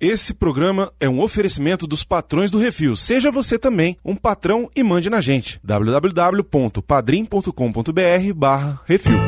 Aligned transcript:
Esse 0.00 0.32
programa 0.32 0.90
é 0.98 1.06
um 1.06 1.20
oferecimento 1.20 1.86
dos 1.86 2.02
patrões 2.02 2.50
do 2.50 2.56
Refil. 2.56 2.96
Seja 2.96 3.30
você 3.30 3.58
também 3.58 3.98
um 4.02 4.16
patrão 4.16 4.70
e 4.74 4.82
mande 4.82 5.10
na 5.10 5.20
gente. 5.20 5.60
www.padrim.com.br 5.62 8.34
barra 8.34 8.80
Refil. 8.86 9.18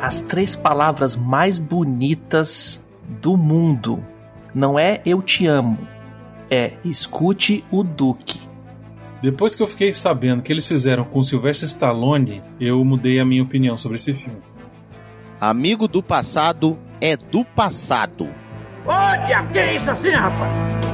As 0.00 0.20
três 0.20 0.54
palavras 0.54 1.16
mais 1.16 1.58
bonitas 1.58 2.88
do 3.20 3.36
mundo 3.36 4.11
não 4.54 4.78
é 4.78 5.00
eu 5.04 5.22
te 5.22 5.46
amo, 5.46 5.78
é 6.50 6.74
escute 6.84 7.64
o 7.70 7.82
Duque. 7.82 8.40
Depois 9.22 9.54
que 9.54 9.62
eu 9.62 9.66
fiquei 9.66 9.92
sabendo 9.92 10.42
que 10.42 10.52
eles 10.52 10.66
fizeram 10.66 11.04
com 11.04 11.22
Sylvester 11.22 11.68
Stallone, 11.68 12.42
eu 12.60 12.84
mudei 12.84 13.20
a 13.20 13.24
minha 13.24 13.42
opinião 13.42 13.76
sobre 13.76 13.96
esse 13.96 14.12
filme. 14.12 14.40
Amigo 15.40 15.86
do 15.86 16.02
passado 16.02 16.78
é 17.00 17.16
do 17.16 17.44
passado. 17.44 18.28
Ô, 18.84 19.26
diabo, 19.26 19.52
que 19.52 19.58
é 19.58 19.76
isso 19.76 19.90
assim, 19.90 20.10
rapaz? 20.10 20.91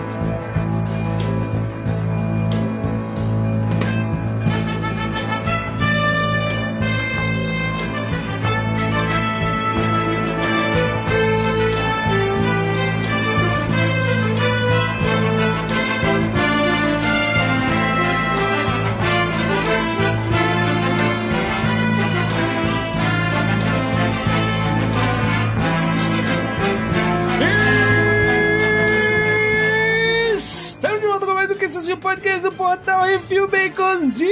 Refil 33.08 33.48
Baconzitos. 33.48 34.28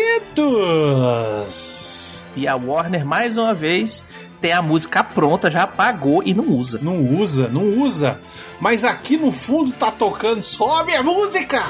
E 2.36 2.46
a 2.46 2.54
Warner, 2.54 3.06
mais 3.06 3.38
uma 3.38 3.54
vez, 3.54 4.04
tem 4.38 4.52
a 4.52 4.60
música 4.60 5.02
pronta, 5.02 5.50
já 5.50 5.62
apagou 5.62 6.22
e 6.22 6.34
não 6.34 6.44
usa. 6.44 6.78
Não 6.82 6.98
usa, 6.98 7.48
não 7.48 7.62
usa. 7.80 8.20
Mas 8.60 8.84
aqui 8.84 9.16
no 9.16 9.32
fundo 9.32 9.72
tá 9.72 9.90
tocando, 9.90 10.42
sobe 10.42 10.94
a 10.94 11.02
música! 11.02 11.62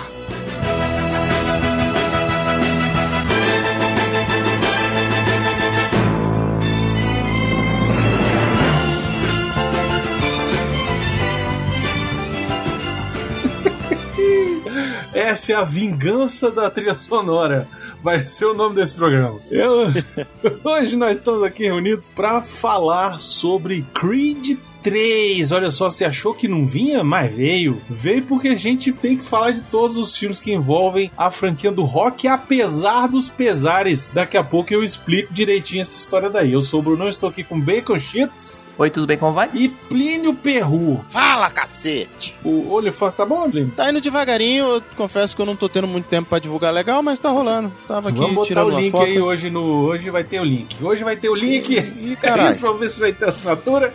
Essa 15.17 15.53
é 15.53 15.55
a 15.57 15.65
vingança 15.65 16.51
da 16.51 16.69
trilha 16.69 16.95
sonora. 16.99 17.67
Vai 18.03 18.21
ser 18.25 18.45
o 18.45 18.55
nome 18.55 18.75
desse 18.77 18.95
programa. 18.95 19.41
Eu- 19.51 19.87
Hoje 20.63 20.95
nós 20.97 21.17
estamos 21.17 21.43
aqui 21.43 21.65
reunidos 21.65 22.11
para 22.15 22.43
falar 22.43 23.19
sobre 23.19 23.83
Creed 23.95 24.59
3. 24.91 25.51
Olha 25.53 25.71
só, 25.71 25.91
você 25.91 26.05
achou 26.05 26.33
que 26.33 26.47
não 26.47 26.65
vinha, 26.65 27.03
mas 27.03 27.35
veio. 27.35 27.83
Veio 27.91 28.23
porque 28.23 28.49
a 28.49 28.55
gente 28.55 28.93
tem 28.93 29.17
que 29.17 29.27
falar 29.27 29.51
de 29.51 29.61
todos 29.63 29.97
os 29.97 30.17
filmes 30.17 30.39
que 30.39 30.53
envolvem 30.53 31.11
a 31.17 31.29
franquia 31.31 31.73
do 31.73 31.83
rock, 31.83 32.29
apesar 32.29 33.09
dos 33.09 33.29
pesares. 33.29 34.09
Daqui 34.15 34.37
a 34.37 34.45
pouco 34.45 34.73
eu 34.73 34.85
explico 34.85 35.35
direitinho 35.35 35.81
essa 35.83 35.99
história 35.99 36.31
daí. 36.31 36.53
Eu 36.53 36.63
sou 36.63 36.79
o 36.81 36.83
Bruno, 36.85 37.09
estou 37.09 37.29
aqui 37.29 37.43
com 37.43 37.61
Bacon 37.61 37.99
Cheats 37.99 38.65
Oi, 38.79 38.89
tudo 38.91 39.07
bem, 39.09 39.19
como 39.19 39.33
vai? 39.33 39.51
e 39.55 39.69
Plínio 39.69 40.35
Perru. 40.35 41.05
Fala, 41.09 41.51
cacete! 41.51 42.35
O 42.45 42.71
Olifante 42.73 43.17
tá 43.17 43.27
bom, 43.27 43.51
Plínio? 43.51 43.73
Tá 43.75 43.91
indo 43.91 44.01
devagarinho, 44.01 44.67
eu 44.67 44.83
confesso 44.97 45.35
que 45.35 45.43
eu 45.43 45.47
não 45.47 45.57
tô 45.57 45.69
tendo 45.69 45.89
muito 45.89 46.07
tempo 46.07 46.29
pra 46.29 46.39
divulgar 46.39 46.73
legal, 46.73 47.03
mas 47.03 47.19
tá 47.19 47.29
rolando. 47.31 47.73
Tava 47.89 48.11
aqui 48.11 48.19
Vamos 48.19 48.35
botar 48.35 48.47
tirando 48.49 48.75
o 48.75 48.79
link 48.79 48.91
fotos. 48.93 49.09
aí 49.09 49.21
hoje 49.21 49.51
no. 49.51 49.85
Hoje 49.87 50.11
vai 50.11 50.23
ter 50.25 50.41
o 50.41 50.45
link. 50.45 50.77
Hoje 50.83 51.03
vai 51.03 51.17
ter 51.17 51.29
o 51.29 51.35
link. 51.35 51.71
Ih, 51.75 52.13
É 52.23 52.29
caralho. 52.29 52.53
isso, 52.53 52.63
vamos 52.63 52.81
ver 52.81 52.89
se 52.91 53.01
vai 53.01 53.13
ter 53.13 53.25
assinatura. 53.29 53.93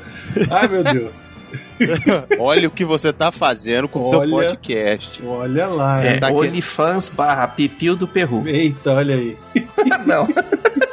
Ai, 0.50 0.68
meu 0.68 0.81
Deus. 0.84 1.24
Olha 2.40 2.68
o 2.68 2.72
que 2.72 2.86
você 2.86 3.12
tá 3.12 3.32
fazendo 3.32 3.88
com 3.88 4.02
o 4.02 4.06
seu 4.06 4.22
podcast. 4.22 5.22
Olha 5.26 5.68
lá. 5.68 5.92
Você? 5.92 6.08
É 6.08 6.20
tá 6.20 6.32
OnlyFans 6.32 7.10
barra 7.10 7.48
Pipil 7.48 7.96
do 7.96 8.08
Peru. 8.08 8.48
Eita, 8.48 8.94
olha 8.94 9.16
aí. 9.16 9.38
não. 10.06 10.28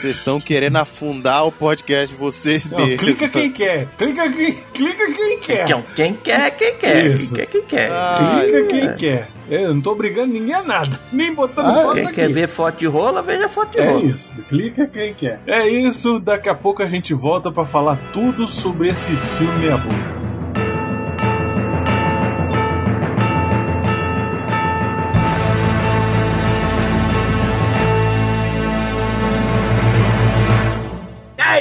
Vocês 0.00 0.16
estão 0.18 0.40
querendo 0.40 0.76
afundar 0.76 1.46
o 1.46 1.50
podcast 1.52 2.14
de 2.14 2.20
vocês 2.20 2.68
Não, 2.68 2.78
mesmos. 2.78 2.98
clica 3.02 3.28
quem 3.28 3.50
quer. 3.50 3.86
Clica 3.98 4.30
quem, 4.32 4.52
clica 4.72 5.12
quem 5.12 5.38
quer. 5.40 5.66
Quem, 5.66 5.84
quem 5.96 6.14
quer, 6.14 6.50
quem 6.52 6.74
quer. 6.76 7.06
Isso. 7.06 7.34
Quem 7.34 7.44
quer, 7.44 7.50
quem 7.50 7.62
quer. 7.62 7.90
Ah, 7.92 8.40
Clica 8.42 8.56
Ai, 8.58 8.64
quem 8.66 8.88
é. 8.88 8.92
quer. 8.94 9.28
Eu 9.50 9.74
não 9.74 9.80
tô 9.80 9.92
obrigando 9.92 10.32
ninguém 10.32 10.54
a 10.54 10.62
nada. 10.62 11.00
Nem 11.12 11.34
botando 11.34 11.66
Ah, 11.66 11.82
foto 11.82 11.94
Quem 11.94 12.04
aqui. 12.04 12.14
quer 12.14 12.32
ver 12.32 12.48
foto 12.48 12.78
de 12.78 12.86
rola, 12.86 13.22
veja 13.22 13.48
foto 13.48 13.72
de 13.72 13.78
É 13.78 13.88
rola. 13.90 14.04
isso, 14.04 14.34
clica 14.46 14.86
quem 14.86 15.14
quer. 15.14 15.40
É 15.46 15.66
isso, 15.66 16.18
daqui 16.20 16.48
a 16.48 16.54
pouco 16.54 16.82
a 16.82 16.86
gente 16.86 17.12
volta 17.14 17.50
pra 17.50 17.64
falar 17.64 17.98
tudo 18.12 18.46
sobre 18.46 18.90
esse 18.90 19.10
filme 19.16 19.58
meia 19.58 19.78
boca. 19.78 20.27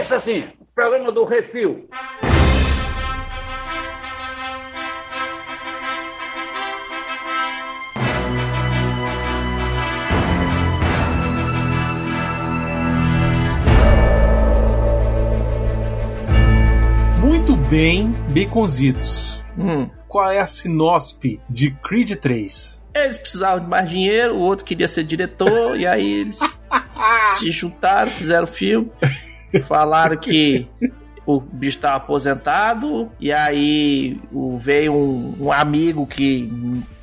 É 0.07 0.09
isso 0.09 0.15
assim, 0.15 0.47
programa 0.73 1.11
do 1.11 1.25
Refil. 1.25 1.89
Muito 17.19 17.57
bem, 17.69 18.13
Baconzitos. 18.33 19.43
Hum. 19.57 19.89
Qual 20.07 20.31
é 20.31 20.39
a 20.39 20.47
sinospe 20.47 21.41
de 21.49 21.71
Creed 21.83 22.15
3? 22.15 22.85
Eles 22.95 23.17
precisavam 23.17 23.59
de 23.59 23.69
mais 23.69 23.89
dinheiro, 23.89 24.35
o 24.35 24.39
outro 24.39 24.63
queria 24.63 24.87
ser 24.87 25.03
diretor, 25.03 25.77
e 25.77 25.85
aí 25.85 26.21
eles 26.21 26.39
se 27.39 27.51
juntaram, 27.51 28.09
fizeram 28.09 28.45
o 28.45 28.47
filme, 28.47 28.89
falaram 29.61 30.17
que 30.17 30.67
o 31.25 31.41
bicho 31.41 31.77
estava 31.77 31.97
aposentado, 31.97 33.11
e 33.19 33.33
aí 33.33 34.19
veio 34.57 34.93
um, 34.93 35.35
um 35.41 35.51
amigo 35.51 36.07
que 36.07 36.49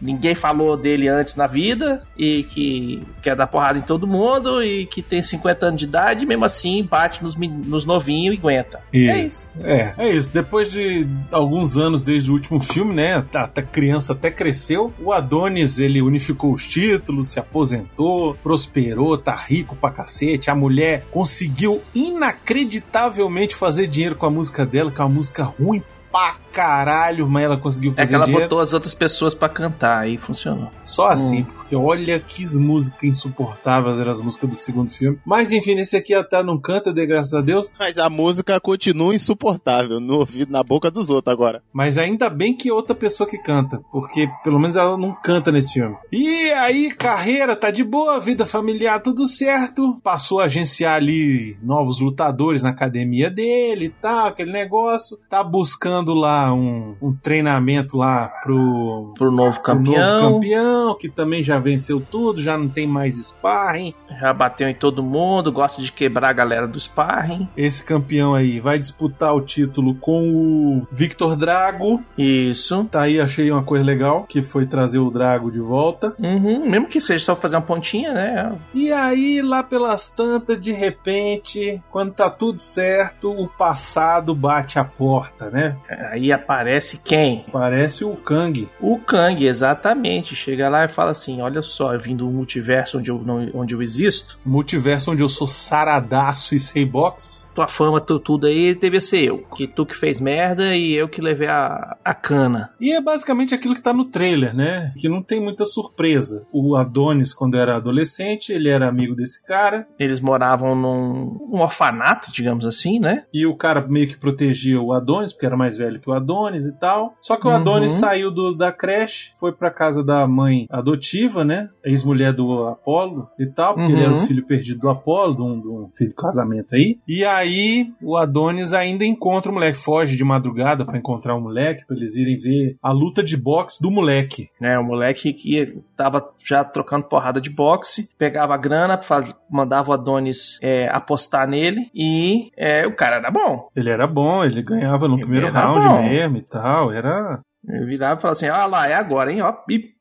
ninguém 0.05 0.35
falou 0.35 0.77
dele 0.77 1.09
antes 1.09 1.35
na 1.35 1.47
vida, 1.47 2.03
e 2.17 2.45
que 2.45 3.03
quer 3.23 3.35
dar 3.35 3.47
porrada 3.47 3.79
em 3.79 3.83
todo 3.83 4.07
mundo, 4.07 4.63
e 4.63 4.87
que 4.87 5.01
tem 5.01 5.23
50 5.23 5.67
anos 5.67 5.79
de 5.79 5.87
idade, 5.87 6.25
e 6.25 6.27
mesmo 6.27 6.45
assim 6.45 6.85
bate 6.85 7.23
nos, 7.23 7.35
nos 7.35 7.87
novinhos 7.87 8.37
e 8.37 8.39
aguenta. 8.39 8.81
É 8.93 9.19
isso. 9.19 9.51
É, 9.63 9.95
é 9.97 10.15
isso. 10.15 10.33
Depois 10.33 10.73
de 10.73 11.07
alguns 11.33 11.79
anos 11.79 12.05
desde 12.05 12.31
o 12.31 12.35
último 12.35 12.61
filme, 12.61 12.95
né? 12.95 13.25
A, 13.35 13.45
a 13.45 13.63
criança 13.63 14.13
até 14.13 14.31
cresceu. 14.31 14.93
O 15.01 15.13
Adonis, 15.13 15.79
ele 15.79 16.03
unificou 16.03 16.53
os 16.53 16.67
títulos, 16.67 17.29
se 17.29 17.41
aposentou, 17.41 18.35
prosperou, 18.43 19.17
tá 19.17 19.35
rico 19.35 19.75
pra 19.75 19.91
cacete. 19.91 20.51
A 20.51 20.55
mulher 20.55 21.07
conseguiu 21.11 21.81
inacreditavelmente 21.95 23.55
fazer 23.55 23.87
dinheiro 23.87 24.17
com 24.17 24.27
a 24.27 24.31
música 24.31 24.67
dela, 24.67 24.91
que 24.91 25.01
é 25.01 25.05
uma 25.05 25.15
música 25.15 25.43
ruim 25.45 25.83
pra 26.11 26.37
caralho, 26.55 27.29
mas 27.29 27.45
ela 27.45 27.57
conseguiu 27.57 27.91
É 27.93 27.95
fazer 27.95 28.09
que 28.09 28.15
ela 28.15 28.25
dinheiro. 28.25 28.45
botou 28.47 28.61
as 28.61 28.73
outras 28.73 28.95
pessoas 28.95 29.35
pra 29.35 29.49
cantar, 29.49 29.99
aí 29.99 30.17
funcionou. 30.17 30.71
Só 30.83 31.09
assim, 31.09 31.41
Hum. 31.43 31.47
porque 31.57 31.75
olha 31.77 32.19
que 32.21 32.45
músicas 32.59 33.03
insuportáveis 33.05 33.99
eram 33.99 34.11
as 34.13 34.21
músicas 34.21 34.49
do 34.51 34.55
segundo 34.57 34.91
filme. 34.91 35.19
Mas 35.25 35.51
enfim, 35.51 35.73
esse 35.77 35.97
aqui 35.97 36.15
até 36.15 36.43
não 36.43 36.59
canta, 36.59 36.93
de 36.93 37.05
graças 37.07 37.35
a 37.35 37.41
Deus. 37.41 37.73
Mas 37.79 37.99
a 37.99 38.09
música 38.09 38.61
continua 38.61 39.15
insuportável 39.15 39.99
no 39.99 40.19
ouvido, 40.19 40.53
na 40.53 40.63
boca 40.63 40.91
dos 40.91 41.11
outros 41.11 41.33
agora. 41.33 41.63
Mas 41.73 41.99
ainda 41.99 42.29
bem 42.31 42.55
que 42.57 42.71
outra 42.71 42.95
pessoa 42.95 43.29
que 43.29 43.39
canta, 43.39 43.81
porque 43.91 44.29
pelo 44.45 44.59
menos 44.61 44.77
ela 44.77 44.97
não 44.97 45.13
canta 45.15 45.51
nesse 45.51 45.73
filme. 45.73 45.97
E 46.13 46.51
aí, 46.53 46.91
carreira 46.91 47.57
tá 47.57 47.71
de 47.71 47.83
boa, 47.83 48.21
vida 48.21 48.45
familiar 48.47 49.01
tudo 49.01 49.27
certo. 49.27 49.99
Passou 50.03 50.41
a 50.41 50.45
agenciar 50.45 50.95
ali 50.97 51.57
novos 51.63 51.99
lutadores 52.01 52.63
na 52.63 52.71
academia 52.71 53.31
dele 53.31 53.87
e 53.87 53.89
tal, 53.89 54.29
aquele 54.29 54.53
negócio. 54.53 55.19
Tá 55.29 55.43
buscando 55.43 56.15
lá 56.15 56.44
lá 56.45 56.53
um, 56.53 56.95
um 57.01 57.15
treinamento 57.15 57.97
lá 57.97 58.29
pro, 58.43 59.13
Pro 59.17 59.31
novo 59.31 59.35
pro 59.35 59.45
novo 59.45 59.61
campeão. 59.61 60.29
campeão, 60.29 60.95
que 60.99 61.09
também 61.09 61.43
já 61.43 61.59
venceu 61.59 62.01
tudo, 62.01 62.41
já 62.41 62.57
não 62.57 62.69
tem 62.69 62.87
mais 62.87 63.17
sparring. 63.17 63.95
Já 64.21 64.33
bateu 64.33 64.69
em 64.69 64.75
todo 64.75 65.03
mundo, 65.03 65.51
gosta 65.53 65.81
de 65.83 65.91
quebrar 65.91 66.31
a 66.31 66.33
galera 66.33 66.67
do 66.67 66.79
sparring. 66.79 67.49
Esse 67.57 67.85
campeão 67.85 68.35
aí 68.35 68.61
vai 68.61 68.79
disputar 68.79 69.35
o 69.35 69.41
título 69.41 69.95
com 69.95 70.29
o 70.31 70.87
Victor 70.91 71.37
Drago. 71.37 72.03
Isso. 72.19 72.85
Tá 72.91 73.03
aí, 73.03 73.21
achei 73.21 73.51
uma 73.51 73.63
coisa 73.63 73.85
legal, 73.85 74.25
que 74.25 74.43
foi 74.43 74.67
trazer 74.67 74.99
o 74.99 75.11
Drago 75.11 75.51
de 75.51 75.61
volta. 75.61 76.15
Uhum, 76.19 76.69
mesmo 76.69 76.87
que 76.87 77.01
seja 77.01 77.25
só 77.25 77.37
fazer 77.37 77.57
uma 77.57 77.63
pontinha, 77.63 78.13
né? 78.13 78.53
E 78.73 78.93
aí, 78.93 79.41
lá 79.43 79.63
pelas 79.63 80.09
tantas, 80.09 80.59
de 80.59 80.73
repente, 80.73 81.83
quando 81.91 82.13
tá 82.13 82.29
tudo 82.31 82.59
certo, 82.59 83.31
o 83.31 83.49
passado 83.49 84.35
bate 84.35 84.79
a 84.79 84.85
porta, 84.85 85.51
né? 85.51 85.77
Aí 86.11 86.33
aparece 86.35 87.01
quem? 87.03 87.45
Parece 87.51 88.05
o 88.05 88.15
Kang. 88.17 88.69
O 88.81 88.99
Kang, 88.99 89.47
exatamente. 89.47 90.37
Chega 90.37 90.69
lá 90.69 90.85
e 90.85 90.89
fala 90.89 91.11
assim: 91.11 91.41
Olha 91.41 91.63
só, 91.63 91.95
eu 91.95 92.01
vim 92.01 92.17
do 92.17 92.27
multiverso 92.31 92.99
onde 92.99 93.11
eu, 93.11 93.23
não, 93.25 93.49
onde 93.55 93.75
eu 93.75 93.83
existo. 93.83 94.39
Multiverso 94.45 95.13
onde 95.13 95.23
eu 95.23 95.29
sou 95.29 95.47
saradaço 95.47 96.55
e 96.55 96.59
sei 96.59 96.85
box. 96.85 97.49
Tua 97.55 97.69
fama, 97.69 98.01
tu, 98.01 98.19
tudo 98.19 98.47
aí 98.47 98.75
devia 98.75 99.01
ser 99.01 99.23
eu. 99.23 99.39
Que 99.55 99.67
tu 99.67 99.87
que 99.87 99.97
fez 99.97 100.21
merda 100.21 100.75
e 100.75 100.93
eu 100.95 101.09
que 101.09 101.21
levei 101.21 101.49
a, 101.49 101.97
a 102.05 102.15
cana. 102.15 102.73
E 102.81 102.93
é 102.93 103.01
basicamente 103.01 103.55
aquilo 103.55 103.75
que 103.75 103.83
tá 103.83 103.93
no 103.93 104.05
trailer, 104.05 104.55
né? 104.55 104.93
Que 104.97 105.09
não 105.09 105.23
tem 105.23 105.41
muita 105.41 105.65
surpresa. 105.65 106.47
O 106.53 106.77
Adonis, 106.77 107.33
quando 107.33 107.57
era 107.57 107.77
adolescente, 107.77 108.53
ele 108.53 108.69
era 108.69 108.89
amigo 108.89 109.15
desse 109.15 109.43
cara. 109.45 109.87
Eles 109.99 110.21
moravam 110.21 110.75
num 110.75 111.39
um 111.51 111.61
orfanato, 111.61 112.33
digamos 112.33 112.67
assim, 112.67 112.99
né? 112.99 113.25
E 113.33 113.47
o 113.47 113.57
cara 113.57 113.87
meio 113.87 114.09
que 114.09 114.17
protegia 114.17 114.81
o 114.81 114.93
Adonis, 114.93 115.33
porque 115.33 115.47
era 115.47 115.57
mais 115.57 115.77
velho 115.77 116.01
que 116.01 116.09
o 116.09 116.13
Adonis 116.13 116.24
e 116.67 116.73
tal. 116.79 117.15
Só 117.21 117.37
que 117.37 117.47
o 117.47 117.51
Uhum. 117.51 117.57
Adonis 117.57 117.93
saiu 117.93 118.31
do- 118.31 118.55
da 118.55 118.73
creche, 118.73 119.33
foi 119.39 119.53
pra 119.53 119.71
casa 119.71 120.05
da 120.05 120.27
mãe 120.27 120.67
adotiva, 120.71 121.45
né? 121.45 121.69
Ex-mulher 121.85 122.33
do 122.33 122.67
Apolo 122.67 123.29
e 123.39 123.47
tal, 123.47 123.75
porque 123.75 123.93
Uhum. 123.93 123.99
ele 123.99 124.05
era 124.07 124.13
o 124.15 124.17
filho 124.27 124.45
perdido 124.47 124.81
do 124.81 124.89
Apolo, 124.91 125.35
de 125.35 125.43
um, 125.43 125.61
de 125.61 125.69
um 125.69 125.89
filho 125.93 126.11
de 126.11 126.17
casamento 126.17 126.75
aí. 126.75 126.99
E 127.07 127.25
aí 127.25 127.93
o 128.03 128.17
Adonis 128.17 128.73
ainda 128.73 129.05
encontra 129.05 129.51
o 129.51 129.55
moleque, 129.55 129.79
foge 129.79 130.17
de 130.17 130.25
madrugada 130.25 130.85
pra 130.85 130.99
encontrar 130.99 131.35
o 131.35 131.41
moleque, 131.41 131.85
pra 131.87 131.97
eles 131.97 132.17
irem 132.17 132.37
ver 132.37 132.77
a 132.83 132.91
luta 132.93 133.23
de 133.23 133.37
boxe 133.37 133.83
do 133.83 133.91
moleque. 133.91 134.49
né? 134.61 134.79
O 134.79 134.85
moleque 134.85 135.33
que 135.33 135.79
tava 135.97 136.25
já 136.45 136.65
trocando 136.65 137.05
porrada 137.05 137.41
de 137.41 137.51
boxe, 137.51 138.09
pegava 138.19 138.55
a 138.55 138.57
grana, 138.57 139.01
faz- 139.01 139.35
mandava 139.51 139.91
o 139.91 139.95
Adonis 139.95 140.59
é, 140.63 140.89
apostar 140.89 141.47
nele 141.49 141.91
e 141.95 142.51
é, 142.57 142.87
o 142.87 142.95
cara 142.95 143.17
era 143.17 143.31
bom. 143.31 143.69
Ele 143.77 143.91
era 143.91 144.07
bom, 144.07 144.45
ele 144.45 144.63
ganhava 144.63 145.07
no 145.09 145.15
Ele 145.15 145.23
primeiro 145.23 145.51
round 145.51 145.87
bom. 145.87 146.03
mesmo 146.03 146.14
e 146.39 146.45
tal. 146.45 146.93
Era. 146.93 147.41
Ele 147.67 147.87
virava 147.87 148.19
e 148.19 148.23
falava 148.23 148.37
assim: 148.37 148.49
ah 148.49 148.67
lá, 148.67 148.89
é 148.89 148.95
agora, 148.95 149.33
hein? 149.33 149.43
Ó, 149.43 149.55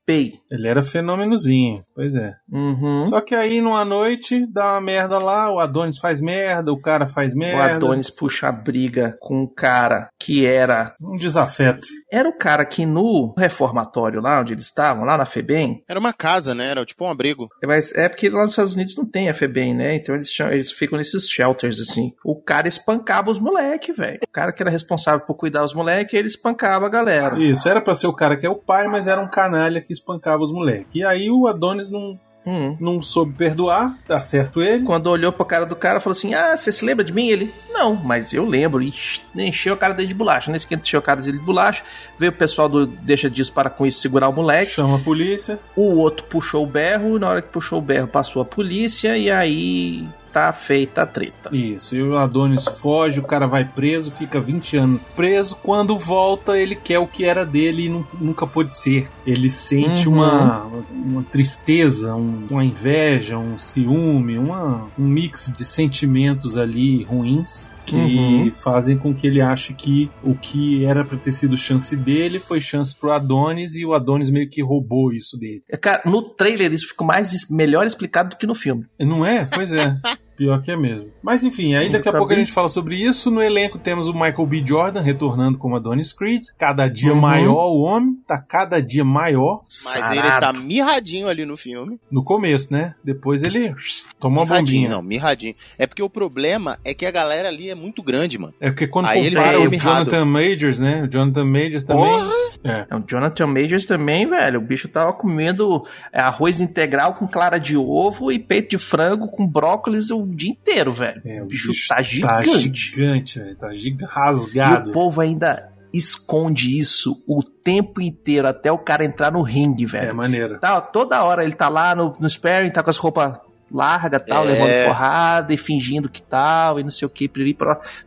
pipei. 0.05 0.33
Ele 0.51 0.67
era 0.67 0.83
fenômenozinho. 0.83 1.83
Pois 1.95 2.13
é. 2.15 2.33
Uhum. 2.51 3.05
Só 3.05 3.21
que 3.21 3.35
aí 3.35 3.61
numa 3.61 3.85
noite 3.85 4.45
dá 4.51 4.73
uma 4.73 4.81
merda 4.81 5.17
lá, 5.17 5.51
o 5.51 5.59
Adonis 5.59 5.97
faz 5.97 6.19
merda, 6.21 6.71
o 6.71 6.79
cara 6.81 7.07
faz 7.07 7.33
O 7.33 7.37
merda. 7.37 7.75
Adonis 7.75 8.09
puxa 8.09 8.47
a 8.47 8.51
briga 8.51 9.15
com 9.19 9.43
um 9.43 9.47
cara 9.47 10.09
que 10.19 10.45
era. 10.45 10.95
Um 11.01 11.17
desafeto. 11.17 11.85
Era 12.11 12.27
o 12.29 12.37
cara 12.37 12.65
que 12.65 12.85
no 12.85 13.33
reformatório 13.37 14.21
lá 14.21 14.41
onde 14.41 14.53
eles 14.53 14.65
estavam, 14.65 15.03
lá 15.05 15.17
na 15.17 15.25
FEBEM, 15.25 15.83
Era 15.89 15.99
uma 15.99 16.13
casa, 16.13 16.53
né? 16.55 16.67
Era 16.69 16.85
tipo 16.85 17.05
um 17.05 17.09
abrigo. 17.09 17.47
mas 17.65 17.93
é 17.93 18.09
porque 18.09 18.29
lá 18.29 18.41
nos 18.43 18.51
Estados 18.51 18.73
Unidos 18.73 18.95
não 18.95 19.05
tem 19.05 19.29
a 19.29 19.33
FEBEM, 19.33 19.73
né? 19.73 19.95
Então 19.95 20.15
eles, 20.15 20.29
chamam- 20.31 20.53
eles 20.53 20.71
ficam 20.71 20.97
nesses 20.97 21.27
shelters, 21.29 21.79
assim. 21.79 22.11
O 22.23 22.41
cara 22.41 22.67
espancava 22.67 23.29
os 23.31 23.39
moleques, 23.39 23.95
velho. 23.95 24.19
O 24.27 24.31
cara 24.31 24.51
que 24.51 24.61
era 24.61 24.71
responsável 24.71 25.25
por 25.25 25.35
cuidar 25.35 25.61
dos 25.61 25.73
moleques, 25.73 26.13
ele 26.17 26.27
espancava 26.27 26.85
a 26.85 26.89
galera. 26.89 27.37
Isso, 27.39 27.67
era 27.67 27.81
pra 27.81 27.93
ser 27.95 28.07
o 28.07 28.13
cara 28.13 28.37
que 28.37 28.45
é 28.45 28.49
o 28.49 28.55
pai, 28.55 28.87
mas 28.87 29.07
era 29.07 29.21
um 29.21 29.29
canalha 29.29 29.81
que 29.81 29.92
espancava 29.93 30.43
os 30.43 30.51
moleques. 30.51 30.93
E 30.95 31.03
aí 31.03 31.29
o 31.31 31.47
Adonis 31.47 31.89
não, 31.89 32.19
Hum. 32.45 32.75
não 32.77 33.01
soube 33.01 33.33
perdoar, 33.37 33.97
tá 34.05 34.19
certo 34.19 34.61
ele. 34.61 34.83
Quando 34.83 35.07
olhou 35.07 35.31
pro 35.31 35.45
cara 35.45 35.65
do 35.65 35.77
cara, 35.77 36.01
falou 36.01 36.11
assim: 36.11 36.33
Ah, 36.33 36.57
você 36.57 36.73
se 36.73 36.83
lembra 36.83 37.01
de 37.05 37.13
mim? 37.13 37.27
Ele, 37.29 37.49
não, 37.69 37.95
mas 37.95 38.33
eu 38.33 38.45
lembro. 38.45 38.81
E 38.83 38.93
encheu 39.33 39.73
a 39.73 39.77
cara 39.77 39.93
dele 39.93 40.09
de 40.09 40.13
bolacha. 40.13 40.51
Nesse 40.51 40.67
que 40.67 40.75
encheu 40.75 40.99
a 40.99 41.03
cara 41.03 41.21
dele 41.21 41.37
de 41.37 41.43
bolacha, 41.45 41.83
veio 42.19 42.33
o 42.33 42.35
pessoal 42.35 42.67
do 42.67 42.85
Deixa 42.85 43.29
disso 43.29 43.53
para 43.53 43.69
com 43.69 43.85
isso 43.85 44.01
segurar 44.01 44.27
o 44.27 44.33
moleque. 44.33 44.71
Chama 44.71 44.97
a 44.97 44.99
polícia. 44.99 45.57
O 45.73 45.95
outro 45.99 46.25
puxou 46.25 46.63
o 46.65 46.67
berro, 46.67 47.17
na 47.17 47.29
hora 47.29 47.41
que 47.41 47.47
puxou 47.47 47.79
o 47.79 47.81
berro, 47.81 48.07
passou 48.09 48.41
a 48.41 48.45
polícia, 48.45 49.17
e 49.17 49.31
aí 49.31 50.05
tá 50.33 50.51
feita 50.51 51.03
a 51.03 51.05
treta. 51.05 51.49
Isso, 51.55 51.95
e 51.95 52.01
o 52.03 52.17
Adonis 52.17 52.65
foge, 52.65 53.19
o 53.19 53.23
cara 53.23 53.45
vai 53.47 53.63
preso, 53.63 54.11
fica 54.11 54.41
20 54.41 54.75
anos 54.77 55.01
preso. 55.15 55.55
Quando 55.61 55.97
volta, 55.97 56.57
ele 56.57 56.75
quer 56.75 56.97
o 56.99 57.07
que 57.07 57.23
era 57.23 57.45
dele 57.45 57.85
e 57.85 57.89
nu- 57.89 58.07
nunca 58.19 58.45
pôde 58.47 58.73
ser. 58.73 59.07
Ele 59.25 59.49
sente 59.49 60.09
Uhum. 60.09 60.15
uma, 60.15 60.67
uma 60.91 61.23
tristeza, 61.23 62.15
um- 62.15 62.47
uma 62.49 62.65
inveja, 62.65 63.37
um 63.37 63.57
ciúme, 63.57 64.37
uma- 64.37 64.87
um 64.97 65.05
mix 65.07 65.53
de 65.55 65.63
sentimentos 65.63 66.57
ali 66.57 67.03
ruins. 67.03 67.69
Que 67.85 67.95
Uhum. 67.95 68.51
fazem 68.53 68.97
com 68.97 69.13
que 69.13 69.27
ele 69.27 69.41
ache 69.41 69.73
que 69.73 70.09
o 70.23 70.35
que 70.35 70.85
era 70.85 71.03
pra 71.03 71.17
ter 71.17 71.31
sido 71.31 71.57
chance 71.57 71.95
dele 71.95 72.39
foi 72.39 72.59
chance 72.61 72.95
pro 72.95 73.11
Adonis 73.11 73.75
e 73.75 73.85
o 73.85 73.93
Adonis 73.93 74.29
meio 74.29 74.49
que 74.49 74.61
roubou 74.63 75.11
isso 75.11 75.37
dele. 75.37 75.61
Cara, 75.81 76.01
no 76.05 76.21
trailer 76.21 76.71
isso 76.73 76.87
ficou 76.87 77.05
mais 77.05 77.29
melhor 77.49 77.85
explicado 77.85 78.29
do 78.29 78.37
que 78.37 78.47
no 78.47 78.55
filme. 78.55 78.85
Não 78.99 79.25
é? 79.25 79.45
Pois 79.53 79.71
é. 79.73 79.97
Pior 80.35 80.61
que 80.61 80.71
é 80.71 80.75
mesmo. 80.75 81.11
Mas 81.21 81.43
enfim, 81.43 81.75
aí 81.75 81.91
daqui 81.91 82.09
a 82.09 82.13
pouco 82.13 82.33
a 82.33 82.35
gente 82.35 82.51
fala 82.51 82.67
sobre 82.69 82.95
isso. 82.95 83.29
No 83.29 83.41
elenco 83.41 83.77
temos 83.77 84.07
o 84.07 84.13
Michael 84.13 84.45
B. 84.47 84.63
Jordan 84.65 85.01
retornando 85.01 85.57
como 85.57 85.75
Adonis 85.75 86.11
Creed. 86.11 86.43
Cada 86.57 86.87
dia 86.87 87.13
Uhum. 87.13 87.19
maior 87.21 87.67
o 87.71 87.81
homem, 87.81 88.15
tá 88.27 88.37
cada 88.39 88.81
dia 88.81 89.03
maior 89.05 89.61
Mas 89.85 90.11
ele 90.11 90.21
Sarado. 90.27 90.45
tá 90.45 90.53
mirradinho 90.53 91.27
ali 91.27 91.45
no 91.45 91.55
filme. 91.55 91.99
no 92.11 92.23
começo, 92.23 92.73
né? 92.73 92.95
Depois 93.03 93.43
ele 93.43 93.73
toma 94.19 94.37
uma 94.41 94.45
mirradinho, 94.45 94.81
bombinha. 94.83 94.89
não, 94.89 95.01
mirradinho. 95.03 95.55
É 95.77 95.85
porque 95.85 96.01
o 96.03 96.09
problema 96.09 96.77
é 96.83 96.93
que 96.93 97.05
a 97.05 97.11
galera 97.11 97.49
ali 97.49 97.69
é 97.69 97.75
muito 97.75 98.01
grande, 98.01 98.37
mano. 98.39 98.53
É 98.59 98.69
porque 98.71 98.87
quando 98.87 99.05
Aí 99.07 99.25
ele 99.25 99.35
compara 99.35 99.57
veio 99.57 99.67
o 99.67 99.71
mirrado. 99.71 99.97
Jonathan 100.09 100.25
Majors, 100.25 100.79
né? 100.79 101.03
O 101.03 101.07
Jonathan 101.07 101.45
Majors 101.45 101.83
também. 101.83 102.05
Porra! 102.05 102.31
É. 102.63 102.85
É, 102.89 102.95
O 102.95 103.03
Jonathan 103.07 103.47
Majors 103.47 103.85
também, 103.85 104.27
velho. 104.29 104.59
O 104.59 104.63
bicho 104.63 104.87
tava 104.87 105.13
comendo 105.13 105.83
é, 106.11 106.21
arroz 106.21 106.59
integral 106.59 107.13
com 107.13 107.27
clara 107.27 107.57
de 107.59 107.77
ovo 107.77 108.31
e 108.31 108.39
peito 108.39 108.71
de 108.71 108.77
frango 108.77 109.27
com 109.27 109.45
brócolis 109.47 110.11
o 110.11 110.25
dia 110.27 110.49
inteiro, 110.51 110.91
velho. 110.91 111.21
É, 111.25 111.41
o 111.41 111.45
o 111.45 111.47
bicho, 111.47 111.69
bicho 111.69 111.87
tá 111.87 111.95
Tá 111.95 112.01
gigante. 112.01 112.73
gigante, 112.75 113.39
velho. 113.39 113.55
Tá 113.55 113.73
giga- 113.73 114.05
e 114.05 114.09
rasgado. 114.09 114.89
o 114.89 114.93
povo 114.93 115.21
ainda 115.21 115.71
esconde 115.93 116.77
isso 116.77 117.23
o 117.27 117.41
tempo 117.43 118.01
inteiro 118.01 118.47
até 118.47 118.71
o 118.71 118.77
cara 118.79 119.05
entrar 119.05 119.31
no 119.31 119.41
ringue, 119.43 119.83
É 119.85 119.87
velho. 119.87 120.15
maneiro. 120.15 120.59
Tá, 120.59 120.81
toda 120.81 121.23
hora 121.23 121.43
ele 121.43 121.53
tá 121.53 121.69
lá 121.69 121.93
no, 121.95 122.15
no 122.19 122.27
sparring, 122.29 122.71
tá 122.71 122.81
com 122.81 122.89
as 122.89 122.97
roupas 122.97 123.33
largas 123.71 124.21
tal, 124.27 124.43
É. 124.43 124.47
levando 124.51 124.87
porrada 124.87 125.53
e 125.53 125.57
fingindo 125.57 126.09
que 126.09 126.21
tal, 126.21 126.79
e 126.79 126.83
não 126.83 126.91
sei 126.91 127.05
o 127.05 127.09
que, 127.09 127.27
piriri. 127.27 127.55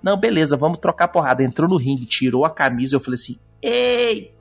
Não, 0.03 0.17
beleza, 0.17 0.57
vamos 0.57 0.79
trocar 0.79 1.09
porrada. 1.09 1.43
Entrou 1.43 1.69
no 1.69 1.77
ringue, 1.77 2.07
tirou 2.07 2.45
a 2.45 2.51
camisa, 2.51 2.97
eu 2.97 3.01
falei 3.01 3.15
assim, 3.17 3.37
eita, 3.63 4.36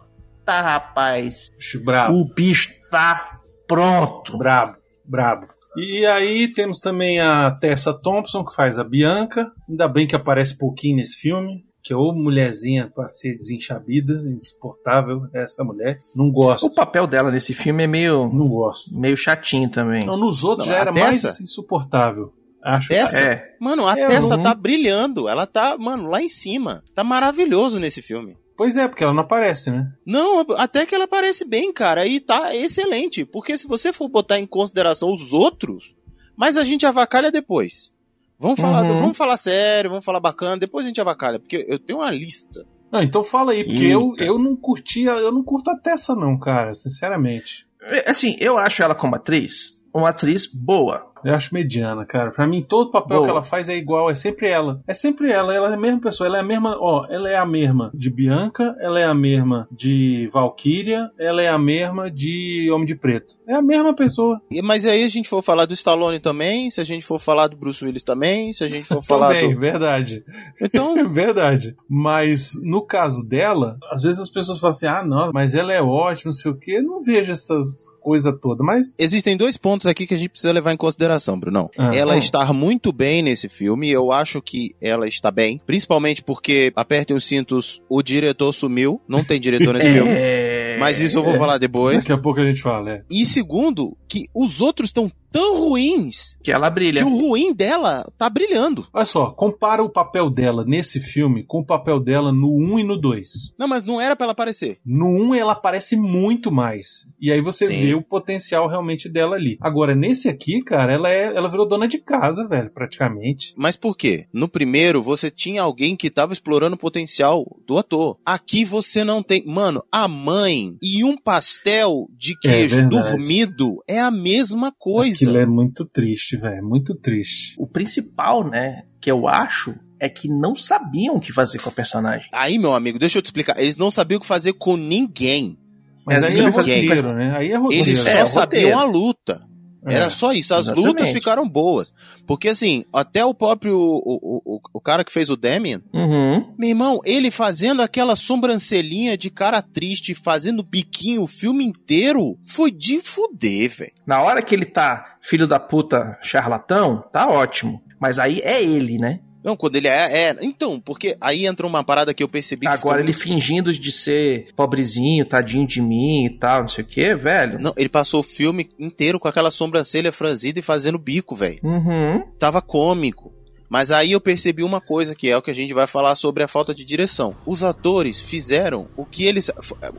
rapaz, 0.61 1.49
Bicho 1.57 1.83
brabo. 1.83 2.13
o 2.19 2.33
bicho 2.33 2.73
tá 2.91 3.39
pronto. 3.67 4.37
Brabo, 4.37 4.77
brabo. 5.03 5.47
E 5.77 6.05
aí 6.05 6.47
temos 6.53 6.79
também 6.79 7.19
a 7.19 7.51
Tessa 7.51 7.93
Thompson, 7.93 8.45
que 8.45 8.55
faz 8.55 8.79
a 8.79 8.83
Bianca. 8.83 9.51
Ainda 9.69 9.87
bem 9.87 10.07
que 10.07 10.15
aparece 10.15 10.57
pouquinho 10.57 10.95
nesse 10.97 11.17
filme. 11.17 11.65
Que 11.83 11.93
é 11.93 11.95
ô 11.95 12.11
mulherzinha 12.13 12.89
pra 12.95 13.07
ser 13.07 13.35
desenxabida, 13.35 14.13
insuportável 14.35 15.27
essa 15.33 15.63
mulher. 15.63 15.99
Não 16.15 16.31
gosto. 16.31 16.65
O 16.65 16.73
papel 16.73 17.05
dela 17.05 17.29
nesse 17.29 17.53
filme 17.53 17.83
é 17.83 17.87
meio, 17.87 18.27
Não 18.33 18.47
gosto. 18.47 18.97
meio 18.99 19.15
chatinho 19.15 19.69
também. 19.69 20.03
Não, 20.03 20.17
nos 20.17 20.43
outros 20.43 20.67
Não, 20.67 20.73
já 20.75 20.81
era 20.81 20.91
Tessa? 20.93 21.27
mais 21.27 21.41
insuportável. 21.41 22.33
Acho. 22.63 22.87
Tessa? 22.87 23.19
É, 23.19 23.43
Mano, 23.61 23.85
a 23.85 23.91
É, 23.99 24.07
Tessa 24.07 24.35
uhum. 24.37 24.41
tá 24.41 24.55
brilhando. 24.55 25.27
Ela 25.29 25.45
tá, 25.45 25.77
mano, 25.77 26.09
lá 26.09 26.19
em 26.21 26.27
cima. 26.27 26.81
Tá 26.95 27.03
maravilhoso 27.03 27.79
nesse 27.79 28.01
filme. 28.01 28.35
Pois 28.57 28.77
é, 28.77 28.87
porque 28.87 29.03
ela 29.03 29.13
não 29.13 29.23
aparece, 29.23 29.69
né? 29.69 29.91
Não, 30.05 30.39
até 30.57 30.85
que 30.85 30.95
ela 30.95 31.07
parece 31.07 31.43
bem, 31.45 31.73
cara, 31.73 32.05
e 32.07 32.19
tá 32.19 32.55
excelente. 32.55 33.25
Porque 33.25 33.57
se 33.57 33.67
você 33.67 33.91
for 33.91 34.07
botar 34.07 34.39
em 34.39 34.45
consideração 34.47 35.09
os 35.11 35.33
outros, 35.33 35.93
mas 36.37 36.57
a 36.57 36.63
gente 36.63 36.85
avacalha 36.85 37.31
depois. 37.31 37.91
Vamos 38.39 38.59
falar, 38.59 38.83
Uhum. 38.85 38.97
vamos 38.99 39.17
falar 39.17 39.37
sério, 39.37 39.89
vamos 39.89 40.05
falar 40.05 40.19
bacana, 40.19 40.57
depois 40.57 40.85
a 40.85 40.89
gente 40.89 40.99
avacalha, 41.01 41.39
porque 41.39 41.65
eu 41.67 41.79
tenho 41.79 41.99
uma 41.99 42.11
lista. 42.11 42.65
Não, 42.91 43.01
então 43.01 43.23
fala 43.23 43.51
aí, 43.53 43.63
porque 43.65 43.85
eu, 43.85 44.11
Eita. 44.11 44.23
eu 44.23 44.37
não 44.39 44.55
curtia, 44.55 45.11
eu 45.11 45.31
não 45.31 45.43
curto 45.43 45.69
a 45.71 45.75
Tessa, 45.77 46.15
não, 46.15 46.37
cara, 46.37 46.73
sinceramente. 46.73 47.65
É, 47.81 48.09
Assim, 48.11 48.35
eu 48.39 48.57
acho 48.57 48.81
ela 48.83 48.95
como 48.95 49.15
atriz 49.15 49.73
uma 49.93 50.09
atriz 50.09 50.45
boa. 50.45 51.09
Eu 51.25 51.33
acho 51.33 51.53
mediana, 51.53 52.05
cara. 52.05 52.31
Pra 52.31 52.47
mim, 52.47 52.61
todo 52.67 52.91
papel 52.91 53.17
Boa. 53.17 53.23
que 53.23 53.29
ela 53.31 53.43
faz 53.43 53.67
é 53.67 53.75
igual, 53.75 54.09
é 54.09 54.15
sempre 54.15 54.47
ela. 54.47 54.81
É 54.87 54.93
sempre 54.93 55.31
ela, 55.31 55.53
ela 55.53 55.71
é 55.71 55.73
a 55.73 55.77
mesma 55.79 55.99
pessoa. 55.99 56.27
Ela 56.27 56.37
é 56.37 56.41
a 56.41 56.43
mesma, 56.43 56.77
ó, 56.79 57.05
ela 57.09 57.29
é 57.29 57.35
a 57.35 57.45
mesma 57.45 57.89
de 57.93 58.09
Bianca, 58.09 58.75
ela 58.79 58.99
é 58.99 59.05
a 59.05 59.13
mesma 59.13 59.67
de 59.71 60.29
Valkyria, 60.31 61.09
ela 61.19 61.41
é 61.41 61.49
a 61.49 61.57
mesma 61.57 62.09
de 62.11 62.69
Homem 62.71 62.85
de 62.85 62.95
Preto. 62.95 63.33
É 63.47 63.53
a 63.55 63.61
mesma 63.61 63.95
pessoa. 63.95 64.39
E- 64.51 64.61
Mas 64.61 64.85
aí 64.85 65.03
a 65.03 65.07
gente 65.07 65.27
for 65.27 65.41
falar 65.41 65.65
do 65.65 65.73
Stallone 65.73 66.19
também, 66.19 66.69
se 66.69 66.79
a 66.79 66.83
gente 66.83 67.05
for 67.05 67.19
falar 67.19 67.47
do 67.47 67.57
Bruce 67.57 67.83
Willis 67.83 68.03
também, 68.03 68.53
se 68.53 68.63
a 68.63 68.67
gente 68.67 68.87
for 68.87 69.03
falar 69.03 69.29
Também, 69.29 69.53
do... 69.53 69.59
verdade. 69.59 70.23
Então, 70.61 70.97
É 70.97 71.03
verdade. 71.07 71.75
Mas 71.89 72.51
no 72.63 72.85
caso 72.85 73.27
dela, 73.27 73.77
às 73.91 74.01
vezes 74.03 74.19
as 74.19 74.29
pessoas 74.29 74.59
falam 74.59 74.71
assim: 74.71 74.85
ah, 74.87 75.03
não, 75.03 75.31
mas 75.33 75.55
ela 75.55 75.73
é 75.73 75.81
ótima, 75.81 76.29
não 76.29 76.33
sei 76.33 76.51
o 76.51 76.55
quê. 76.55 76.73
Eu 76.77 76.83
não 76.83 77.01
vejo 77.01 77.31
essa 77.31 77.55
coisa 78.01 78.31
toda. 78.31 78.63
Mas 78.63 78.93
existem 78.99 79.35
dois 79.35 79.57
pontos 79.57 79.87
aqui 79.87 80.05
que 80.05 80.13
a 80.13 80.17
gente 80.17 80.29
precisa 80.29 80.53
levar 80.53 80.71
em 80.73 80.77
consideração, 80.77 81.14
Brunão. 81.39 81.69
Ah, 81.77 81.91
ela 81.93 82.15
hum. 82.15 82.17
está 82.17 82.51
muito 82.53 82.91
bem 82.91 83.21
nesse 83.21 83.49
filme, 83.49 83.89
eu 83.89 84.11
acho 84.11 84.41
que 84.41 84.75
ela 84.81 85.07
está 85.07 85.31
bem, 85.31 85.59
principalmente 85.65 86.23
porque, 86.23 86.71
apertem 86.75 87.15
os 87.15 87.23
cintos, 87.23 87.81
o 87.89 88.01
diretor 88.01 88.51
sumiu, 88.51 89.01
não 89.07 89.23
tem 89.23 89.39
diretor 89.39 89.73
nesse 89.73 89.91
filme. 89.93 90.11
É... 90.11 90.77
Mas 90.79 90.99
isso 90.99 91.17
eu 91.17 91.23
vou 91.23 91.37
falar 91.37 91.57
depois. 91.57 91.97
daqui 91.97 92.11
a 92.11 92.17
pouco 92.17 92.39
a 92.39 92.45
gente 92.45 92.61
fala, 92.61 92.91
é. 92.91 93.01
E 93.09 93.25
segundo, 93.25 93.97
que 94.07 94.27
os 94.33 94.61
outros 94.61 94.89
estão 94.89 95.11
tão 95.31 95.59
ruins 95.67 96.37
Que 96.41 96.49
ela 96.49 96.69
brilha. 96.69 97.01
que 97.03 97.07
o 97.09 97.13
ruim 97.27 97.53
dela 97.53 98.09
tá 98.17 98.29
brilhando. 98.29 98.87
Olha 98.93 99.03
só, 99.03 99.31
compara 99.31 99.83
o 99.83 99.89
papel 99.89 100.29
dela 100.29 100.63
nesse 100.65 101.01
filme 101.01 101.43
com 101.43 101.59
o 101.59 101.65
papel 101.65 101.99
dela 101.99 102.31
no 102.31 102.49
1 102.55 102.79
e 102.79 102.83
no 102.85 102.95
2. 102.97 103.53
Não, 103.59 103.67
mas 103.67 103.83
não 103.83 103.99
era 103.99 104.15
pra 104.15 104.25
ela 104.25 104.31
aparecer. 104.31 104.79
No 104.85 105.07
1 105.07 105.35
ela 105.35 105.51
aparece 105.51 105.97
muito 105.97 106.49
mais. 106.53 107.09
E 107.19 107.33
aí 107.33 107.41
você 107.41 107.65
Sim. 107.65 107.81
vê 107.81 107.93
o 107.95 108.01
potencial 108.01 108.65
realmente 108.69 109.09
dela 109.09 109.35
ali. 109.35 109.57
Agora, 109.59 109.93
nesse 109.93 110.29
aqui, 110.29 110.61
cara, 110.61 110.93
ela, 110.93 111.11
é, 111.11 111.35
ela 111.35 111.49
virou 111.49 111.67
dona 111.67 111.85
de 111.87 111.97
casa, 111.97 112.47
velho, 112.47 112.71
praticamente. 112.71 113.53
Mas 113.57 113.75
por 113.75 113.97
quê? 113.97 114.27
No 114.31 114.47
primeiro, 114.47 115.03
você 115.03 115.29
tinha 115.29 115.61
alguém 115.63 115.97
que 115.97 116.09
tava 116.09 116.31
explorando 116.31 116.75
o 116.75 116.79
potencial 116.79 117.45
do 117.67 117.77
ator. 117.77 118.17
Aqui 118.25 118.63
você 118.63 119.03
não 119.03 119.21
tem. 119.21 119.43
Mano, 119.45 119.83
a 119.91 120.07
mãe 120.07 120.77
e 120.81 121.03
um 121.03 121.17
pastel 121.17 122.07
de 122.17 122.39
queijo 122.39 122.77
verdade. 122.77 122.95
dormido 123.11 123.83
é 123.85 123.99
a 124.07 124.11
mesma 124.11 124.71
coisa. 124.77 125.25
Aquilo 125.25 125.37
é 125.37 125.45
muito 125.45 125.85
triste, 125.85 126.37
velho. 126.37 126.63
Muito 126.67 126.95
triste. 126.95 127.55
O 127.57 127.67
principal, 127.67 128.47
né, 128.49 128.83
que 129.01 129.11
eu 129.11 129.27
acho, 129.27 129.75
é 129.99 130.09
que 130.09 130.27
não 130.27 130.55
sabiam 130.55 131.15
o 131.15 131.19
que 131.19 131.31
fazer 131.33 131.59
com 131.59 131.69
a 131.69 131.71
personagem. 131.71 132.27
Aí, 132.33 132.57
meu 132.57 132.73
amigo, 132.73 132.99
deixa 132.99 133.17
eu 133.17 133.21
te 133.21 133.25
explicar. 133.25 133.59
Eles 133.59 133.77
não 133.77 133.89
sabiam 133.91 134.17
o 134.17 134.21
que 134.21 134.27
fazer 134.27 134.53
com 134.53 134.75
ninguém. 134.77 135.57
Mas 136.05 136.21
É, 136.21 136.27
aí 136.27 136.33
eles 136.33 136.45
é 136.45 136.49
roteiro, 136.49 137.13
né? 137.13 137.35
Aí 137.35 137.51
é 137.51 137.57
roteiro. 137.57 137.89
Eles 137.89 137.99
só 138.01 138.09
É, 138.09 138.25
sabiam 138.25 138.77
roteiro. 138.77 138.77
a 138.79 138.83
luta. 138.83 139.41
Era 139.85 140.05
É. 140.05 140.09
só 140.09 140.31
isso. 140.33 140.53
As 140.55 140.65
Exatamente. 140.67 140.87
lutas 140.87 141.09
ficaram 141.11 141.47
boas. 141.47 141.93
Porque, 142.25 142.47
assim, 142.49 142.83
até 142.91 143.23
o 143.23 143.33
próprio. 143.33 143.77
O, 143.77 144.41
o, 144.45 144.61
o, 144.73 144.81
cara 144.81 145.03
que 145.03 145.11
fez 145.11 145.29
o 145.29 145.35
Damien, 145.35 145.81
Uhum. 145.93 146.53
meu 146.57 146.69
irmão, 146.69 146.99
ele 147.05 147.29
fazendo 147.29 147.81
aquela 147.81 148.15
sobrancelhinha 148.15 149.17
de 149.17 149.29
cara 149.29 149.61
triste, 149.61 150.15
fazendo 150.15 150.63
biquinho 150.63 151.23
o 151.23 151.27
filme 151.27 151.63
inteiro, 151.65 152.37
foi 152.45 152.71
de 152.71 152.99
fuder, 152.99 153.69
velho. 153.69 153.91
Na 154.05 154.21
hora 154.21 154.41
que 154.41 154.55
ele 154.55 154.65
tá 154.65 155.17
filho 155.21 155.47
da 155.47 155.59
puta 155.59 156.17
charlatão, 156.21 157.03
tá 157.11 157.27
ótimo. 157.29 157.81
Mas 157.99 158.19
aí 158.19 158.39
é 158.43 158.63
ele, 158.63 158.97
né? 158.97 159.19
Não, 159.45 159.55
quando 159.55 159.75
ele 159.75 159.87
é, 159.87 160.29
é. 160.29 160.37
Então, 160.41 160.79
porque 160.79 161.15
aí 161.21 161.45
entra 161.45 161.67
uma 161.67 161.83
parada 161.83 162.15
que 162.15 162.23
eu 162.23 162.27
percebi 162.27 162.65
que 162.65 162.71
Agora 162.73 162.99
ele 162.99 163.13
ficou- 163.13 163.33
fingindo 163.33 163.71
de 163.71 163.91
ser 163.91 164.47
pobrezinho, 164.55 165.23
tadinho 165.23 165.67
de 165.67 165.79
mim 165.79 166.25
e 166.25 166.29
tal, 166.31 166.61
não 166.61 166.67
sei 166.67 166.83
o 166.83 166.87
que, 166.87 167.13
velho. 167.13 167.59
Não, 167.59 167.71
ele 167.77 167.87
passou 167.89 168.21
o 168.21 168.23
filme 168.23 168.67
inteiro 168.79 169.19
com 169.19 169.27
aquela 169.27 169.51
sobrancelha 169.51 170.11
franzida 170.11 170.57
e 170.57 170.63
fazendo 170.63 170.97
bico, 170.97 171.35
velho. 171.35 171.59
Uhum. 171.63 172.23
Tava 172.39 172.59
cômico. 172.59 173.34
Mas 173.69 173.91
aí 173.91 174.11
eu 174.11 174.21
percebi 174.21 174.63
uma 174.63 174.79
coisa 174.79 175.15
que 175.15 175.29
é 175.29 175.37
o 175.37 175.41
que 175.41 175.51
a 175.51 175.55
gente 175.55 175.73
vai 175.73 175.87
falar 175.87 176.15
sobre 176.15 176.43
a 176.43 176.47
falta 176.47 176.73
de 176.73 176.85
direção. 176.85 177.35
Os 177.45 177.63
atores 177.63 178.21
fizeram 178.21 178.87
o 178.95 179.05
que 179.05 179.25
eles. 179.25 179.51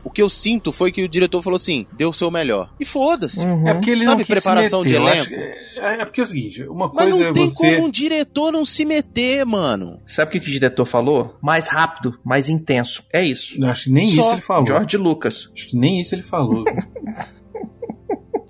O 0.03 0.09
que 0.09 0.21
eu 0.21 0.29
sinto 0.29 0.71
foi 0.71 0.91
que 0.91 1.03
o 1.03 1.09
diretor 1.09 1.41
falou 1.41 1.57
assim: 1.57 1.85
deu 1.93 2.09
o 2.09 2.13
seu 2.13 2.31
melhor. 2.31 2.71
E 2.79 2.85
foda-se. 2.85 3.45
Uhum. 3.45 3.67
É 3.67 3.73
porque 3.73 3.91
ele 3.91 4.03
Sabe 4.03 4.21
não 4.21 4.25
preparação 4.25 4.83
se 4.83 4.89
meter. 4.89 5.01
de 5.01 5.11
elenco? 5.11 5.33
É, 5.77 6.01
é 6.01 6.05
porque 6.05 6.21
é 6.21 6.23
o 6.23 6.27
seguinte, 6.27 6.63
uma 6.63 6.91
Mas 6.93 7.05
coisa 7.05 7.19
não 7.19 7.27
é 7.27 7.33
tem 7.33 7.45
você... 7.47 7.75
como 7.75 7.87
um 7.87 7.91
diretor 7.91 8.51
não 8.51 8.65
se 8.65 8.85
meter, 8.85 9.45
mano. 9.45 10.01
Sabe 10.05 10.29
o 10.29 10.31
que 10.31 10.39
que 10.39 10.49
o 10.49 10.51
diretor 10.51 10.85
falou? 10.85 11.37
Mais 11.41 11.67
rápido, 11.67 12.17
mais 12.23 12.49
intenso. 12.49 13.03
É 13.13 13.23
isso. 13.23 13.61
Eu 13.61 13.67
Acho 13.67 13.85
que 13.85 13.91
nem 13.91 14.11
Só 14.11 14.21
isso 14.21 14.31
ele 14.33 14.41
falou. 14.41 14.65
George 14.65 14.97
Lucas. 14.97 15.51
Acho 15.53 15.69
que 15.69 15.77
nem 15.77 16.01
isso 16.01 16.15
ele 16.15 16.23
falou. 16.23 16.63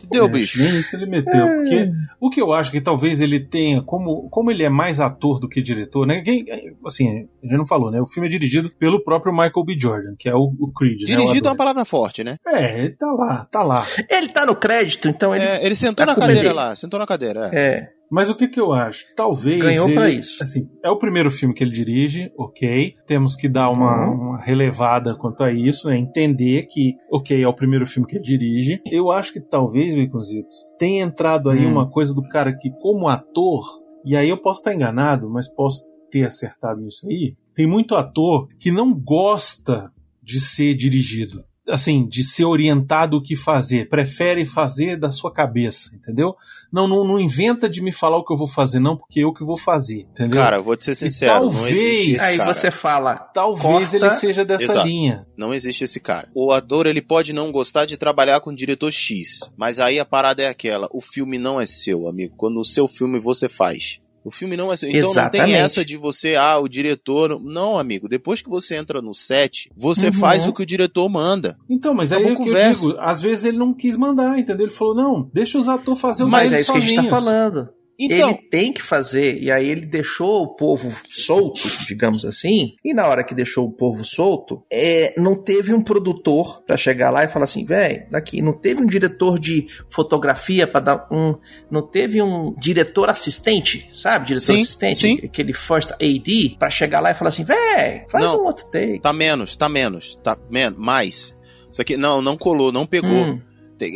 Entendeu, 0.07 0.25
É, 0.25 0.29
bicho? 0.29 0.61
Nem 0.61 0.79
isso 0.79 0.95
ele 0.95 1.05
meteu. 1.05 1.47
Porque 1.47 1.91
o 2.19 2.29
que 2.29 2.41
eu 2.41 2.53
acho 2.53 2.71
que 2.71 2.81
talvez 2.81 3.21
ele 3.21 3.39
tenha, 3.39 3.81
como, 3.81 4.29
como 4.29 4.49
ele 4.51 4.63
é 4.63 4.69
mais 4.69 4.99
ator 4.99 5.39
do 5.39 5.47
que 5.47 5.61
diretor, 5.61 6.05
né? 6.07 6.21
Quem, 6.21 6.45
assim, 6.85 7.07
a 7.43 7.45
gente 7.45 7.57
não 7.57 7.65
falou, 7.65 7.91
né? 7.91 8.01
O 8.01 8.07
filme 8.07 8.27
é 8.27 8.31
dirigido 8.31 8.69
pelo 8.79 9.03
próprio 9.03 9.31
Michael 9.31 9.63
B. 9.65 9.77
Jordan, 9.79 10.15
que 10.17 10.27
é 10.29 10.33
o, 10.35 10.53
o 10.59 10.71
Creed. 10.73 11.01
né? 11.01 11.15
O 11.15 11.19
Dirigido 11.19 11.47
é 11.47 11.51
uma 11.51 11.57
palavra 11.57 11.85
forte, 11.85 12.23
né? 12.23 12.35
É, 12.47 12.79
ele 12.79 12.95
tá 12.95 13.11
lá, 13.11 13.45
tá 13.51 13.61
lá. 13.63 13.85
Ele 14.09 14.27
tá 14.29 14.45
no 14.45 14.55
crédito, 14.55 15.07
então 15.07 15.35
ele. 15.35 15.43
É, 15.45 15.65
ele 15.65 15.75
sentou 15.75 16.03
é 16.03 16.05
na 16.07 16.15
cadeira 16.15 16.41
dele. 16.41 16.53
lá, 16.53 16.75
sentou 16.75 16.99
na 16.99 17.05
cadeira. 17.07 17.49
É. 17.53 17.59
É. 17.59 17.96
Mas 18.09 18.29
o 18.29 18.35
que 18.35 18.47
que 18.47 18.59
eu 18.59 18.71
acho? 18.71 19.05
Talvez. 19.15 19.59
Ganhou 19.61 19.93
pra 19.93 20.09
isso. 20.09 20.41
Assim, 20.41 20.69
é 20.83 20.89
o 20.89 20.97
primeiro 20.97 21.29
filme 21.29 21.53
que 21.53 21.63
ele 21.63 21.71
dirige, 21.73 22.31
ok. 22.37 22.93
Temos 23.05 23.35
que 23.35 23.49
dar 23.49 23.69
uma, 23.69 24.07
Uhum. 24.09 24.29
uma 24.29 24.41
relevada 24.41 25.15
quanto 25.15 25.43
a 25.43 25.51
isso, 25.51 25.89
né? 25.89 25.97
Entender 25.97 26.67
que, 26.69 26.95
ok, 27.11 27.41
é 27.43 27.47
o 27.47 27.53
primeiro 27.53 27.85
filme 27.85 28.07
que 28.07 28.15
ele 28.15 28.23
dirige. 28.23 28.81
Eu 28.89 29.11
acho 29.11 29.33
que 29.33 29.41
talvez, 29.41 29.93
Baconzitos, 29.95 30.55
tenha 30.79 31.03
entrado 31.03 31.49
aí 31.49 31.65
Hum. 31.65 31.71
uma 31.71 31.89
coisa 31.89 32.13
do 32.13 32.21
cara 32.21 32.55
que, 32.57 32.69
como 32.79 33.07
ator, 33.09 33.63
e 34.05 34.15
aí 34.15 34.29
eu 34.29 34.41
posso 34.41 34.61
estar 34.61 34.73
enganado, 34.73 35.29
mas 35.29 35.47
posso 35.53 35.83
ter 36.09 36.23
acertado 36.25 36.79
nisso 36.79 37.05
aí. 37.09 37.35
Tem 37.53 37.67
muito 37.67 37.93
ator 37.95 38.47
que 38.59 38.71
não 38.71 38.93
gosta 38.97 39.91
de 40.23 40.39
ser 40.39 40.73
dirigido. 40.75 41.43
Assim, 41.69 42.07
de 42.07 42.23
ser 42.23 42.45
orientado 42.45 43.17
o 43.17 43.21
que 43.21 43.35
fazer, 43.35 43.89
prefere 43.89 44.45
fazer 44.45 44.95
da 44.97 45.11
sua 45.11 45.31
cabeça, 45.33 45.93
entendeu? 45.95 46.33
Não, 46.71 46.87
não, 46.87 47.05
não 47.05 47.19
inventa 47.19 47.69
de 47.69 47.81
me 47.81 47.91
falar 47.91 48.17
o 48.17 48.23
que 48.25 48.31
eu 48.33 48.37
vou 48.37 48.47
fazer, 48.47 48.79
não, 48.79 48.95
porque 48.95 49.19
eu 49.19 49.33
que 49.33 49.43
vou 49.43 49.57
fazer, 49.57 50.07
entendeu? 50.11 50.39
Cara, 50.41 50.61
vou 50.61 50.77
te 50.77 50.85
ser 50.85 50.95
sincero, 50.95 51.45
não 51.45 51.51
talvez- 51.51 51.77
existe 51.77 52.11
esse 52.13 52.25
Aí 52.25 52.37
cara. 52.37 52.53
você 52.53 52.71
fala. 52.71 53.15
Talvez 53.15 53.61
corta- 53.91 53.95
ele 53.97 54.11
seja 54.11 54.45
dessa 54.45 54.63
Exato. 54.63 54.87
linha. 54.87 55.27
Não 55.37 55.53
existe 55.53 55.83
esse 55.83 55.99
cara. 55.99 56.29
O 56.33 56.51
ator, 56.53 56.87
ele 56.87 57.01
pode 57.01 57.33
não 57.33 57.51
gostar 57.51 57.85
de 57.85 57.97
trabalhar 57.97 58.39
com 58.39 58.49
o 58.51 58.55
diretor 58.55 58.91
X, 58.91 59.51
mas 59.57 59.79
aí 59.79 59.99
a 59.99 60.05
parada 60.05 60.41
é 60.43 60.47
aquela, 60.47 60.87
o 60.93 61.01
filme 61.01 61.37
não 61.37 61.59
é 61.59 61.65
seu, 61.65 62.07
amigo. 62.07 62.33
Quando 62.37 62.59
o 62.59 62.65
seu 62.65 62.87
filme 62.87 63.19
você 63.19 63.49
faz. 63.49 63.99
O 64.27 64.31
filme 64.31 64.57
não 64.57 64.73
é 64.73 64.75
seu. 64.75 64.89
Então 64.89 65.01
não 65.03 65.09
Exatamente. 65.09 65.51
tem 65.53 65.61
essa 65.61 65.85
de 65.85 65.95
você, 65.95 66.35
ah, 66.35 66.57
o 66.59 66.67
diretor. 66.67 67.39
Não, 67.41 67.77
amigo. 67.79 68.09
Depois 68.09 68.41
que 68.41 68.49
você 68.49 68.75
entra 68.75 69.01
no 69.01 69.13
set, 69.13 69.69
você 69.73 70.07
Uhum. 70.07 70.13
faz 70.13 70.45
o 70.45 70.51
que 70.51 70.61
o 70.61 70.65
diretor 70.65 71.07
manda. 71.07 71.57
Então, 71.69 71.93
mas 71.93 72.11
aí 72.11 72.19
Acabou 72.23 72.31
é 72.37 72.41
o 72.41 72.43
que 72.43 72.49
conversa. 72.51 72.85
eu 72.85 72.89
digo. 72.89 72.99
Às 73.01 73.21
vezes 73.21 73.45
ele 73.45 73.57
não 73.57 73.73
quis 73.73 73.95
mandar, 73.95 74.37
entendeu? 74.37 74.65
Ele 74.65 74.73
falou, 74.75 74.93
não, 74.93 75.29
deixa 75.33 75.57
os 75.57 75.69
atores 75.69 76.01
fazer 76.01 76.25
o 76.25 76.27
Mas 76.27 76.51
é 76.51 76.59
isso 76.59 76.73
que 76.73 76.77
a 76.77 76.81
gente 76.81 76.95
tá 76.95 77.01
sozinhos. 77.03 77.23
falando. 77.23 77.69
Então, 77.99 78.29
Ele 78.29 78.37
tem 78.49 78.71
que 78.71 78.81
fazer, 78.81 79.41
e 79.41 79.51
aí 79.51 79.67
ele 79.67 79.85
deixou 79.85 80.43
o 80.43 80.55
povo 80.55 80.95
solto, 81.09 81.61
digamos 81.87 82.23
assim, 82.25 82.75
e 82.85 82.93
na 82.93 83.07
hora 83.07 83.23
que 83.23 83.33
deixou 83.33 83.65
o 83.65 83.71
povo 83.71 84.05
solto, 84.05 84.63
é, 84.71 85.13
não 85.19 85.35
teve 85.35 85.73
um 85.73 85.81
produtor 85.81 86.61
pra 86.61 86.77
chegar 86.77 87.09
lá 87.09 87.23
e 87.23 87.27
falar 87.27 87.45
assim, 87.45 87.65
velho, 87.65 88.05
daqui, 88.11 88.39
não 88.41 88.53
teve 88.53 88.81
um 88.81 88.85
diretor 88.85 89.39
de 89.39 89.67
fotografia 89.89 90.67
pra 90.67 90.79
dar 90.79 91.07
um, 91.11 91.35
não 91.71 91.81
teve 91.81 92.21
um 92.21 92.53
diretor 92.59 93.09
assistente, 93.09 93.89
sabe, 93.95 94.27
diretor 94.27 94.45
Sim, 94.45 94.61
assistente, 94.61 94.97
sim. 94.99 95.19
aquele 95.23 95.53
first 95.53 95.91
AD, 95.93 96.55
pra 96.59 96.69
chegar 96.69 96.99
lá 96.99 97.09
e 97.11 97.15
falar 97.15 97.29
assim, 97.29 97.43
velho, 97.43 98.05
faz 98.09 98.25
Não. 98.25 98.41
um 98.41 98.45
outro 98.45 98.65
take. 98.69 98.99
tá 98.99 99.11
menos, 99.11 99.55
tá 99.55 99.67
menos, 99.67 100.15
tá 100.23 100.37
menos, 100.49 100.77
mais. 100.77 101.35
Isso 101.71 101.81
aqui, 101.81 101.97
não, 101.97 102.21
não 102.21 102.37
colou, 102.37 102.71
não 102.71 102.85
pegou. 102.85 103.09
Hum, 103.11 103.41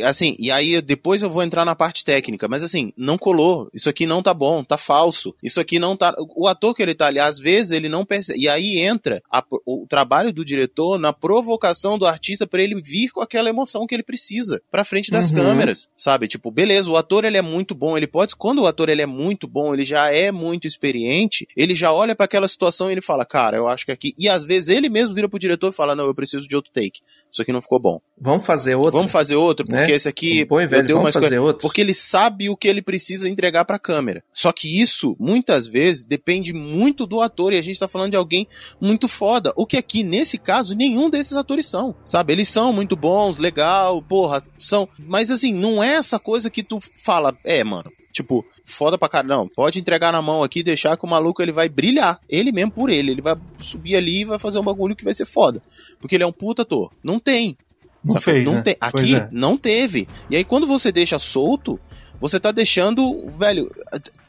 Assim, 0.04 0.36
e 0.40 0.50
aí 0.52 0.82
depois 0.82 1.24
eu 1.24 1.30
vou 1.30 1.44
entrar 1.44 1.66
na 1.66 1.76
parte 1.76 2.04
técnica, 2.04 2.48
mas 2.48 2.64
assim, 2.64 2.92
não 2.98 3.18
colou. 3.18 3.70
Isso 3.74 3.90
aqui 3.90 4.06
não 4.06 4.22
tá 4.24 4.34
bom, 4.34 4.64
tá 4.64 4.78
falso. 4.78 5.34
Isso 5.42 5.60
aqui 5.60 5.80
não 5.80 5.96
tá. 5.96 6.16
O 6.36 6.48
ator 6.48 6.74
que 6.76 6.82
ele 6.82 6.94
tá 6.96 7.08
ali, 7.08 7.20
às 7.20 7.40
vezes 7.40 7.72
ele 7.72 7.90
não 7.90 8.06
percebe. 8.06 8.40
E 8.40 8.48
aí 8.50 8.80
entra 8.80 9.22
a- 9.32 9.44
o 9.66 9.86
trabalho 9.90 10.32
do 10.34 10.44
diretor 10.46 10.98
na 11.00 11.12
provocação 11.14 11.98
do 11.98 12.06
artista 12.06 12.46
pra 12.46 12.62
ele 12.62 12.80
vir 12.82 13.10
com 13.10 13.22
aquela 13.22 13.50
emoção 13.50 13.86
que 13.88 13.96
ele 13.96 14.04
precisa 14.04 14.62
pra 14.70 14.84
frente 14.84 15.12
das 15.12 15.30
Uhum. 15.32 15.38
câmeras, 15.38 15.90
sabe? 15.98 16.28
Tipo, 16.28 16.52
beleza, 16.52 16.90
o 16.92 16.98
ator 16.98 17.26
ele 17.26 17.38
é 17.38 17.42
muito 17.42 17.74
bom, 17.76 17.98
ele 17.98 18.08
pode. 18.08 18.36
Quando 18.36 18.62
o 18.62 18.68
ator 18.68 18.90
ele 18.90 19.02
é 19.02 19.06
muito 19.06 19.48
bom, 19.48 19.74
ele 19.74 19.84
já 19.84 20.12
é 20.12 20.32
muito 20.32 20.68
experiente, 20.68 21.48
ele 21.56 21.74
já 21.76 21.92
olha 21.94 22.16
pra 22.16 22.26
aquela 22.26 22.48
situação 22.48 22.90
e 22.90 22.94
ele 22.94 23.02
fala, 23.02 23.26
cara, 23.26 23.58
eu 23.58 23.68
acho 23.68 23.86
que 23.86 23.92
aqui. 23.92 24.14
E 24.18 24.28
às 24.30 24.44
vezes 24.46 24.70
ele 24.70 24.90
mesmo 24.90 25.16
vira 25.16 25.28
pro 25.30 25.40
diretor 25.40 25.70
e 25.70 25.76
fala, 25.76 25.96
não, 25.96 26.06
eu 26.06 26.16
preciso 26.16 26.48
de 26.48 26.56
outro 26.56 26.72
take. 26.72 27.00
Isso 27.32 27.42
aqui 27.42 27.52
não 27.54 27.62
ficou 27.62 27.80
bom. 27.80 28.02
vamos 28.24 28.46
fazer 28.46 28.76
outro. 28.76 28.92
Vamos 28.92 29.12
fazer 29.12 29.36
outro, 29.36 29.66
porque 29.78 29.92
né? 29.92 29.96
esse 29.96 30.10
aqui 30.10 30.48
eu 30.50 30.68
velho, 30.68 30.88
dei 30.88 30.96
umas 30.96 31.14
fazer 31.14 31.40
outro. 31.40 31.62
Porque 31.62 31.82
ele 31.82 31.94
sabe 31.94 32.50
o 32.50 32.56
que 32.56 32.68
ele 32.68 32.82
precisa 32.82 33.30
entregar 33.30 33.66
pra 33.66 33.80
câmera. 33.80 34.24
Só 34.34 34.52
que 34.52 34.82
isso, 34.82 35.16
muitas 35.20 35.68
vezes, 35.68 36.04
depende 36.04 36.54
muito 36.54 37.06
do 37.06 37.22
ator. 37.22 37.54
E 37.54 37.58
a 37.58 37.62
gente 37.62 37.80
tá 37.80 37.88
falando 37.88 38.12
de 38.12 38.18
alguém 38.18 38.48
muito 38.80 39.08
foda. 39.08 39.52
O 39.56 39.66
que 39.66 39.78
aqui, 39.78 40.04
nesse 40.04 40.38
caso, 40.38 40.76
nenhum 40.76 41.10
desses 41.10 41.36
atores 41.36 41.66
são. 41.68 41.96
Sabe? 42.06 42.34
Eles 42.34 42.48
são 42.48 42.72
muito 42.72 42.96
bons, 42.96 43.38
legal, 43.38 44.02
porra, 44.02 44.44
são. 44.58 44.88
Mas 45.00 45.32
assim, 45.32 45.54
não 45.54 45.84
é 45.84 45.96
essa 45.96 46.20
coisa 46.20 46.50
que 46.50 46.64
tu 46.64 46.80
fala, 46.98 47.38
é, 47.44 47.64
mano. 47.64 47.92
Tipo, 48.12 48.46
foda 48.66 48.98
pra 48.98 49.10
caramba. 49.10 49.36
Não, 49.36 49.48
pode 49.48 49.80
entregar 49.80 50.12
na 50.12 50.22
mão 50.22 50.44
aqui, 50.44 50.64
deixar 50.64 50.98
que 50.98 51.06
o 51.06 51.10
maluco 51.10 51.42
ele 51.42 51.52
vai 51.52 51.70
brilhar. 51.70 52.20
Ele 52.28 52.52
mesmo 52.52 52.72
por 52.72 52.90
ele. 52.90 53.12
Ele 53.12 53.22
vai 53.22 53.36
subir 53.60 53.96
ali 53.96 54.22
e 54.22 54.26
vai 54.26 54.40
fazer 54.40 54.60
um 54.60 54.64
bagulho 54.64 54.96
que 54.96 55.04
vai 55.04 55.14
ser 55.14 55.26
foda. 55.26 55.62
Porque 56.00 56.16
ele 56.16 56.24
é 56.24 56.28
um 56.28 56.32
puta 56.32 56.64
ator. 56.64 56.92
Não 57.04 57.20
tem. 57.20 57.58
Não 58.04 58.14
Saca? 58.14 58.32
fez, 58.32 58.46
não 58.46 58.54
né? 58.56 58.64
Pois 58.92 59.04
Aqui 59.04 59.16
é. 59.16 59.28
não 59.32 59.58
teve. 59.58 60.08
E 60.30 60.36
aí 60.36 60.44
quando 60.44 60.66
você 60.66 60.92
deixa 60.92 61.20
solto, 61.20 61.80
você 62.22 62.40
tá 62.40 62.52
deixando, 62.52 63.28
velho, 63.38 63.70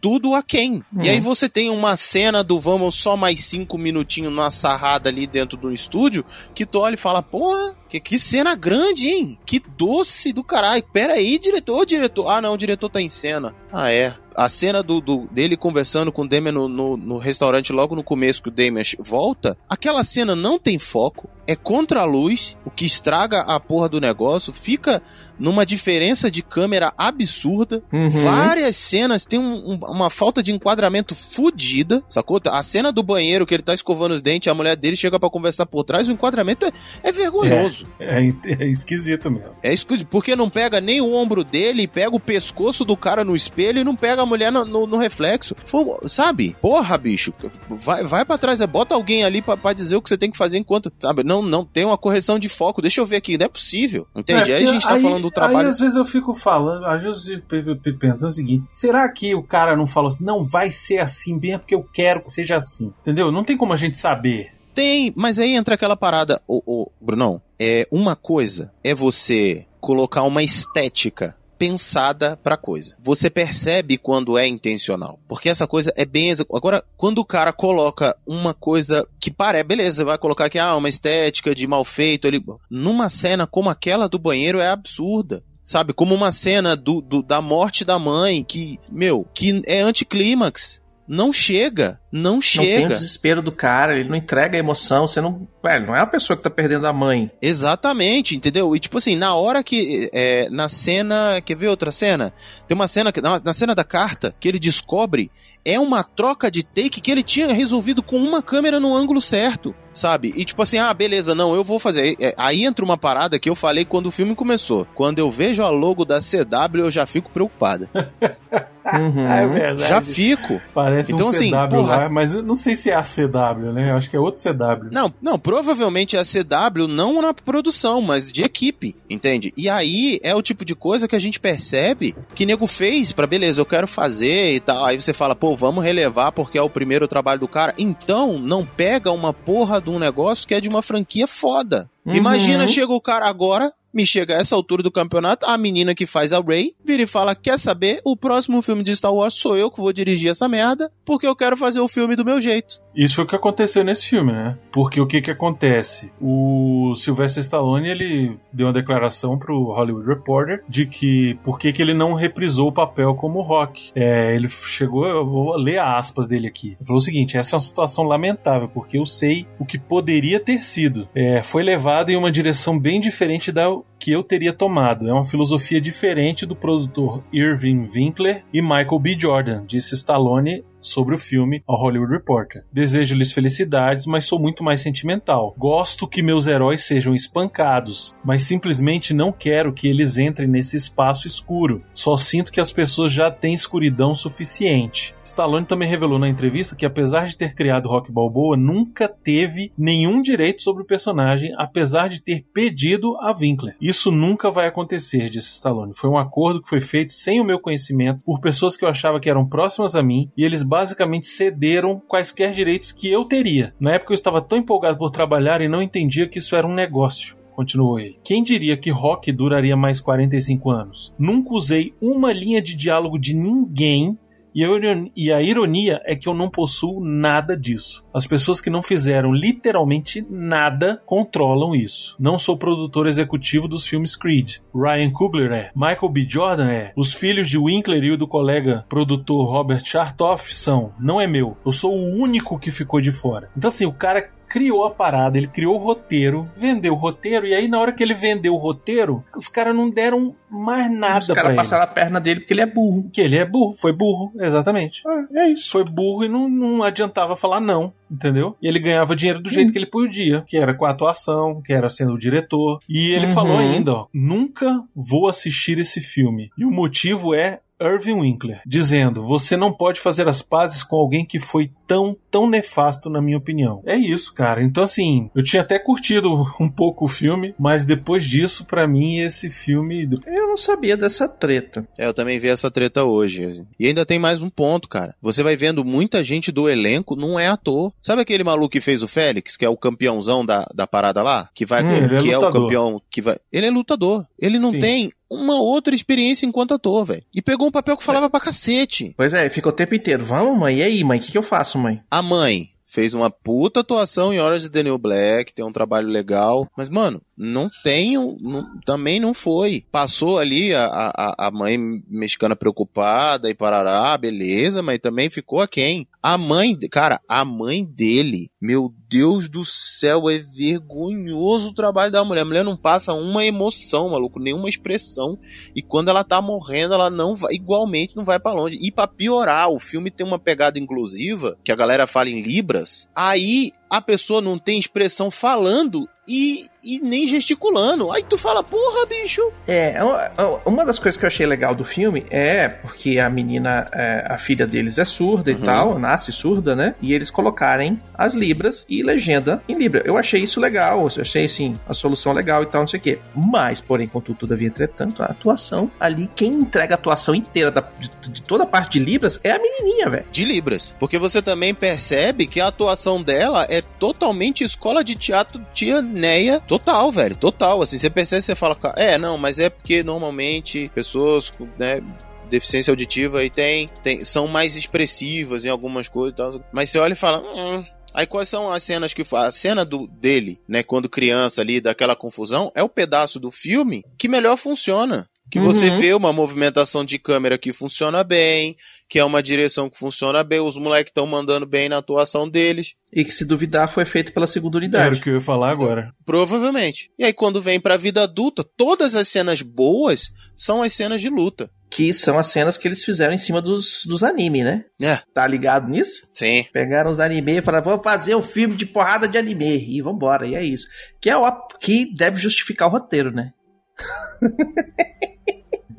tudo 0.01 0.35
aquém. 0.35 0.83
E 0.93 0.97
Uhum. 0.97 1.03
aí 1.13 1.21
você 1.21 1.49
tem 1.49 1.71
uma 1.71 1.95
cena 1.97 2.43
do 2.43 2.59
vamos 2.59 2.97
só 2.97 3.17
mais 3.17 3.45
cinco 3.45 3.79
minutinhos 3.79 4.33
na 4.35 4.51
sarrada 4.51 5.09
ali 5.09 5.27
dentro 5.27 5.57
do 5.57 5.71
estúdio, 5.73 6.25
que 6.55 6.67
tu 6.67 6.81
olha 6.81 6.95
e 6.95 6.99
fala, 6.99 7.23
porra, 7.23 7.77
que, 7.89 8.01
que 8.01 8.19
cena 8.19 8.55
grande, 8.57 9.09
hein? 9.09 9.39
Que 9.47 9.61
doce 9.77 10.33
do 10.33 10.43
caralho. 10.43 10.83
Pera 10.93 11.13
aí, 11.13 11.39
diretor, 11.39 11.85
diretor. 11.87 12.29
Ah, 12.31 12.41
não, 12.41 12.55
o 12.55 12.59
diretor 12.59 12.89
tá 12.89 13.01
em 13.01 13.09
cena. 13.09 13.55
Ah, 13.73 13.93
é. 13.93 14.15
A 14.35 14.49
cena 14.49 14.83
do, 14.83 14.99
do- 15.01 15.29
dele 15.31 15.57
conversando 15.59 16.11
com 16.11 16.23
o 16.23 16.29
Damian 16.29 16.53
no, 16.53 16.67
no, 16.69 16.97
no 16.97 17.19
restaurante 17.19 17.71
logo 17.73 17.95
no 17.95 18.03
começo 18.03 18.43
que 18.43 18.49
o 18.49 18.53
Damian 18.53 18.83
volta, 18.99 19.57
aquela 19.69 20.03
cena 20.03 20.35
não 20.35 20.59
tem 20.59 20.79
foco, 20.79 21.29
é 21.47 21.55
contra 21.55 22.01
a 22.01 22.05
luz, 22.07 22.57
o 22.65 22.71
que 22.71 22.87
estraga 22.87 23.43
a 23.43 23.61
porra 23.61 23.91
do 23.91 24.01
negócio, 24.01 24.53
fica 24.55 25.03
numa 25.43 25.67
diferença 25.67 26.31
de 26.31 26.41
câmera 26.43 26.93
absurda. 26.97 27.83
Uhum. 27.93 28.09
Várias 28.09 28.77
cenas 28.77 29.27
tem 29.27 29.39
um- 29.39 29.73
um- 29.73 29.79
uma 29.91 30.09
falta 30.09 30.43
de 30.43 30.53
enquadramento 30.53 31.15
fudida, 31.17 32.03
sacou? 32.09 32.41
A 32.47 32.63
cena 32.63 32.93
do 32.93 33.03
banheiro 33.03 33.45
que 33.45 33.53
ele 33.53 33.63
tá 33.63 33.75
escovando 33.75 34.13
os 34.13 34.23
dentes, 34.23 34.49
a 34.51 34.55
mulher 34.55 34.77
dele 34.77 34.97
chega 34.97 35.19
pra 35.19 35.29
conversar 35.29 35.67
por 35.67 35.83
trás, 35.85 36.09
o 36.09 36.13
enquadramento 36.13 36.65
é, 36.67 36.73
é 37.03 37.11
vergonhoso. 37.13 37.87
É, 37.99 38.21
é 38.61 38.67
esquisito 38.69 39.31
mesmo. 39.31 39.49
É 39.63 39.75
que- 39.77 40.05
porque 40.05 40.37
não 40.37 40.49
pega 40.49 40.81
nem 40.81 41.01
o 41.01 41.13
ombro 41.15 41.43
dele, 41.43 41.89
pega 41.89 42.15
o 42.15 42.21
pescoço 42.21 42.85
do 42.85 42.97
cara 42.97 43.25
no 43.25 43.35
espelho 43.35 43.81
e 43.81 43.85
não 43.85 43.97
pega 43.97 44.23
a 44.23 44.27
mulher 44.27 44.53
no, 44.53 44.65
no- 44.65 44.87
no 44.87 44.97
reflexo. 44.97 45.57
Foi- 45.65 46.09
sabe? 46.09 46.57
Porra, 46.61 46.97
bicho. 46.97 47.33
Vai, 47.69 48.05
vai 48.05 48.25
para 48.25 48.39
trás, 48.39 48.61
é, 48.61 48.67
bota 48.67 48.95
alguém 48.95 49.25
ali 49.25 49.43
pra, 49.43 49.57
pra 49.57 49.73
dizer 49.73 49.97
o 49.97 50.03
que 50.03 50.09
você 50.09 50.17
tem 50.17 50.31
que 50.31 50.37
fazer 50.39 50.59
enquanto. 50.59 50.93
Sabe? 51.01 51.25
Não, 51.25 51.43
não 51.43 51.65
tem 51.65 51.85
uma 51.85 51.99
correção 51.99 52.39
de 52.39 52.49
foco. 52.49 52.81
Deixa 52.81 53.01
eu 53.01 53.07
ver 53.07 53.17
aqui, 53.17 53.37
não 53.37 53.47
é 53.47 53.49
possível. 53.49 54.07
Entende? 54.15 54.53
É, 54.53 54.57
aí 54.57 54.65
a 54.65 54.67
gente 54.67 54.87
tá 54.87 54.95
aí- 54.95 55.03
falando 55.03 55.23
do 55.25 55.31
trabalho. 55.33 55.59
Aí 55.59 55.67
às 55.67 55.81
vezes 55.81 55.97
eu 55.97 56.05
fico 56.05 56.35
falando, 56.35 56.85
às 56.85 57.03
vezes 57.03 57.29
eu 57.29 57.41
fico 57.83 57.99
pensando 57.99 58.31
o 58.31 58.35
seguinte: 58.35 58.67
será 58.71 59.09
que 59.11 59.35
o 59.35 59.43
cara 59.43 59.77
não 59.77 59.87
falou 59.87 60.09
assim, 60.09 60.25
não 60.25 60.45
vai 60.45 60.71
ser 60.71 60.99
assim 60.99 61.39
bem, 61.39 61.55
é 61.55 61.59
porque 61.59 61.75
eu 61.75 61.83
quero 61.83 62.23
que 62.23 62.33
seja 62.33 62.57
assim? 62.57 62.93
Entendeu? 63.01 63.33
Não 63.33 63.45
tem 63.45 63.57
como 63.57 63.73
a 63.73 63.77
gente 63.77 63.97
saber. 63.97 64.53
Tem, 64.75 65.13
mas 65.15 65.39
aí 65.39 65.55
entra 65.55 65.75
aquela 65.75 65.97
parada, 65.97 66.41
ô, 66.49 66.63
ô, 66.65 66.91
Brunão. 67.01 67.43
É, 67.59 67.87
uma 67.91 68.17
coisa 68.17 68.73
é 68.83 68.95
você 68.95 69.67
colocar 69.81 70.23
uma 70.23 70.43
estética 70.43 71.37
pensada 71.67 72.37
pra 72.37 72.57
coisa. 72.57 72.97
Você 73.03 73.31
percebe 73.31 73.97
quando 73.97 74.37
é 74.37 74.47
intencional. 74.47 75.21
Porque 75.29 75.49
essa 75.49 75.67
coisa 75.67 75.93
é 75.97 76.05
bem. 76.05 76.33
Agora, 76.53 76.83
quando 76.97 77.19
o 77.19 77.25
cara 77.25 77.53
coloca 77.53 78.17
uma 78.27 78.53
coisa 78.53 79.07
que 79.21 79.31
parece, 79.31 79.63
beleza, 79.65 80.05
vai 80.05 80.19
colocar 80.19 80.47
aqui, 80.47 80.59
ah, 80.59 80.75
uma 80.77 80.89
estética 80.89 81.55
de 81.55 81.67
mal 81.67 81.85
feito 81.85 82.27
ali. 82.27 82.43
Numa 82.69 83.09
cena 83.09 83.47
como 83.47 83.71
aquela 83.71 84.09
do 84.09 84.19
banheiro 84.19 84.59
é 84.61 84.69
absurda. 84.69 85.45
Sabe? 85.65 85.93
Como 85.93 86.13
uma 86.13 86.33
cena 86.33 86.75
do, 86.75 87.01
do- 87.01 87.23
da 87.23 87.41
morte 87.41 87.85
da 87.85 87.97
mãe, 87.97 88.43
que, 88.43 88.81
meu, 88.91 89.25
que 89.33 89.63
é 89.65 89.81
anticlímax. 89.81 90.82
Não 91.15 91.31
chega. 91.31 92.01
Não 92.11 92.23
Não 92.23 92.31
tem 92.31 92.39
o 92.39 92.43
chega. 92.43 92.89
desespero 92.89 93.43
do 93.43 93.53
cara, 93.53 93.99
ele 93.99 94.09
não 94.09 94.17
entrega 94.17 94.57
a 94.57 94.59
emoção, 94.59 95.07
você 95.07 95.21
não. 95.21 95.47
Velho, 95.63 95.87
não 95.89 95.95
é 95.95 96.01
a 96.01 96.07
pessoa 96.07 96.37
que 96.37 96.43
tá 96.43 96.49
perdendo 96.49 96.87
a 96.87 96.93
mãe. 96.93 97.31
Exatamente, 97.41 98.35
entendeu? 98.35 98.75
E 98.75 98.79
tipo 98.79 98.97
assim, 98.97 99.15
na 99.15 99.35
hora 99.35 99.63
que. 99.63 100.09
é, 100.15 100.49
na 100.49 100.69
cena. 100.69 101.43
Quer 101.45 101.57
ver 101.57 101.69
outra 101.69 101.93
cena? 101.93 102.33
Tem 102.67 102.75
uma 102.75 102.89
cena. 102.89 103.13
que- 103.13 103.21
Na, 103.21 103.39
na 103.45 103.53
cena 103.53 103.75
da 103.75 103.85
carta, 103.85 104.35
que 104.41 104.49
ele 104.49 104.59
descobre. 104.59 105.31
É 105.65 105.79
uma 105.79 106.03
troca 106.03 106.51
de 106.51 106.65
take 106.65 107.01
que 107.01 107.09
ele 107.13 107.23
tinha 107.23 107.53
resolvido 107.53 108.03
com 108.03 108.17
uma 108.17 108.43
câmera 108.43 108.81
no 108.81 108.97
ângulo 108.97 109.21
certo, 109.21 109.73
sabe? 109.95 110.33
E 110.35 110.45
tipo 110.45 110.61
assim, 110.61 110.79
ah, 110.79 110.93
beleza, 110.93 111.37
não, 111.37 111.55
eu 111.55 111.63
vou 111.63 111.79
fazer. 111.79 112.17
É, 112.19 112.35
Aí 112.37 112.65
entra 112.65 112.85
uma 112.85 112.99
parada 112.99 113.39
que 113.39 113.49
eu 113.49 113.55
falei 113.55 113.85
quando 113.85 114.07
o 114.07 114.11
filme 114.11 114.35
começou. 114.35 114.85
Quando 114.93 115.21
eu 115.21 115.31
vejo 115.31 115.63
a 115.63 115.71
logo 115.71 116.05
da 116.05 116.19
CW, 116.19 116.81
eu 116.81 116.91
já 116.91 117.07
fico 117.07 117.31
preocupada. 117.31 117.89
Uhum. 118.85 119.27
É 119.33 119.47
verdade. 119.47 119.89
Já 119.89 120.01
fico. 120.01 120.61
Parece 120.75 121.13
Então, 121.13 121.27
um 121.27 121.31
assim, 121.31 121.51
CW 121.51 121.69
porra- 121.69 121.97
lá, 121.99 122.09
mas 122.09 122.35
eu 122.35 122.43
não 122.43 122.55
sei 122.55 122.75
se 122.75 122.91
é 122.91 122.95
a 122.95 123.03
CW, 123.03 123.73
né? 123.73 123.91
Eu 123.91 123.97
acho 123.97 124.11
que 124.11 124.17
é 124.17 124.21
outro 124.21 124.43
CW. 124.43 124.89
Não, 124.91 125.13
não, 125.21 125.39
provavelmente 125.39 126.17
é 126.17 126.21
a 126.21 126.25
CW 126.25 126.89
não 126.89 127.21
na 127.23 127.33
produção, 127.33 128.01
mas 128.03 128.31
de 128.33 128.43
equipe, 128.43 128.97
entende? 129.09 129.53
E 129.57 129.69
aí 129.69 130.19
é 130.23 130.35
o 130.35 130.43
tipo 130.43 130.65
de 130.65 130.75
coisa 130.75 131.07
que 131.07 131.17
a 131.17 131.19
gente 131.21 131.39
percebe 131.39 132.15
que 132.35 132.45
nego 132.47 132.67
fez 132.67 133.13
pra 133.13 133.27
beleza, 133.27 133.61
eu 133.61 133.67
quero 133.67 133.87
fazer 133.87 134.51
e 134.51 134.61
tal. 134.61 134.85
Aí 134.85 135.01
você 135.01 135.13
fala, 135.13 135.35
pô, 135.35 135.55
vamos 135.57 135.85
relevar 135.85 136.33
porque 136.33 136.59
é 136.59 136.63
o 136.63 136.71
primeiro 136.71 137.07
trabalho 137.07 137.41
do 137.41 137.49
cara. 137.49 137.75
Então, 137.79 138.39
não 138.39 138.65
pega 138.67 139.13
uma 139.13 139.33
porra 139.33 139.81
de 139.81 139.91
um 139.91 139.99
negócio 139.99 140.47
que 140.47 140.55
é 140.55 140.61
de 140.61 140.69
uma 140.69 140.83
franquia 140.83 141.27
foda. 141.27 141.89
Uhum. 142.05 142.15
Imagina, 142.15 142.67
chega 142.67 142.93
o 142.93 143.01
cara 143.01 143.27
agora, 143.29 143.73
me 143.93 144.07
chega 144.07 144.37
a 144.37 144.41
essa 144.41 144.55
altura 144.55 144.83
do 144.83 144.91
campeonato, 144.91 145.47
a 145.47 145.59
menina 145.59 145.95
que 145.95 146.07
faz 146.07 146.33
a 146.33 146.41
Ray 146.41 146.75
vira 146.85 147.03
e 147.03 147.07
fala: 147.07 147.35
Quer 147.35 147.59
saber? 147.59 148.01
O 148.05 148.17
próximo 148.17 148.63
filme 148.63 148.83
de 148.83 148.95
Star 148.97 149.13
Wars 149.13 149.35
sou 149.35 149.57
eu 149.57 149.71
que 149.71 149.81
vou 149.81 149.93
dirigir 149.93 150.31
essa 150.31 150.49
merda, 150.49 150.91
porque 151.05 151.27
eu 151.27 151.37
quero 151.37 151.57
fazer 151.57 151.81
o 151.81 151.89
filme 151.89 152.17
do 152.17 152.25
meu 152.25 152.41
jeito. 152.41 152.81
Isso 152.95 153.17
foi 153.17 153.25
o 153.25 153.27
que 153.27 153.37
aconteceu 153.37 153.85
nesse 153.85 154.07
filme, 154.07 154.33
né? 154.33 154.57
Porque 154.73 155.01
o 155.01 155.07
que 155.07 155.21
que 155.21 155.31
acontece? 155.31 156.13
O 156.21 156.95
Sylvester 156.97 157.43
Stallone, 157.43 157.89
ele 157.89 158.37
deu 158.53 158.67
uma 158.67 158.73
declaração 158.73 159.39
pro 159.39 159.73
Hollywood 159.73 160.07
Reporter 160.07 160.63
de 160.69 160.87
que 160.87 161.39
por 161.43 161.59
que 161.59 161.73
que 161.73 161.83
ele 161.83 161.95
não 161.95 162.15
reprisou 162.15 162.69
o 162.69 162.73
papel 162.73 163.15
como 163.15 163.43
Rock. 163.43 163.91
É, 163.95 164.35
ele 164.35 164.49
chegou, 164.49 165.07
eu 165.07 165.27
vou 165.27 165.57
ler 165.57 165.79
aspas 165.79 166.27
dele 166.27 166.47
aqui. 166.47 166.77
Ele 166.79 166.87
falou 166.87 166.99
o 166.99 167.05
seguinte, 167.05 167.37
essa 167.37 167.55
é 167.55 167.57
uma 167.57 167.61
situação 167.61 168.05
lamentável, 168.05 168.69
porque 168.69 168.99
eu 168.99 169.07
sei 169.07 169.47
o 169.59 169.65
que 169.65 169.79
poderia 169.79 170.39
ter 170.39 170.63
sido. 170.63 171.09
É, 171.15 171.43
foi 171.43 171.63
levado 171.63 172.11
em 172.11 172.17
uma 172.17 172.31
direção 172.31 172.79
bem 172.79 173.01
diferente 173.01 173.51
da 173.53 173.71
que 174.03 174.11
eu 174.11 174.25
teria 174.25 174.53
tomado. 174.53 175.09
É 175.09 175.13
uma 175.13 175.25
filosofia 175.25 175.81
diferente 175.81 176.45
do 176.45 176.57
produtor 176.57 177.23
Irving 177.33 177.89
Winkler 177.95 178.45
e 178.53 178.61
Michael 178.61 178.99
B. 178.99 179.17
Jordan, 179.17 179.65
disse 179.65 179.95
Stallone 179.95 180.65
sobre 180.83 181.15
o 181.15 181.19
filme 181.19 181.63
ao 181.67 181.79
Hollywood 181.79 182.13
Reporter. 182.13 182.65
Desejo-lhes 182.73 183.33
felicidades, 183.33 184.05
mas 184.05 184.25
sou 184.25 184.39
muito 184.39 184.63
mais 184.65 184.81
sentimental. 184.81 185.55
Gosto 185.57 186.09
que 186.09 186.23
meus 186.23 186.47
heróis 186.47 186.83
sejam 186.83 187.15
espancados, 187.15 188.17
mas 188.25 188.43
simplesmente 188.43 189.15
não 189.15 189.33
quero 189.33 189.73
que 189.73 189.89
eles 189.89 190.19
entrem 190.19 190.49
nesse 190.49 190.77
espaço 190.77 191.27
escuro. 191.27 191.83
Só 191.95 192.17
sinto 192.17 192.53
que 192.53 192.61
as 192.61 192.73
pessoas 192.73 193.13
já 193.13 193.31
têm 193.31 193.55
escuridão 193.55 194.15
suficiente. 194.15 195.15
Stallone 195.23 195.65
também 195.65 195.89
revelou 195.89 196.19
na 196.19 196.29
entrevista 196.29 196.75
que 196.75 196.85
apesar 196.85 197.29
de 197.29 197.37
ter 197.37 197.55
criado 197.55 197.89
Rock 197.89 198.11
Balboa, 198.11 198.57
nunca 198.57 199.09
teve 199.09 199.73
nenhum 199.79 200.21
direito 200.21 200.63
sobre 200.63 200.83
o 200.83 200.87
personagem, 200.87 201.55
apesar 201.57 202.09
de 202.09 202.21
ter 202.21 202.45
pedido 202.53 203.17
a 203.21 203.33
Winkler. 203.33 203.77
Isso 203.93 204.11
nunca 204.11 204.51
vai 204.51 204.67
acontecer, 204.67 205.29
disse 205.29 205.53
Stallone. 205.53 205.93
Foi 205.95 206.09
um 206.09 206.17
acordo 206.17 206.63
que 206.63 206.69
foi 206.71 206.81
feito 206.81 207.13
sem 207.13 207.43
o 207.43 207.45
meu 207.45 207.61
conhecimento 207.61 208.23
por 208.25 208.41
pessoas 208.41 208.75
que 208.75 208.87
eu 208.87 208.89
achava 208.89 209.21
que 209.21 209.29
eram 209.29 209.47
próximas 209.47 209.95
a 209.95 210.03
mim 210.03 210.31
e 210.35 210.47
eles 210.47 210.63
basicamente 210.63 211.27
cederam 211.27 212.01
quaisquer 212.01 212.55
direitos 212.55 212.91
que 212.91 213.13
eu 213.13 213.27
teria. 213.27 213.75
Na 213.79 213.93
época 213.93 214.13
eu 214.13 214.15
estava 214.15 214.41
tão 214.41 214.57
empolgado 214.57 214.97
por 214.97 215.11
trabalhar 215.11 215.61
e 215.61 215.69
não 215.69 215.83
entendia 215.83 216.27
que 216.27 216.39
isso 216.39 216.57
era 216.57 216.67
um 216.67 216.73
negócio. 216.73 217.37
Continuou 217.55 218.01
ele. 218.01 218.19
Quem 218.25 218.43
diria 218.43 218.79
que 218.79 218.91
rock 218.91 219.31
duraria 219.31 219.77
mais 219.77 220.01
45 220.01 220.71
anos? 220.71 221.15
Nunca 221.19 221.53
usei 221.53 221.93
uma 222.01 222.33
linha 222.33 222.63
de 222.63 222.75
diálogo 222.75 223.19
de 223.19 223.35
ninguém 223.35 224.19
e 224.55 225.33
a, 225.33 225.43
ironia, 225.43 226.01
é 226.05 226.15
que 226.15 226.29
eu 226.29 226.35
não 226.35 226.51
possuo 226.51 227.03
nada 227.05 227.57
disso. 227.57 228.05
As 228.13 228.27
pessoas 228.27 228.61
que 228.61 228.71
não 228.71 228.83
fizeram 228.83 229.33
literalmente 229.33 230.25
nada 230.29 231.03
controlam 231.07 231.75
isso. 231.75 232.17
Não 232.19 232.39
sou 232.39 232.57
produtor 232.57 233.07
executivo 233.07 233.67
dos 233.67 233.87
filmes 233.87 234.17
Creed. 234.17 234.59
Ryan 234.75 235.11
Coogler 235.11 235.53
é. 235.53 235.71
Michael 235.75 236.09
B. 236.09 236.27
Jordan 236.29 236.71
é. 236.71 236.93
Os 236.97 237.13
filhos 237.13 237.49
de 237.49 237.59
Winkler 237.59 238.03
e 238.03 238.17
do 238.17 238.29
colega 238.29 238.85
produtor 238.89 239.49
Robert 239.49 239.85
Chartoff 239.85 240.55
são. 240.55 240.93
Não 240.99 241.21
é 241.21 241.27
meu. 241.27 241.57
Eu 241.65 241.73
sou 241.73 241.93
o 241.93 242.21
único 242.21 242.59
que 242.59 242.71
ficou 242.71 243.01
de 243.01 243.13
fora. 243.13 243.49
Então 243.57 243.69
assim, 243.69 243.87
o 243.87 243.93
cara 243.93 244.29
criou 244.53 244.85
a 244.85 244.91
parada, 244.91 245.39
ele 245.39 245.47
criou 245.49 245.77
o 245.77 245.83
roteiro, 245.83 246.47
vendeu 246.55 246.93
o 246.93 246.97
roteiro, 246.97 247.47
e 247.47 247.55
aí 247.55 247.67
na 247.67 247.81
hora 247.81 247.91
que 247.91 248.03
ele 248.03 248.13
vendeu 248.13 248.53
o 248.55 248.59
roteiro, 248.59 249.25
os 249.35 249.49
caras 249.49 249.75
não 249.75 249.89
deram 249.89 250.35
mais 250.51 250.91
nada 250.93 251.21
Os 251.21 251.29
caras 251.29 251.57
passaram 251.57 251.85
a 251.85 251.87
perna 251.87 252.21
dele 252.21 252.41
porque 252.41 252.53
ele 252.53 252.61
é 252.61 252.67
burro. 252.67 253.09
Que 253.11 253.23
ele 253.23 253.37
é 253.39 253.47
burro, 253.49 253.75
foi 253.79 253.93
burro, 253.95 254.31
exatamente. 254.39 255.03
É 255.35 255.49
isso. 255.49 255.71
Foi 255.71 255.83
burro 255.85 256.25
e 256.25 256.29
não, 256.29 256.47
não 256.51 256.83
adiantava 256.83 257.35
falar 257.35 257.59
não, 257.61 257.95
entendeu? 258.11 258.55
E 258.61 258.69
ele 258.69 258.79
ganhava 258.79 259.17
dinheiro 259.17 259.41
do 259.43 259.49
jeito 259.49 259.73
que 259.73 259.79
ele 259.79 259.87
podia, 259.87 260.43
que 260.47 260.59
era 260.59 260.75
com 260.75 260.85
a 260.85 260.91
atuação, 260.91 261.63
que 261.65 261.73
era 261.73 261.89
sendo 261.89 262.13
o 262.13 262.19
diretor. 262.19 262.81
E 262.87 263.15
ele 263.15 263.27
Uhum. 263.29 263.33
falou 263.33 263.57
ainda, 263.57 263.95
ó, 263.95 264.07
nunca 264.13 264.83
vou 264.95 265.27
assistir 265.29 265.79
esse 265.79 266.01
filme. 266.03 266.51
E 266.59 266.65
o 266.67 266.71
motivo 266.71 267.35
é 267.35 267.61
Irving 267.81 268.21
Winkler, 268.21 268.61
dizendo: 268.67 269.25
Você 269.25 269.57
não 269.57 269.73
pode 269.73 270.01
fazer 270.01 270.29
as 270.29 270.41
pazes 270.43 270.83
com 270.85 270.97
alguém 270.97 271.25
que 271.25 271.41
foi 271.41 271.71
tão, 271.93 272.17
tão 272.31 272.49
nefasto, 272.49 273.11
na 273.11 273.21
minha 273.21 273.37
opinião. 273.37 273.83
É 273.85 273.95
isso, 273.95 274.33
cara. 274.35 274.63
Então, 274.63 274.83
assim, 274.83 275.31
eu 275.37 275.43
tinha 275.45 275.61
até 275.61 275.79
curtido 275.79 276.29
um 276.59 276.71
pouco 276.71 277.05
o 277.05 277.09
filme, 277.09 277.55
mas 277.59 277.85
depois 277.85 278.25
disso, 278.25 278.65
pra 278.65 278.89
mim, 278.89 279.19
esse 279.19 279.51
filme. 279.51 280.09
Eu 280.27 280.49
não 280.49 280.57
sabia 280.57 280.97
dessa 280.97 281.29
treta. 281.29 281.87
É, 281.99 282.07
eu 282.07 282.15
também 282.15 282.39
vi 282.39 282.49
essa 282.49 282.71
treta 282.71 283.05
hoje. 283.05 283.45
assim. 283.45 283.67
E 283.79 283.87
ainda 283.87 284.07
tem 284.07 284.19
mais 284.19 284.41
um 284.41 284.49
ponto, 284.49 284.89
cara. 284.89 285.15
Você 285.21 285.43
vai 285.43 285.55
vendo 285.55 285.85
muita 285.85 286.25
gente 286.25 286.51
do 286.51 286.69
elenco 286.69 287.15
não 287.15 287.39
é 287.39 287.49
ator. 287.49 287.93
Sabe 288.01 288.23
aquele 288.23 288.43
maluco 288.45 288.71
que 288.71 288.81
fez 288.81 289.03
o 289.03 289.09
Félix, 289.09 289.57
que 289.57 289.65
é 289.65 289.69
o 289.69 289.77
campeãozão 289.77 290.45
da, 290.47 290.67
da 290.75 290.87
parada 290.87 291.23
lá? 291.23 291.51
Que 291.55 291.67
vai 291.67 291.83
Hum, 291.83 291.97
ele 291.97 292.17
é 292.17 292.21
que 292.21 292.31
é 292.31 292.39
o 292.39 292.41
lutador. 292.41 292.63
campeão 292.63 293.03
que 293.11 293.21
vai. 293.21 293.37
Ele 293.53 293.67
é 293.67 293.71
lutador. 293.71 294.25
Ele 294.39 294.59
não 294.59 294.71
Sim. 294.71 294.79
tem 294.79 295.13
uma 295.29 295.59
outra 295.59 295.95
experiência 295.95 296.45
enquanto 296.45 296.75
ator, 296.75 297.07
velho. 297.07 297.23
E 297.35 297.41
pegou 297.41 297.67
um 297.67 297.71
papel 297.73 297.97
que 297.97 298.05
falava 298.05 298.29
pra 298.29 298.39
cacete. 298.39 299.15
Pois 299.17 299.33
é, 299.33 299.49
fica 299.49 299.69
o 299.69 299.73
tempo 299.73 299.95
inteiro. 299.95 300.25
Vamos, 300.27 300.59
mãe, 300.59 300.77
e 300.79 300.83
aí, 300.83 301.03
mãe? 301.03 301.19
O 301.19 301.23
que, 301.23 301.33
que 301.33 301.39
eu 301.39 301.43
faço, 301.43 301.79
mãe? 301.83 302.01
A 302.11 302.23
mãe 302.23 302.71
fez 302.87 303.15
uma 303.15 303.31
puta 303.31 303.81
atuação 303.81 304.35
em 304.35 304.39
Horas 304.39 304.63
de 304.63 304.69
Daniel 304.69 304.99
Black, 304.99 305.55
tem 305.55 305.65
um 305.65 305.73
trabalho 305.73 306.09
legal. 306.09 306.69
Mas, 306.77 306.91
mano, 306.91 307.23
não 307.35 307.71
um- 308.19 308.37
não- 308.39 308.81
também 308.85 309.19
não 309.19 309.33
foi. 309.33 309.83
Passou 309.91 310.39
ali 310.39 310.75
a, 310.75 310.85
a, 311.17 311.47
a 311.47 311.51
mãe 311.51 311.79
mexicana 312.07 312.55
preocupada 312.55 313.49
e 313.49 313.55
parará, 313.55 314.17
beleza, 314.19 314.83
mas 314.83 314.99
também 314.99 315.31
ficou 315.31 315.61
a 315.61 315.67
quem? 315.69 316.07
A 316.23 316.39
mãe, 316.39 316.79
cara, 316.89 317.21
a 317.29 317.45
mãe 317.45 317.85
dele, 317.85 318.49
meu 318.61 318.95
Deus 319.09 319.49
do 319.49 319.65
céu, 319.65 320.31
é 320.31 320.39
vergonhoso 320.39 321.71
o 321.71 321.75
trabalho 321.75 322.13
da 322.13 322.25
mulher. 322.25 322.43
A 322.43 322.45
mulher 322.45 322.65
não 322.65 322.77
passa 322.77 323.13
uma 323.13 323.45
emoção, 323.45 324.11
maluco, 324.11 324.39
nenhuma 324.39 324.69
expressão. 324.69 325.37
E 325.75 325.83
quando 325.83 326.11
ela 326.11 326.23
tá 326.23 326.41
morrendo, 326.41 326.95
ela 326.95 327.11
não 327.11 327.35
vai, 327.35 327.53
igualmente 327.55 328.15
não 328.15 328.25
vai 328.25 328.39
pra 328.39 328.53
longe. 328.53 328.79
E 328.81 328.93
pra 328.93 329.09
piorar, 329.09 329.69
o 329.69 329.81
filme 329.81 330.13
tem 330.13 330.25
uma 330.25 330.39
pegada 330.39 330.79
inclusiva, 330.79 331.59
que 331.65 331.73
a 331.73 331.77
galera 331.77 332.07
fala 332.07 332.31
em 332.31 332.41
libras. 332.41 333.09
Aí 333.15 333.73
a 333.91 334.01
pessoa 334.01 334.41
não 334.41 334.59
tem 334.59 334.79
expressão 334.79 335.29
falando 335.29 336.09
e, 336.27 336.67
e 336.83 336.99
nem 337.01 337.27
gesticulando. 337.27 338.11
Aí 338.11 338.23
tu 338.23 338.37
fala, 338.37 338.63
porra, 338.63 339.07
bicho. 339.07 339.43
É, 339.67 340.03
uma- 340.03 340.61
uma 340.65 340.85
das 340.85 340.99
coisas 340.99 341.17
que 341.19 341.25
eu 341.25 341.29
achei 341.29 341.47
legal 341.47 341.75
do 341.75 341.85
filme 341.85 342.27
é 342.31 342.69
porque 342.69 343.19
a 343.19 343.29
menina, 343.31 343.89
é, 343.93 344.27
a 344.29 344.39
filha 344.39 344.67
deles 344.67 344.99
é 344.99 345.05
surda 345.05 345.51
e 345.51 345.55
Uhum. 345.55 345.63
tal, 345.63 345.99
nasce 345.99 346.33
surda, 346.33 346.75
né? 346.75 346.95
E 347.01 347.13
eles 347.15 347.31
colocarem 347.31 348.01
as 348.15 348.35
libras 348.35 348.85
e 348.89 349.03
legenda 349.03 349.63
em 349.69 349.75
libra. 349.77 350.03
Eu 350.05 350.17
achei 350.17 350.43
isso 350.43 350.61
legal, 350.61 351.09
eu 351.15 351.23
achei, 351.23 351.45
assim, 351.45 351.79
a 351.89 351.95
solução 351.95 352.33
legal 352.33 352.63
e 352.63 352.67
tal, 352.67 352.81
não 352.83 352.89
sei 352.89 352.99
o 352.99 353.03
quê. 353.03 353.19
Mas, 353.35 353.81
porém, 353.81 354.09
contudo, 354.09 354.39
todavia, 354.39 354.69
entretanto, 354.69 355.23
a 355.23 355.27
atuação 355.27 355.91
ali, 356.01 356.29
quem 356.35 356.53
entrega 356.53 356.95
a 356.95 356.97
atuação 356.97 357.35
inteira 357.35 357.71
da- 357.71 357.85
de, 357.99 358.11
de 358.31 358.43
toda 358.43 358.65
a 358.65 358.67
parte 358.67 358.99
de 358.99 359.05
libras 359.05 359.39
é 359.45 359.51
a 359.53 359.59
menininha, 359.59 360.09
velho. 360.11 360.25
De 360.31 360.45
libras. 360.45 360.95
Porque 360.99 361.19
você 361.19 361.41
também 361.43 361.75
percebe 361.75 362.47
que 362.47 362.61
a 362.61 362.69
atuação 362.69 363.23
dela 363.23 363.67
é 363.69 363.81
totalmente 363.83 364.65
escola 364.65 365.03
de 365.05 365.15
teatro 365.15 365.61
tia 365.73 366.01
Neia 366.03 366.61
total, 366.79 367.13
velho. 367.13 367.37
Total. 367.37 367.83
Assim, 367.83 367.99
você 367.99 368.09
percebe, 368.09 368.43
você 368.43 368.55
fala, 368.55 368.75
"Ca- 368.75 368.95
é, 368.97 369.19
não, 369.19 369.37
mas 369.37 369.59
é 369.59 369.69
porque 369.69 370.03
normalmente 370.03 370.91
pessoas 370.95 371.51
com, 371.51 371.69
né, 371.79 372.01
deficiência 372.49 372.91
auditiva 372.91 373.45
e 373.45 373.51
tem, 373.51 373.89
tem, 374.03 374.25
são 374.25 374.47
mais 374.49 374.77
expressivas 374.77 375.65
em 375.65 375.69
algumas 375.69 376.09
coisas 376.09 376.33
e 376.33 376.37
tal. 376.37 376.65
Mas 376.73 376.91
você 376.91 376.99
olha 376.99 377.13
e 377.13 377.17
fala, 377.17 377.41
hum. 377.41 377.85
Aí 378.15 378.27
quais 378.27 378.49
são 378.49 378.71
as 378.71 378.83
cenas 378.83 379.15
que 379.15 379.25
a 379.33 379.51
cena 379.51 379.87
do 379.87 380.07
dele, 380.07 380.61
né, 380.69 380.83
quando 380.83 381.09
criança 381.09 381.63
ali 381.63 381.81
daquela 381.81 382.15
confusão, 382.15 382.71
é 382.75 382.83
o 382.83 382.89
pedaço 382.89 383.41
do 383.41 383.51
filme 383.51 384.05
que 384.19 384.29
melhor 384.29 384.57
funciona. 384.59 385.27
Que 385.53 385.61
você 385.61 385.91
Uhum. 385.91 386.01
vê 386.01 386.15
uma 386.15 386.33
movimentação 386.33 387.05
de 387.05 387.19
câmera 387.19 387.59
que 387.59 387.75
funciona 387.75 388.25
bem, 388.25 388.75
que 389.07 389.19
é 389.19 389.25
uma 389.25 389.43
direção 389.43 389.91
que 389.91 389.99
funciona 389.99 390.43
bem, 390.43 390.61
os 390.61 390.79
moleques 390.79 391.11
estão 391.11 391.27
mandando 391.27 391.67
bem 391.67 391.91
na 391.91 391.99
atuação 391.99 392.49
deles, 392.49 392.95
E 393.13 393.23
que, 393.23 393.31
se 393.31 393.45
duvidar, 393.45 393.87
foi 393.93 394.07
feito 394.07 394.33
pela 394.33 394.47
segunda 394.47 394.79
Era 394.79 394.85
unidade. 394.87 395.19
o 395.21 395.23
que 395.23 395.29
eu 395.29 395.35
ia 395.35 395.41
falar 395.43 395.71
agora. 395.71 396.11
provavelmente. 396.25 397.11
E 397.19 397.25
aí 397.27 397.35
quando 397.35 397.61
vem 397.61 397.79
pra 397.79 397.99
vida 397.99 398.23
adulta, 398.23 398.65
todas 398.65 399.15
as 399.15 399.29
cenas 399.29 399.61
boas 399.61 400.31
são 400.57 400.83
as 400.83 400.95
cenas 400.95 401.21
de 401.21 401.29
luta. 401.29 401.69
Que 401.91 402.15
são 402.15 402.39
as 402.39 402.47
cenas 402.47 402.79
que 402.79 402.89
eles 402.89 403.05
fizeram 403.05 403.35
em 403.35 403.39
cima 403.39 403.61
dos, 403.61 404.07
dos 404.07 404.23
anime, 404.25 404.65
né? 404.65 404.87
É, 405.03 405.19
Tá 405.35 405.47
ligado 405.47 405.87
nisso? 405.91 406.27
sim. 406.33 406.65
Pegaram 406.73 407.11
os 407.11 407.21
anime 407.21 407.59
e 407.59 407.63
falaram, 407.63 407.85
vamos 407.85 408.03
fazer 408.03 408.35
um 408.35 408.41
filme 408.41 408.75
de 408.75 408.87
porrada 408.87 409.29
de 409.29 409.37
anime. 409.37 409.85
E 409.95 410.01
vambora, 410.01 410.47
e 410.47 410.55
é 410.55 410.65
isso. 410.65 410.87
Que 411.21 411.29
é 411.29 411.37
o 411.37 411.53
que 411.79 412.11
deve 412.17 412.39
justificar 412.41 412.89
o 412.89 412.91
roteiro, 412.91 413.31
né? 413.31 413.51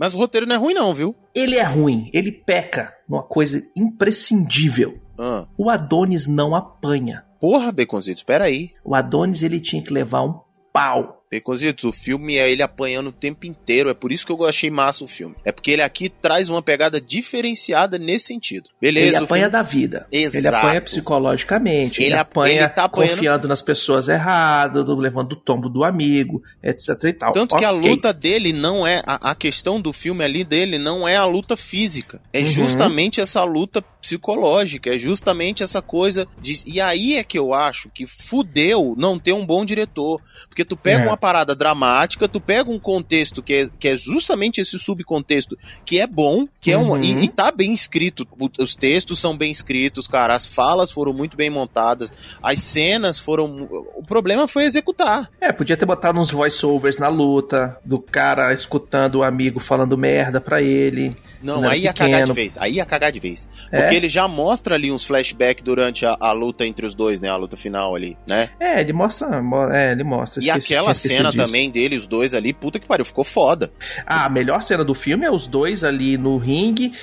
Mas 0.04 0.14
o 0.14 0.18
roteiro 0.18 0.46
não 0.46 0.58
é 0.58 0.60
ruim 0.60 0.74
não, 0.74 0.94
viu? 0.94 1.16
Ele 1.34 1.56
é 1.56 1.64
ruim, 1.64 2.10
ele 2.12 2.30
peca 2.30 2.94
numa 3.08 3.24
coisa 3.24 3.66
imprescindível. 3.74 5.00
Ah. 5.18 5.48
O 5.58 5.70
Adonis 5.70 6.28
não 6.28 6.54
apanha. 6.54 7.24
Porra, 7.40 7.72
Baconzitos, 7.72 8.20
espera 8.20 8.44
aí. 8.44 8.72
O 8.84 8.96
Adonis 8.96 9.44
ele 9.44 9.62
tinha 9.62 9.82
que 9.82 9.94
levar 9.94 10.24
um 10.24 10.42
pau. 10.74 11.23
Baconzitos, 11.40 11.84
o 11.84 11.92
filme 11.92 12.36
é 12.38 12.50
ele 12.52 12.62
apanhando 12.64 13.08
o 13.08 13.12
tempo 13.12 13.46
inteiro. 13.46 13.90
É 13.90 13.94
por 13.94 14.12
isso 14.12 14.26
que 14.26 14.32
eu 14.32 14.46
achei 14.46 14.70
massa 14.70 15.04
o 15.04 15.08
filme. 15.08 15.36
É 15.46 15.52
porque 15.52 15.72
ele 15.72 15.82
aqui 15.82 16.10
traz 16.10 16.50
uma 16.50 16.62
pegada 16.62 17.00
diferenciada 17.02 17.98
nesse 17.98 18.26
sentido. 18.28 18.70
Beleza, 18.82 19.08
ele 19.08 19.16
apanha 19.18 19.44
filme- 19.46 19.50
da 19.52 19.62
vida. 19.62 20.08
Ele 20.12 20.26
Exato. 20.26 20.56
apanha 20.58 20.82
psicologicamente. 20.82 22.02
Ele, 22.02 22.08
Ele 22.10 22.16
ap- 22.16 22.28
apanha 22.32 22.56
ele 22.56 22.68
tá 22.70 22.84
apanhando- 22.86 23.10
confiando 23.12 23.48
nas 23.48 23.62
pessoas 23.62 24.08
erradas, 24.08 24.84
do- 24.86 24.96
levando 24.96 25.34
o 25.34 25.36
tombo 25.36 25.70
do 25.70 25.84
amigo, 25.84 26.42
etc 26.62 26.90
e 27.06 27.14
tal. 27.14 27.32
Tanto 27.32 27.56
que 27.56 27.66
a 27.66 27.72
luta 27.72 28.12
dele 28.14 28.52
não 28.54 28.86
é. 28.86 29.02
A, 29.06 29.32
a 29.32 29.36
questão 29.36 29.80
do 29.80 29.94
filme 29.94 30.24
ali 30.24 30.44
dele 30.44 30.78
não 30.78 31.08
é 31.08 31.16
a 31.16 31.26
luta 31.26 31.56
física. 31.58 32.22
É 32.32 32.40
Uhum. 32.40 32.46
justamente 32.46 33.22
essa 33.22 33.44
luta 33.44 33.82
psicológica. 34.02 34.94
É 34.94 34.98
justamente 35.00 35.64
essa 35.64 35.82
coisa 35.82 36.28
de. 36.42 36.62
E 36.66 36.80
aí 36.82 37.16
é 37.16 37.24
que 37.24 37.38
eu 37.38 37.54
acho 37.54 37.90
que 37.90 38.06
fudeu 38.06 38.96
não 38.98 39.18
ter 39.20 39.34
um 39.34 39.46
bom 39.46 39.64
diretor. 39.66 40.22
Porque 40.48 40.66
tu 40.66 40.76
pega 40.78 41.04
É. 41.04 41.08
uma 41.08 41.18
parada 41.24 41.56
dramática, 41.56 42.28
tu 42.28 42.42
pega 42.42 42.70
um 42.70 42.78
contexto 42.78 43.42
que 43.42 43.54
é, 43.54 43.70
que 43.80 43.88
é 43.88 43.96
justamente 43.96 44.60
esse 44.60 44.78
subcontexto 44.78 45.58
que 45.86 45.98
é 45.98 46.06
bom, 46.06 46.46
que 46.60 46.70
é 46.70 46.78
um. 46.78 46.92
Uhum. 46.92 47.00
E, 47.00 47.24
e 47.24 47.30
tá 47.30 47.50
bem 47.50 47.74
escrito. 47.74 48.28
Os 48.60 48.76
textos 48.76 49.20
são 49.20 49.38
bem 49.38 49.50
escritos, 49.50 50.06
cara. 50.06 50.34
As 50.34 50.46
falas 50.46 50.92
foram 50.92 51.14
muito 51.14 51.38
bem 51.38 51.50
montadas. 51.50 52.12
As 52.42 52.60
cenas 52.60 53.20
foram. 53.20 53.70
O 53.96 54.04
problema 54.06 54.50
foi 54.50 54.66
executar. 54.66 55.30
É, 55.40 55.54
podia 55.54 55.78
ter 55.78 55.86
botado 55.86 56.20
uns 56.20 56.30
voice-overs 56.30 56.98
na 56.98 57.08
luta, 57.08 57.78
do 57.86 58.00
cara 58.00 58.54
escutando 58.54 59.16
o 59.16 59.24
amigo 59.24 59.62
falando 59.62 59.98
merda 59.98 60.42
pra 60.42 60.62
ele. 60.62 61.16
Não, 61.44 61.68
aí 61.68 61.82
ia 61.84 61.94
cagar 61.94 62.10
de 62.24 62.32
pequeno. 62.32 62.34
vez. 62.34 62.58
Aí 62.58 62.74
ia 62.74 62.86
cagar 62.86 63.12
de 63.12 63.20
vez. 63.20 63.48
É? 63.72 63.82
Porque 63.82 63.96
ele 63.96 64.10
já 64.10 64.28
mostra 64.28 64.76
ali 64.76 64.92
uns 64.92 65.06
flashbacks 65.06 65.64
durante 65.64 66.06
a, 66.06 66.16
a 66.20 66.32
luta 66.32 66.66
entre 66.66 66.86
os 66.86 66.96
dois, 66.96 67.20
né? 67.20 67.30
A 67.30 67.36
luta 67.36 67.58
final 67.58 67.96
ali, 67.96 68.18
né? 68.28 68.50
É, 68.60 68.80
ele 68.82 68.94
mostra. 68.94 69.42
mo- 69.42 69.70
É, 69.72 69.92
ele 69.92 70.04
mostra. 70.04 70.42
E 70.44 70.48
esqueci- 70.48 70.74
aquela 70.76 70.94
cena 70.94 71.32
disso. 71.32 71.46
também 71.46 71.70
dele, 71.70 71.98
os 71.98 72.08
dois 72.08 72.34
ali, 72.34 72.54
puta 72.54 72.80
que 72.80 72.88
pariu, 72.88 73.06
ficou 73.06 73.24
foda. 73.24 73.72
Ah, 74.06 74.26
a 74.26 74.30
melhor 74.30 74.62
cena 74.62 74.84
do 74.84 74.94
filme 74.94 75.26
é 75.26 75.32
os 75.32 75.46
dois 75.48 75.84
ali 75.84 76.18
no 76.18 76.38
ringue, 76.38 76.94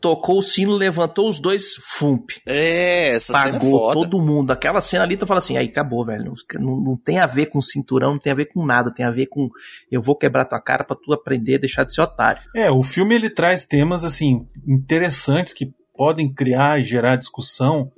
tocou 0.00 0.38
o 0.38 0.42
sino, 0.42 0.72
levantou 0.74 1.28
os 1.28 1.38
dois, 1.38 1.74
fump. 1.84 2.30
É, 2.46 3.08
essa 3.14 3.32
cena 3.32 3.56
é 3.56 3.58
Pagou 3.58 3.70
foda. 3.78 3.94
todo 4.00 4.20
mundo. 4.20 4.50
Aquela 4.50 4.80
cena 4.80 5.04
ali, 5.04 5.16
tu 5.16 5.26
fala 5.26 5.38
assim, 5.38 5.56
aí 5.56 5.66
acabou, 5.66 6.04
velho. 6.04 6.32
Não, 6.54 6.76
não 6.80 6.96
tem 6.96 7.18
a 7.18 7.26
ver 7.26 7.46
com 7.46 7.60
cinturão, 7.60 8.12
não 8.12 8.18
tem 8.18 8.32
a 8.32 8.36
ver 8.36 8.46
com 8.46 8.64
nada. 8.64 8.92
Tem 8.92 9.04
a 9.04 9.10
ver 9.10 9.26
com 9.26 9.48
eu 9.90 10.02
vou 10.02 10.16
quebrar 10.16 10.44
tua 10.44 10.60
cara 10.60 10.84
pra 10.84 10.96
tu 10.96 11.12
aprender, 11.12 11.58
deixar 11.58 11.84
de 11.84 11.94
ser 11.94 12.00
otário. 12.02 12.40
É, 12.54 12.70
o 12.70 12.82
filme 12.82 13.14
ele 13.14 13.30
traz 13.30 13.64
temas 13.64 13.85
assim 14.04 14.46
interessantes 14.66 15.52
que 15.52 15.72
podem 15.96 16.32
criar 16.32 16.80
e 16.80 16.84
gerar 16.84 17.16
discussão, 17.16 17.90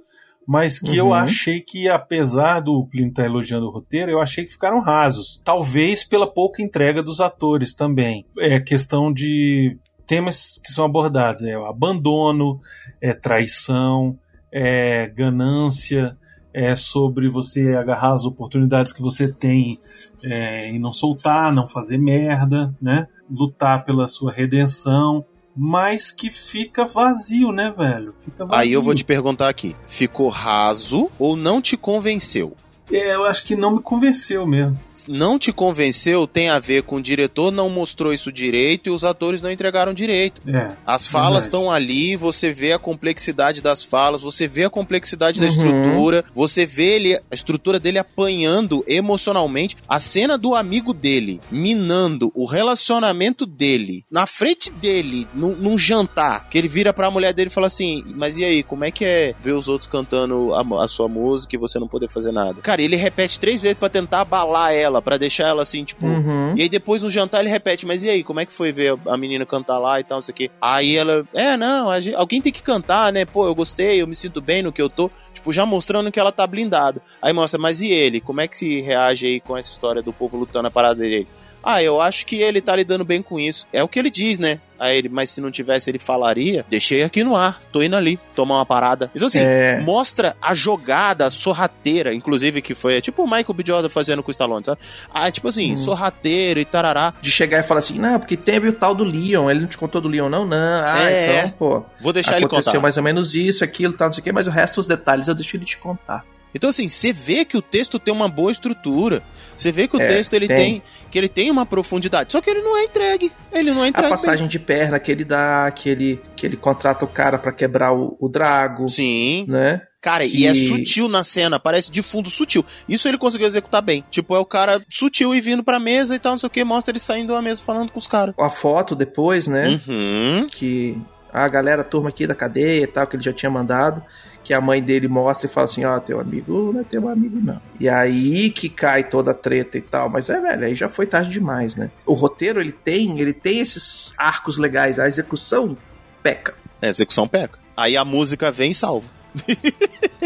mas 0.47 0.79
que 0.79 0.97
eu 0.97 1.07
Uhum. 1.09 1.15
achei 1.15 1.61
que 1.61 1.89
apesar 1.89 2.61
do 2.61 2.87
Plínio 2.87 3.11
estar 3.11 3.25
elogiando 3.25 3.67
o 3.67 3.71
roteiro, 3.71 4.11
eu 4.11 4.21
achei 4.21 4.45
que 4.45 4.53
ficaram 4.53 4.81
rasos. 4.81 5.41
Talvez 5.45 6.05
pela 6.05 6.27
pouca 6.27 6.63
entrega 6.63 7.03
dos 7.03 7.21
atores 7.21 7.75
também. 7.75 8.25
É 8.39 8.59
questão 8.59 9.13
de 9.13 9.77
temas 10.07 10.59
que 10.65 10.73
são 10.73 10.87
abordados, 10.87 11.43
é 11.45 11.59
o 11.59 11.67
abandono, 11.67 12.61
é 13.01 13.13
traição, 13.13 14.19
é 14.51 15.07
ganância, 15.09 16.17
é 16.55 16.75
sobre 16.75 17.29
você 17.29 17.75
agarrar 17.75 18.15
as 18.15 18.25
oportunidades 18.25 18.91
que 18.91 19.03
você 19.03 19.31
tem 19.31 19.79
é, 20.25 20.73
e 20.73 20.79
não 20.79 20.95
soltar, 20.95 21.55
não 21.55 21.67
fazer 21.67 21.99
merda, 21.99 22.75
né? 22.81 23.07
Lutar 23.31 23.85
pela 23.85 24.09
sua 24.09 24.33
redenção, 24.33 25.27
mas 25.57 26.11
que 26.11 26.31
fica 26.31 26.85
vazio, 26.85 27.53
né, 27.53 27.73
velho? 27.77 28.15
Fica 28.25 28.45
vazio. 28.45 28.61
Aí 28.61 28.73
eu 28.73 28.83
vou 28.83 28.95
te 28.95 29.05
perguntar 29.05 29.49
aqui: 29.49 29.75
ficou 29.87 30.29
raso 30.29 31.11
ou 31.19 31.37
não 31.37 31.61
te 31.61 31.77
convenceu? 31.77 32.57
É, 32.91 33.15
eu 33.15 33.25
acho 33.25 33.45
que 33.45 33.55
não 33.57 33.77
me 33.77 33.83
convenceu 33.83 34.47
mesmo. 34.47 34.79
Não 35.07 35.39
te 35.39 35.53
convenceu 35.53 36.27
tem 36.27 36.49
a 36.49 36.59
ver 36.59 36.83
com 36.83 36.97
o 36.97 37.03
diretor 37.03 37.51
não 37.53 37.71
mostrou 37.71 38.13
isso 38.13 38.33
direito 38.33 38.89
e 38.89 38.91
os 38.91 39.05
atores 39.05 39.41
não 39.43 39.51
entregaram 39.51 39.95
direito. 39.95 40.43
É. 40.49 40.73
As 40.87 41.07
falas 41.07 41.45
estão 41.45 41.71
ali, 41.71 42.17
você 42.17 42.53
vê 42.53 42.73
a 42.73 42.79
complexidade 42.79 43.63
das 43.63 43.83
falas, 43.85 44.23
você 44.23 44.49
vê 44.49 44.65
a 44.65 44.71
complexidade 44.71 45.41
da 45.41 45.47
Uhum. 45.47 45.53
estrutura, 45.53 46.25
você 46.35 46.67
vê 46.67 46.97
ele, 46.97 47.15
a 47.17 47.35
estrutura 47.35 47.79
dele 47.79 47.99
apanhando 47.99 48.85
emocionalmente. 48.89 49.77
A 49.89 49.99
cena 49.99 50.37
do 50.39 50.55
amigo 50.55 50.93
dele 50.93 51.41
minando 51.51 52.31
o 52.35 52.45
relacionamento 52.45 53.45
dele 53.47 54.05
na 54.11 54.27
frente 54.27 54.71
dele, 54.73 55.27
num, 55.35 55.55
num 55.55 55.79
jantar, 55.79 56.49
que 56.49 56.59
ele 56.59 56.69
vira 56.69 56.93
pra 56.93 57.11
mulher 57.11 57.33
dele 57.33 57.49
e 57.51 57.53
fala 57.53 57.67
assim: 57.67 58.03
Mas 58.17 58.37
e 58.39 58.45
aí, 58.45 58.63
como 58.63 58.85
é 58.85 58.91
que 58.91 59.05
é 59.05 59.35
ver 59.39 59.53
os 59.53 59.69
outros 59.69 59.89
cantando 59.91 60.53
a, 60.55 60.83
a 60.85 60.89
sua 60.89 61.09
música 61.09 61.55
e 61.55 61.59
você 61.59 61.79
não 61.79 61.89
poder 61.89 62.09
fazer 62.09 62.33
nada? 62.33 62.61
Cara, 62.63 62.78
Cara, 62.79 62.83
ele 62.83 62.97
repete 62.97 63.41
três 63.41 63.61
vezes 63.61 63.77
pra 63.77 63.89
tentar 63.89 64.21
abalar 64.21 64.73
ela, 64.73 65.03
pra 65.03 65.17
deixar 65.17 65.49
ela 65.49 65.63
assim, 65.63 65.83
tipo. 65.85 66.07
Uhum. 66.07 66.55
E 66.57 66.63
aí 66.63 66.69
depois 66.69 67.03
no 67.03 67.11
jantar 67.11 67.41
ele 67.41 67.49
repete, 67.49 67.85
mas 67.85 68.05
e 68.05 68.11
aí, 68.11 68.23
como 68.23 68.39
é 68.39 68.47
que 68.47 68.53
foi 68.53 68.71
ver 68.71 68.97
a 69.07 69.17
menina 69.17 69.45
cantar 69.45 69.79
lá 69.79 69.99
e 69.99 70.05
tal, 70.05 70.17
não 70.19 70.23
sei 70.23 70.33
o 70.33 70.37
quê? 70.37 70.51
Aí 70.61 70.97
ela, 70.97 71.27
é, 71.35 71.57
não, 71.57 72.01
gente- 72.01 72.15
alguém 72.15 72.41
tem 72.41 72.53
que 72.53 72.63
cantar, 72.63 73.13
né? 73.13 73.25
Pô, 73.25 73.47
eu 73.47 73.55
gostei, 73.55 74.01
eu 74.01 74.07
me 74.07 74.15
sinto 74.15 74.41
bem 74.41 74.63
no 74.63 74.73
que 74.73 74.81
eu 74.81 74.89
tô. 74.89 75.11
Tipo, 75.35 75.53
já 75.53 75.67
mostrando 75.67 76.11
que 76.13 76.21
ela 76.21 76.33
tá 76.33 76.47
blindada. 76.47 77.03
Aí 77.21 77.33
mostra, 77.33 77.61
mas 77.61 77.81
e 77.81 77.89
ele? 77.91 78.21
Como 78.21 78.41
é 78.41 78.47
que 78.49 78.57
se 78.57 78.81
reage 78.81 79.27
aí 79.27 79.41
com 79.41 79.57
essa 79.57 79.71
história 79.71 80.03
do 80.03 80.13
povo 80.13 80.37
lutando 80.37 80.69
a 80.69 80.71
parada 80.71 80.97
dele? 81.01 81.27
Ah, 81.63 81.83
eu 81.83 82.01
acho 82.01 82.25
que 82.27 82.37
ele 82.41 82.61
tá 82.61 82.75
lidando 82.75 83.05
bem 83.05 83.21
com 83.23 83.39
isso. 83.39 83.67
É 83.73 83.83
o 83.83 83.89
que 83.89 83.99
ele 83.99 84.11
diz, 84.11 84.39
né? 84.39 84.61
Aí 84.79 84.97
ele, 84.97 85.09
mas 85.09 85.29
se 85.31 85.41
não 85.41 85.51
tivesse, 85.51 85.91
ele 85.91 85.99
falaria. 85.99 86.65
Deixei 86.71 87.03
aqui 87.03 87.25
no 87.25 87.35
ar, 87.35 87.61
tô 87.73 87.83
indo 87.83 87.97
ali, 87.97 88.17
tomar 88.35 88.57
uma 88.57 88.65
parada. 88.67 89.11
Então, 89.13 89.27
assim, 89.27 89.41
É. 89.41 89.81
mostra 89.81 90.37
a 90.41 90.55
jogada 90.55 91.27
a 91.27 91.31
sorrateira, 91.31 92.15
inclusive, 92.15 92.63
que 92.63 92.77
foi 92.77 93.01
tipo 93.01 93.23
o 93.25 93.27
Michael 93.27 93.55
B. 93.55 93.65
Jordan 93.67 93.89
fazendo 93.89 94.23
com 94.23 94.29
o 94.29 94.33
Stallone, 94.33 94.65
sabe? 94.65 94.81
Ah, 95.13 95.29
tipo 95.33 95.49
assim, 95.49 95.77
sorrateira 95.77 96.61
e 96.61 96.65
tarará. 96.65 97.13
De 97.21 97.31
chegar 97.31 97.59
e 97.59 97.63
falar 97.65 97.81
assim, 97.81 97.99
não, 97.99 98.21
porque 98.21 98.37
teve 98.37 98.69
o 98.69 98.73
tal 98.73 98.95
do 98.95 99.03
Leon, 99.03 99.51
ele 99.51 99.61
não 99.61 99.67
te 99.69 99.77
contou 99.77 100.01
do 100.01 100.09
Leon, 100.09 100.29
não? 100.29 100.47
Não. 100.47 100.57
Ah, 100.85 101.11
É. 101.11 101.39
então, 101.39 101.51
pô. 101.59 101.85
Vou 102.01 102.13
deixar 102.13 102.37
ele 102.37 102.45
aconteceu 102.47 102.75
contar. 102.75 102.83
mais 102.83 102.97
ou 102.97 103.03
menos 103.03 103.35
isso, 103.35 103.65
aquilo, 103.65 103.95
tal, 103.95 104.07
não 104.09 104.13
sei 104.13 104.21
o 104.21 104.25
quê, 104.25 104.31
mas 104.31 104.47
o 104.47 104.51
resto, 104.51 104.79
os 104.79 104.87
detalhes, 104.87 105.27
eu 105.27 105.35
deixo 105.35 105.57
ele 105.57 105.65
te 105.65 105.77
contar. 105.77 106.25
Então, 106.55 106.71
assim, 106.71 106.89
você 106.89 107.13
vê 107.13 107.45
que 107.45 107.57
o 107.57 107.63
texto 107.63 107.99
tem 107.99 108.13
uma 108.13 108.29
boa 108.29 108.51
estrutura. 108.51 109.23
Você 109.57 109.71
vê 109.71 109.87
que 109.89 109.97
o 109.97 110.01
É, 110.01 110.07
texto 110.07 110.33
ele 110.35 110.47
tem. 110.47 110.57
tem. 110.57 110.83
que 111.11 111.19
ele 111.19 111.29
tem 111.29 111.51
uma 111.51 111.65
profundidade. 111.67 112.33
Só 112.33 112.41
que 112.41 112.49
ele 112.51 112.63
não 112.63 112.77
é 112.77 112.85
entregue. 112.85 113.33
Ele 113.53 113.71
não 113.73 113.83
é 113.83 113.87
A 113.87 113.89
entregue. 113.89 114.11
passagem 114.11 114.47
de 114.49 114.59
perna 114.59 114.99
que 114.99 115.11
ele 115.13 115.25
dá, 115.25 115.71
que 115.75 115.89
ele, 115.89 116.21
que 116.37 116.47
ele 116.47 116.57
contrata 116.57 117.05
o 117.05 117.09
cara 117.09 117.39
pra 117.39 117.53
quebrar 117.53 117.93
o, 117.93 118.17
o 118.21 118.29
Drago, 118.29 118.81
bem. 118.87 118.89
Sim. 118.89 119.47
né? 119.49 119.83
Cara, 120.01 120.25
Que- 120.29 120.39
e 120.43 120.47
é 120.47 120.55
sutil 120.55 121.09
na 121.09 121.25
cena, 121.25 121.59
parece 121.59 121.91
de 121.91 122.03
fundo 122.03 122.31
sutil. 122.31 122.65
Isso 122.89 123.09
ele 123.09 123.19
conseguiu 123.19 123.47
executar 123.49 123.83
bem. 123.83 124.05
Tipo, 124.11 124.35
é 124.37 124.39
o 124.39 124.45
cara 124.47 124.81
sutil 124.89 125.35
e 125.35 125.41
vindo 125.41 125.65
pra 125.65 125.81
mesa 125.81 126.15
e 126.15 126.19
tal, 126.21 126.33
não 126.33 126.39
sei 126.39 126.47
o 126.47 126.51
que, 126.51 126.63
mostra 126.63 126.93
ele 126.93 127.01
saindo 127.01 127.33
da 127.35 127.43
mesa 127.43 127.63
falando 127.65 127.91
com 127.91 127.99
os 127.99 128.07
caras. 128.07 128.35
A 128.39 128.49
foto 128.49 128.95
depois, 128.95 129.49
né? 129.49 129.81
Uhum. 129.89 130.47
Que 130.51 130.97
a 131.33 131.49
galera, 131.49 131.83
a 131.83 131.85
turma 131.85 132.11
aqui 132.11 132.27
da 132.29 132.35
cadeia 132.35 132.85
e 132.85 132.87
tal, 132.87 133.07
que 133.09 133.17
ele 133.17 133.25
já 133.25 133.33
tinha 133.33 133.51
mandado, 133.51 134.03
que 134.45 134.55
a 134.55 134.61
mãe 134.61 134.83
dele 134.83 135.09
mostra 135.09 135.47
e 135.47 135.53
fala 135.53 135.67
assim, 135.67 135.85
ó, 135.85 135.99
teu 136.01 136.19
amigo 136.21 136.73
não 136.73 136.81
é 136.81 136.85
teu 136.85 137.09
amigo 137.09 137.39
não. 137.43 137.61
E 137.79 137.89
aí 137.89 138.51
que 138.51 138.69
cai 138.69 139.05
toda 139.05 139.33
a 139.33 139.35
treta 139.35 139.77
e 139.77 139.83
tal, 139.83 140.09
mas 140.09 140.31
é, 140.31 140.41
velho, 140.41 140.65
aí 140.65 140.75
já 140.75 140.89
foi 140.89 141.07
tarde 141.07 141.31
demais, 141.31 141.77
né? 141.77 141.91
O 142.07 142.15
roteiro, 142.15 142.61
ele 142.61 142.73
tem, 142.73 143.19
ele 143.21 143.33
tem 143.33 143.61
esses 143.61 144.15
arcos 144.17 144.57
legais, 144.57 144.99
a 144.99 145.07
execução 145.07 145.77
peca. 146.23 146.55
É, 146.81 146.89
execução 146.89 147.29
peca. 147.29 147.59
Aí 147.77 147.97
a 147.97 148.05
música 148.05 148.51
vem 148.51 148.71
e 148.71 148.75
salva. 148.75 149.09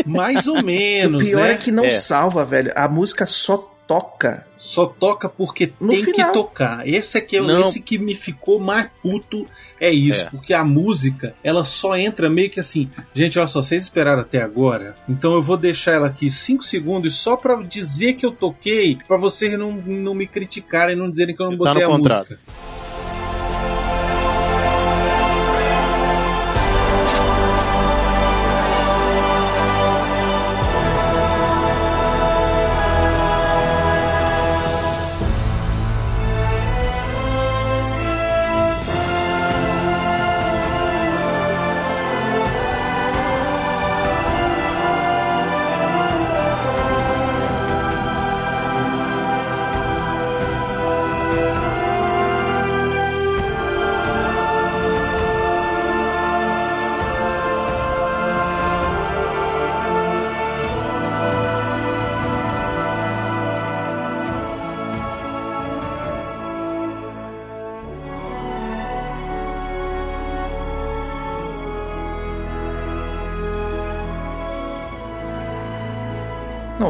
Mais 0.07 0.46
ou 0.46 0.59
o 0.59 0.64
menos, 0.64 1.22
pior 1.25 1.42
né? 1.48 1.53
é 1.53 1.57
que 1.57 1.70
não 1.72 1.85
É. 1.85 1.90
salva, 1.90 2.44
velho. 2.44 2.72
A 2.75 2.88
música 2.88 3.27
só 3.27 3.72
toca. 4.01 4.47
Só 4.59 4.87
toca 4.87 5.29
porque 5.29 5.73
No 5.81 5.91
tem 5.91 6.05
que 6.05 6.13
final. 6.13 6.33
tocar. 6.33 6.87
Esse 6.89 7.19
aqui 7.19 7.37
é 7.37 7.41
Não. 7.43 7.63
esse 7.63 7.81
que 7.81 7.99
me 7.99 8.15
ficou 8.15 8.59
mais 8.61 8.89
puto. 9.03 9.47
É 9.81 9.91
isso, 9.91 10.23
É. 10.27 10.31
porque 10.31 10.55
a 10.55 10.63
música, 10.65 11.35
ela 11.43 11.65
só 11.65 11.97
entra 11.97 12.31
meio 12.31 12.49
que 12.49 12.61
assim. 12.61 12.89
Gente, 13.13 13.37
olha 13.37 13.49
só, 13.49 13.61
vocês 13.61 13.83
esperaram 13.83 14.21
até 14.23 14.41
agora, 14.41 14.95
então 15.09 15.35
eu 15.35 15.43
vou 15.43 15.57
deixar 15.57 15.93
ela 15.95 16.07
aqui 16.07 16.31
5 16.31 16.63
segundos 16.63 17.15
só 17.17 17.37
pra 17.37 17.57
dizer 17.63 18.13
que 18.13 18.25
eu 18.25 18.31
toquei, 18.31 18.97
pra 19.09 19.17
vocês 19.17 19.59
não, 19.59 19.73
não 19.73 20.15
me 20.15 20.29
criticarem, 20.29 20.95
não 20.97 21.09
dizerem 21.09 21.35
que 21.35 21.43
eu 21.43 21.51
não 21.51 21.59
Tá 21.59 21.73
botei 21.73 21.83
a 21.85 21.89
contrato. 21.89 22.29
música. 22.31 22.39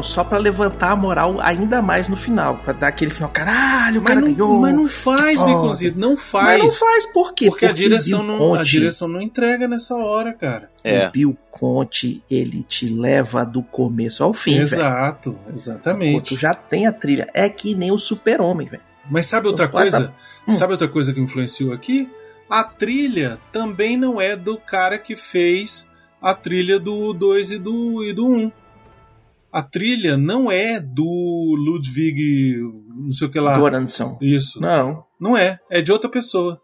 Só 0.03 0.23
pra 0.23 0.37
levantar 0.37 0.91
a 0.91 0.95
moral 0.95 1.37
ainda 1.41 1.81
mais 1.81 2.07
no 2.09 2.15
final. 2.15 2.57
Pra 2.57 2.73
dar 2.73 2.89
aquele 2.89 3.09
final, 3.11 3.29
caralho, 3.31 4.01
o 4.01 4.03
cara 4.03 4.19
Mas 4.21 4.29
não, 4.29 4.35
ganhou. 4.37 4.61
mas 4.61 4.75
não 4.75 4.89
faz. 4.89 5.39
Baconzitos, 5.41 5.99
não 5.99 6.11
Mas 6.11 6.21
faz. 6.21 6.59
não 6.63 6.69
faz 6.69 7.05
por 7.07 7.33
quê? 7.33 7.47
Porque, 7.49 7.65
a 7.65 7.71
direção, 7.71 8.19
Bill 8.19 8.27
não, 8.27 8.53
a 8.53 8.57
Conte- 8.59 8.69
direção 8.71 9.07
não 9.07 9.21
entrega 9.21 9.67
nessa 9.67 9.95
hora, 9.95 10.33
cara. 10.33 10.69
É. 10.83 11.07
O 11.07 11.11
Bill 11.11 11.37
Conte, 11.49 12.21
ele 12.29 12.63
te 12.63 12.87
leva 12.87 13.45
do 13.45 13.63
começo 13.63 14.23
ao 14.23 14.33
fim. 14.33 14.59
Exato, 14.59 15.37
exatamente. 15.53 16.35
Tu 16.35 16.37
já 16.39 16.53
tem 16.53 16.85
a 16.87 16.91
trilha. 16.91 17.27
É 17.33 17.47
que 17.49 17.73
nem 17.73 17.91
o 17.91 17.97
super-homem, 17.97 18.67
velho. 18.67 18.83
Mas 19.09 19.25
sabe 19.25 19.47
outra 19.47 19.67
Completa- 19.67 19.97
coisa? 19.97 20.13
Hum. 20.47 20.51
Sabe 20.51 20.73
outra 20.73 20.87
coisa 20.87 21.13
que 21.13 21.19
influenciou 21.21 21.73
aqui? 21.73 22.09
A 22.49 22.63
trilha 22.63 23.39
também 23.51 23.95
não 23.97 24.19
é 24.19 24.35
do 24.35 24.57
cara 24.57 24.97
que 24.99 25.15
fez 25.15 25.89
a 26.21 26.33
trilha 26.33 26.79
do 26.79 27.13
2 27.13 27.51
e 27.51 27.57
do, 27.57 28.03
e 28.03 28.13
do 28.13 28.27
1. 28.27 28.33
Um. 28.45 28.51
A 29.53 29.61
trilha 29.61 30.17
não 30.17 30.51
é 30.51 30.79
do 30.79 31.55
Ludwig, 31.57 32.57
não 32.95 33.11
sei 33.11 33.27
o 33.27 33.31
que 33.31 33.39
lá. 33.39 33.57
Goranson. 33.59 34.17
Isso. 34.21 34.59
Não. 34.59 35.03
Não 35.19 35.37
é. 35.37 35.59
É 35.69 35.81
de 35.81 35.91
outra 35.91 36.09
pessoa. 36.09 36.59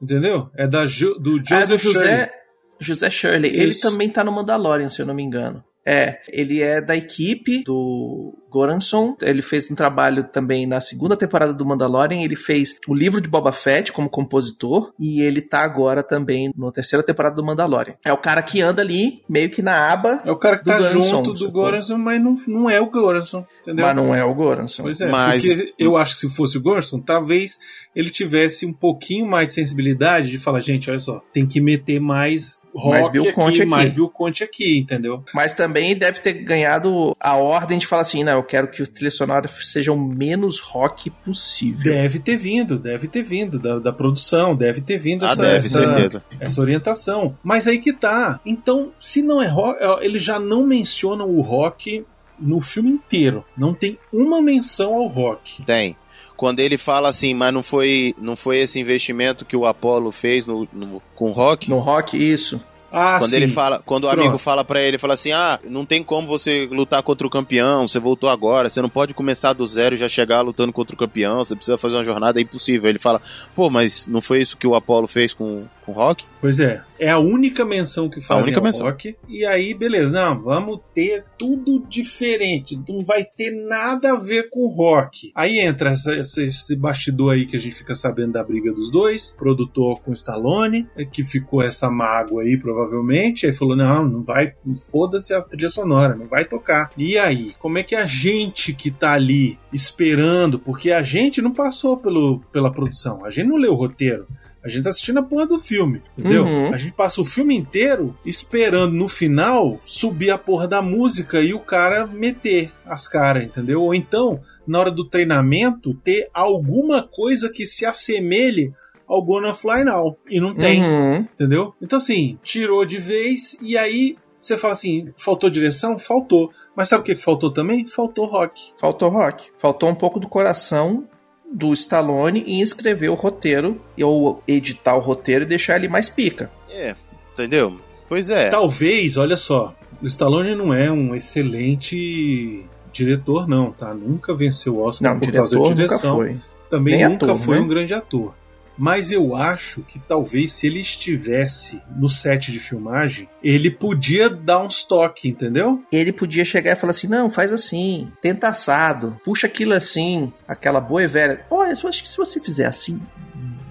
Entendeu? 0.00 0.48
É 0.56 0.66
da 0.68 0.86
Jo- 0.86 1.18
do 1.18 1.36
Ah, 1.36 1.38
do 1.40 1.44
Joseph 1.48 1.82
Shirley. 1.82 2.00
José, 2.02 2.32
José 2.80 3.10
Shirley. 3.10 3.50
Ele 3.54 3.70
Isso. 3.70 3.82
também 3.90 4.08
tá 4.08 4.22
no 4.24 4.32
Mandalorian, 4.32 4.88
se 4.88 5.02
eu 5.02 5.06
não 5.06 5.14
me 5.14 5.22
engano. 5.22 5.62
É, 5.84 6.20
ele 6.28 6.62
é 6.62 6.80
da 6.80 6.96
equipe 6.96 7.64
do 7.64 8.34
Goranson. 8.50 9.16
Ele 9.22 9.42
fez 9.42 9.70
um 9.70 9.74
trabalho 9.74 10.24
também 10.24 10.66
na 10.66 10.80
segunda 10.80 11.16
temporada 11.16 11.54
do 11.54 11.64
Mandalorian. 11.64 12.20
Ele 12.22 12.36
fez 12.36 12.78
o 12.88 12.94
livro 12.94 13.20
de 13.20 13.28
Boba 13.28 13.52
Fett 13.52 13.92
como 13.92 14.08
compositor. 14.08 14.92
E 14.98 15.22
ele 15.22 15.40
tá 15.40 15.60
agora 15.60 16.02
também 16.02 16.52
na 16.56 16.70
terceira 16.72 17.02
temporada 17.02 17.36
do 17.36 17.44
Mandalorian. 17.44 17.94
É 18.04 18.12
o 18.12 18.18
cara 18.18 18.42
que 18.42 18.60
anda 18.60 18.82
ali, 18.82 19.22
meio 19.28 19.50
que 19.50 19.62
na 19.62 19.90
aba, 19.92 20.20
É 20.24 20.30
o 20.30 20.36
cara 20.38 20.58
que 20.58 20.64
do 20.64 20.70
tá 20.70 20.78
Goranson, 20.78 21.00
junto 21.08 21.32
do? 21.34 21.50
Goranson, 21.50 21.98
mas 21.98 22.20
não, 22.22 22.36
não 22.46 22.70
é 22.70 22.80
o 22.80 22.90
Goranson. 22.90 23.44
Entendeu? 23.62 23.86
mas 23.86 23.96
não 23.96 24.14
é 24.14 24.24
o 24.24 24.34
Goranson. 24.34 24.82
Pois 24.82 25.00
é, 25.00 25.08
Mas- 25.08 25.46
porque 25.46 25.74
eu 25.78 25.96
acho 25.96 26.14
que 26.14 26.20
se 26.20 26.30
fosse 26.34 26.58
o 26.58 26.60
Gorson, 26.62 26.98
talvez 26.98 27.58
ele 27.94 28.10
tivesse 28.10 28.64
um 28.66 28.72
pouquinho 28.72 29.26
mais 29.26 29.48
de 29.48 29.54
sensibilidade 29.54 30.30
de 30.30 30.38
falar, 30.38 30.60
gente, 30.60 30.90
olha 30.90 30.98
só, 30.98 31.22
tem 31.32 31.46
que 31.46 31.60
meter 31.60 32.00
mais 32.00 32.60
rock 32.74 32.88
Mais 32.90 33.08
Bill 33.08 33.22
aqui, 33.24 33.32
Conte 33.32 33.60
aqui. 33.62 33.70
mais 33.70 33.90
Bill 33.90 34.08
Conte 34.08 34.44
aqui, 34.44 34.78
entendeu? 34.78 35.22
Mas 35.34 35.54
também 35.54 35.94
deve 35.96 36.20
ter 36.20 36.32
ganhado 36.34 37.14
a 37.20 37.36
ordem 37.36 37.78
de 37.78 37.86
falar 37.86 38.02
assim: 38.02 38.22
não, 38.24 38.39
eu 38.40 38.44
quero 38.44 38.68
que 38.68 38.82
o 38.82 38.86
trilha 38.86 39.10
sonora 39.10 39.48
seja 39.48 39.92
o 39.92 39.96
menos 39.96 40.58
rock 40.58 41.10
possível. 41.10 41.84
Deve 41.92 42.18
ter 42.18 42.36
vindo, 42.36 42.78
deve 42.78 43.06
ter 43.08 43.22
vindo 43.22 43.58
da, 43.58 43.78
da 43.78 43.92
produção, 43.92 44.56
deve 44.56 44.80
ter 44.80 44.98
vindo 44.98 45.24
Ah, 45.24 45.30
essa, 45.32 45.42
deve, 45.42 45.66
essa, 45.66 45.84
certeza. 45.84 46.24
essa 46.40 46.60
orientação. 46.60 47.36
Mas 47.42 47.66
aí 47.68 47.78
que 47.78 47.92
tá. 47.92 48.40
Então, 48.44 48.90
se 48.98 49.22
não 49.22 49.40
é 49.42 49.46
rock, 49.46 49.78
eles 50.04 50.22
já 50.22 50.38
não 50.40 50.66
mencionam 50.66 51.28
o 51.28 51.40
rock 51.40 52.04
no 52.38 52.60
filme 52.60 52.90
inteiro. 52.90 53.44
Não 53.56 53.74
tem 53.74 53.98
uma 54.12 54.40
menção 54.40 54.94
ao 54.94 55.06
rock. 55.06 55.62
Tem. 55.64 55.96
Quando 56.36 56.60
ele 56.60 56.78
fala 56.78 57.10
assim, 57.10 57.34
mas 57.34 57.52
não 57.52 57.62
foi, 57.62 58.14
não 58.18 58.34
foi 58.34 58.60
esse 58.60 58.80
investimento 58.80 59.44
que 59.44 59.54
o 59.54 59.66
Apollo 59.66 60.10
fez 60.10 60.46
no, 60.46 60.66
no- 60.72 61.02
com 61.14 61.28
o 61.28 61.32
Rock? 61.32 61.68
No 61.68 61.78
rock, 61.80 62.16
isso. 62.16 62.58
Ah, 62.92 63.18
Quando 63.20 63.30
sim. 63.30 63.36
ele 63.36 63.48
fala, 63.48 63.80
quando 63.86 64.04
o 64.04 64.08
Pronto. 64.08 64.20
amigo 64.22 64.38
fala 64.38 64.64
pra 64.64 64.80
ele, 64.82 64.98
fala 64.98 65.14
assim: 65.14 65.30
"Ah, 65.32 65.60
não 65.64 65.86
tem 65.86 66.02
como 66.02 66.26
você 66.26 66.68
lutar 66.72 67.02
contra 67.04 67.24
o 67.26 67.30
campeão, 67.30 67.86
você 67.86 68.00
voltou 68.00 68.28
agora, 68.28 68.68
você 68.68 68.82
não 68.82 68.88
pode 68.88 69.14
começar 69.14 69.52
do 69.52 69.64
zero 69.66 69.94
e 69.94 69.98
já 69.98 70.08
chegar 70.08 70.40
lutando 70.40 70.72
contra 70.72 70.94
o 70.94 70.98
campeão, 70.98 71.38
você 71.44 71.54
precisa 71.54 71.78
fazer 71.78 71.94
uma 71.96 72.04
jornada, 72.04 72.40
é 72.40 72.42
impossível". 72.42 72.88
Ele 72.90 72.98
fala: 72.98 73.20
"Pô, 73.54 73.70
mas 73.70 74.06
não 74.08 74.20
foi 74.20 74.40
isso 74.40 74.56
que 74.56 74.66
o 74.66 74.74
Apollo 74.74 75.06
fez 75.06 75.32
com, 75.32 75.64
com 75.92 75.98
rock. 75.98 76.24
Pois 76.40 76.58
é, 76.60 76.82
é 76.98 77.10
a 77.10 77.18
única 77.18 77.64
menção 77.64 78.08
que 78.08 78.20
fazem 78.20 78.44
única 78.44 78.58
ao 78.58 78.64
menção. 78.64 78.86
rock. 78.86 79.16
E 79.28 79.44
aí, 79.44 79.74
beleza, 79.74 80.10
não, 80.10 80.40
vamos 80.42 80.80
ter 80.94 81.24
tudo 81.38 81.84
diferente, 81.88 82.80
não 82.88 83.04
vai 83.04 83.24
ter 83.24 83.50
nada 83.50 84.12
a 84.12 84.16
ver 84.16 84.48
com 84.50 84.66
rock. 84.68 85.30
Aí 85.34 85.58
entra 85.58 85.90
essa- 85.90 86.14
essa- 86.14 86.42
esse 86.42 86.74
bastidor 86.76 87.34
aí 87.34 87.46
que 87.46 87.56
a 87.56 87.60
gente 87.60 87.76
fica 87.76 87.94
sabendo 87.94 88.32
da 88.32 88.44
briga 88.44 88.72
dos 88.72 88.90
dois, 88.90 89.32
produtor 89.38 90.00
com 90.00 90.12
Stallone, 90.12 90.86
é 90.96 91.04
que 91.04 91.22
ficou 91.24 91.62
essa 91.62 91.90
mágoa 91.90 92.42
aí 92.42 92.56
provavelmente, 92.56 93.46
aí 93.46 93.52
falou, 93.52 93.76
não, 93.76 94.04
não 94.08 94.22
vai, 94.22 94.52
foda-se 94.90 95.32
a 95.34 95.40
trilha 95.42 95.68
sonora, 95.70 96.14
não 96.14 96.26
vai 96.26 96.44
tocar. 96.44 96.90
E 96.96 97.18
aí, 97.18 97.52
como 97.58 97.78
é 97.78 97.82
que 97.82 97.94
a 97.94 98.06
gente 98.06 98.72
que 98.72 98.90
tá 98.90 99.12
ali 99.12 99.58
esperando, 99.72 100.58
porque 100.58 100.90
a 100.90 101.02
gente 101.02 101.40
não 101.42 101.52
passou 101.52 101.96
pelo, 101.96 102.40
pela 102.52 102.70
produção, 102.72 103.24
a 103.24 103.30
gente 103.30 103.48
não 103.48 103.56
leu 103.56 103.72
o 103.72 103.76
roteiro, 103.76 104.26
a 104.62 104.68
gente 104.68 104.84
tá 104.84 104.90
assistindo 104.90 105.18
a 105.18 105.22
porra 105.22 105.46
do 105.46 105.58
filme, 105.58 106.02
entendeu? 106.18 106.44
Uhum. 106.44 106.72
A 106.72 106.76
gente 106.76 106.92
passa 106.92 107.20
o 107.20 107.24
filme 107.24 107.56
inteiro 107.56 108.14
esperando 108.24 108.92
no 108.94 109.08
final 109.08 109.78
subir 109.82 110.30
a 110.30 110.38
porra 110.38 110.68
da 110.68 110.82
música 110.82 111.40
e 111.40 111.54
o 111.54 111.60
cara 111.60 112.06
meter 112.06 112.70
as 112.84 113.08
caras, 113.08 113.44
entendeu? 113.44 113.82
Ou 113.82 113.94
então, 113.94 114.40
na 114.66 114.78
hora 114.78 114.90
do 114.90 115.08
treinamento, 115.08 115.94
ter 115.94 116.28
alguma 116.34 117.02
coisa 117.02 117.48
que 117.50 117.64
se 117.64 117.86
assemelhe 117.86 118.72
ao 119.08 119.22
Gonna 119.24 119.54
Fly 119.54 119.84
Now. 119.84 120.16
E 120.28 120.38
não 120.40 120.54
tem, 120.54 120.82
Uhum. 120.84 121.16
entendeu? 121.34 121.74
Então, 121.80 121.96
assim, 121.96 122.38
tirou 122.42 122.84
de 122.84 122.98
vez 122.98 123.58
e 123.62 123.76
aí 123.78 124.16
você 124.36 124.56
fala 124.56 124.72
assim: 124.72 125.12
faltou 125.16 125.50
direção? 125.50 125.98
Faltou. 125.98 126.50
Mas 126.76 126.88
sabe 126.88 127.02
o 127.02 127.04
que 127.04 127.14
que 127.16 127.22
faltou 127.22 127.50
também? 127.52 127.86
Faltou 127.86 128.24
rock. 128.26 128.72
Faltou 128.78 129.08
rock. 129.10 129.48
Faltou 129.58 129.88
um 129.88 129.94
pouco 129.94 130.20
do 130.20 130.28
coração 130.28 131.06
do 131.52 131.72
Stallone 131.72 132.44
em 132.46 132.60
escrever 132.60 133.08
o 133.08 133.14
roteiro, 133.14 133.80
ou 134.02 134.42
editar 134.46 134.96
o 134.96 135.00
roteiro 135.00 135.44
e 135.44 135.46
deixar 135.48 135.76
ele 135.76 135.88
mais 135.88 136.08
pica. 136.08 136.50
É, 136.70 136.94
entendeu? 137.32 137.78
Pois 138.08 138.30
é. 138.30 138.50
Talvez, 138.50 139.16
olha 139.16 139.36
só, 139.36 139.74
o 140.02 140.06
Stallone 140.06 140.54
não 140.54 140.72
é 140.72 140.90
um 140.90 141.14
excelente 141.14 142.64
diretor, 142.92 143.48
não, 143.48 143.70
tá? 143.70 143.94
Nunca 143.94 144.34
venceu 144.34 144.76
o 144.76 144.80
Oscar 144.82 145.12
Não, 145.12 145.20
por 145.20 145.32
causa 145.32 145.56
da 145.56 145.62
nunca 145.62 145.74
direção. 145.74 146.16
foi. 146.16 146.36
Também 146.68 146.96
Nem 146.98 147.08
nunca 147.08 147.26
ator, 147.26 147.38
foi 147.38 147.56
né? 147.56 147.62
um 147.62 147.68
grande 147.68 147.94
ator. 147.94 148.34
Mas 148.80 149.12
eu 149.12 149.36
acho 149.36 149.82
que 149.82 149.98
talvez 149.98 150.52
se 150.52 150.66
ele 150.66 150.80
estivesse 150.80 151.82
no 151.94 152.08
set 152.08 152.50
de 152.50 152.58
filmagem, 152.58 153.28
ele 153.42 153.70
podia 153.70 154.30
dar 154.30 154.60
uns 154.60 154.84
toques, 154.84 155.26
entendeu? 155.26 155.84
Ele 155.92 156.10
podia 156.10 156.46
chegar 156.46 156.72
e 156.72 156.80
falar 156.80 156.92
assim: 156.92 157.06
não, 157.06 157.28
faz 157.28 157.52
assim, 157.52 158.10
tenta 158.22 158.48
assado, 158.48 159.20
puxa 159.22 159.46
aquilo 159.46 159.74
assim, 159.74 160.32
aquela 160.48 160.80
boa 160.80 161.02
e 161.02 161.06
velha. 161.06 161.44
Olha, 161.50 161.74
eu 161.74 161.88
acho 161.90 162.02
que 162.02 162.08
se 162.08 162.16
você 162.16 162.40
fizer 162.40 162.64
assim, 162.64 162.98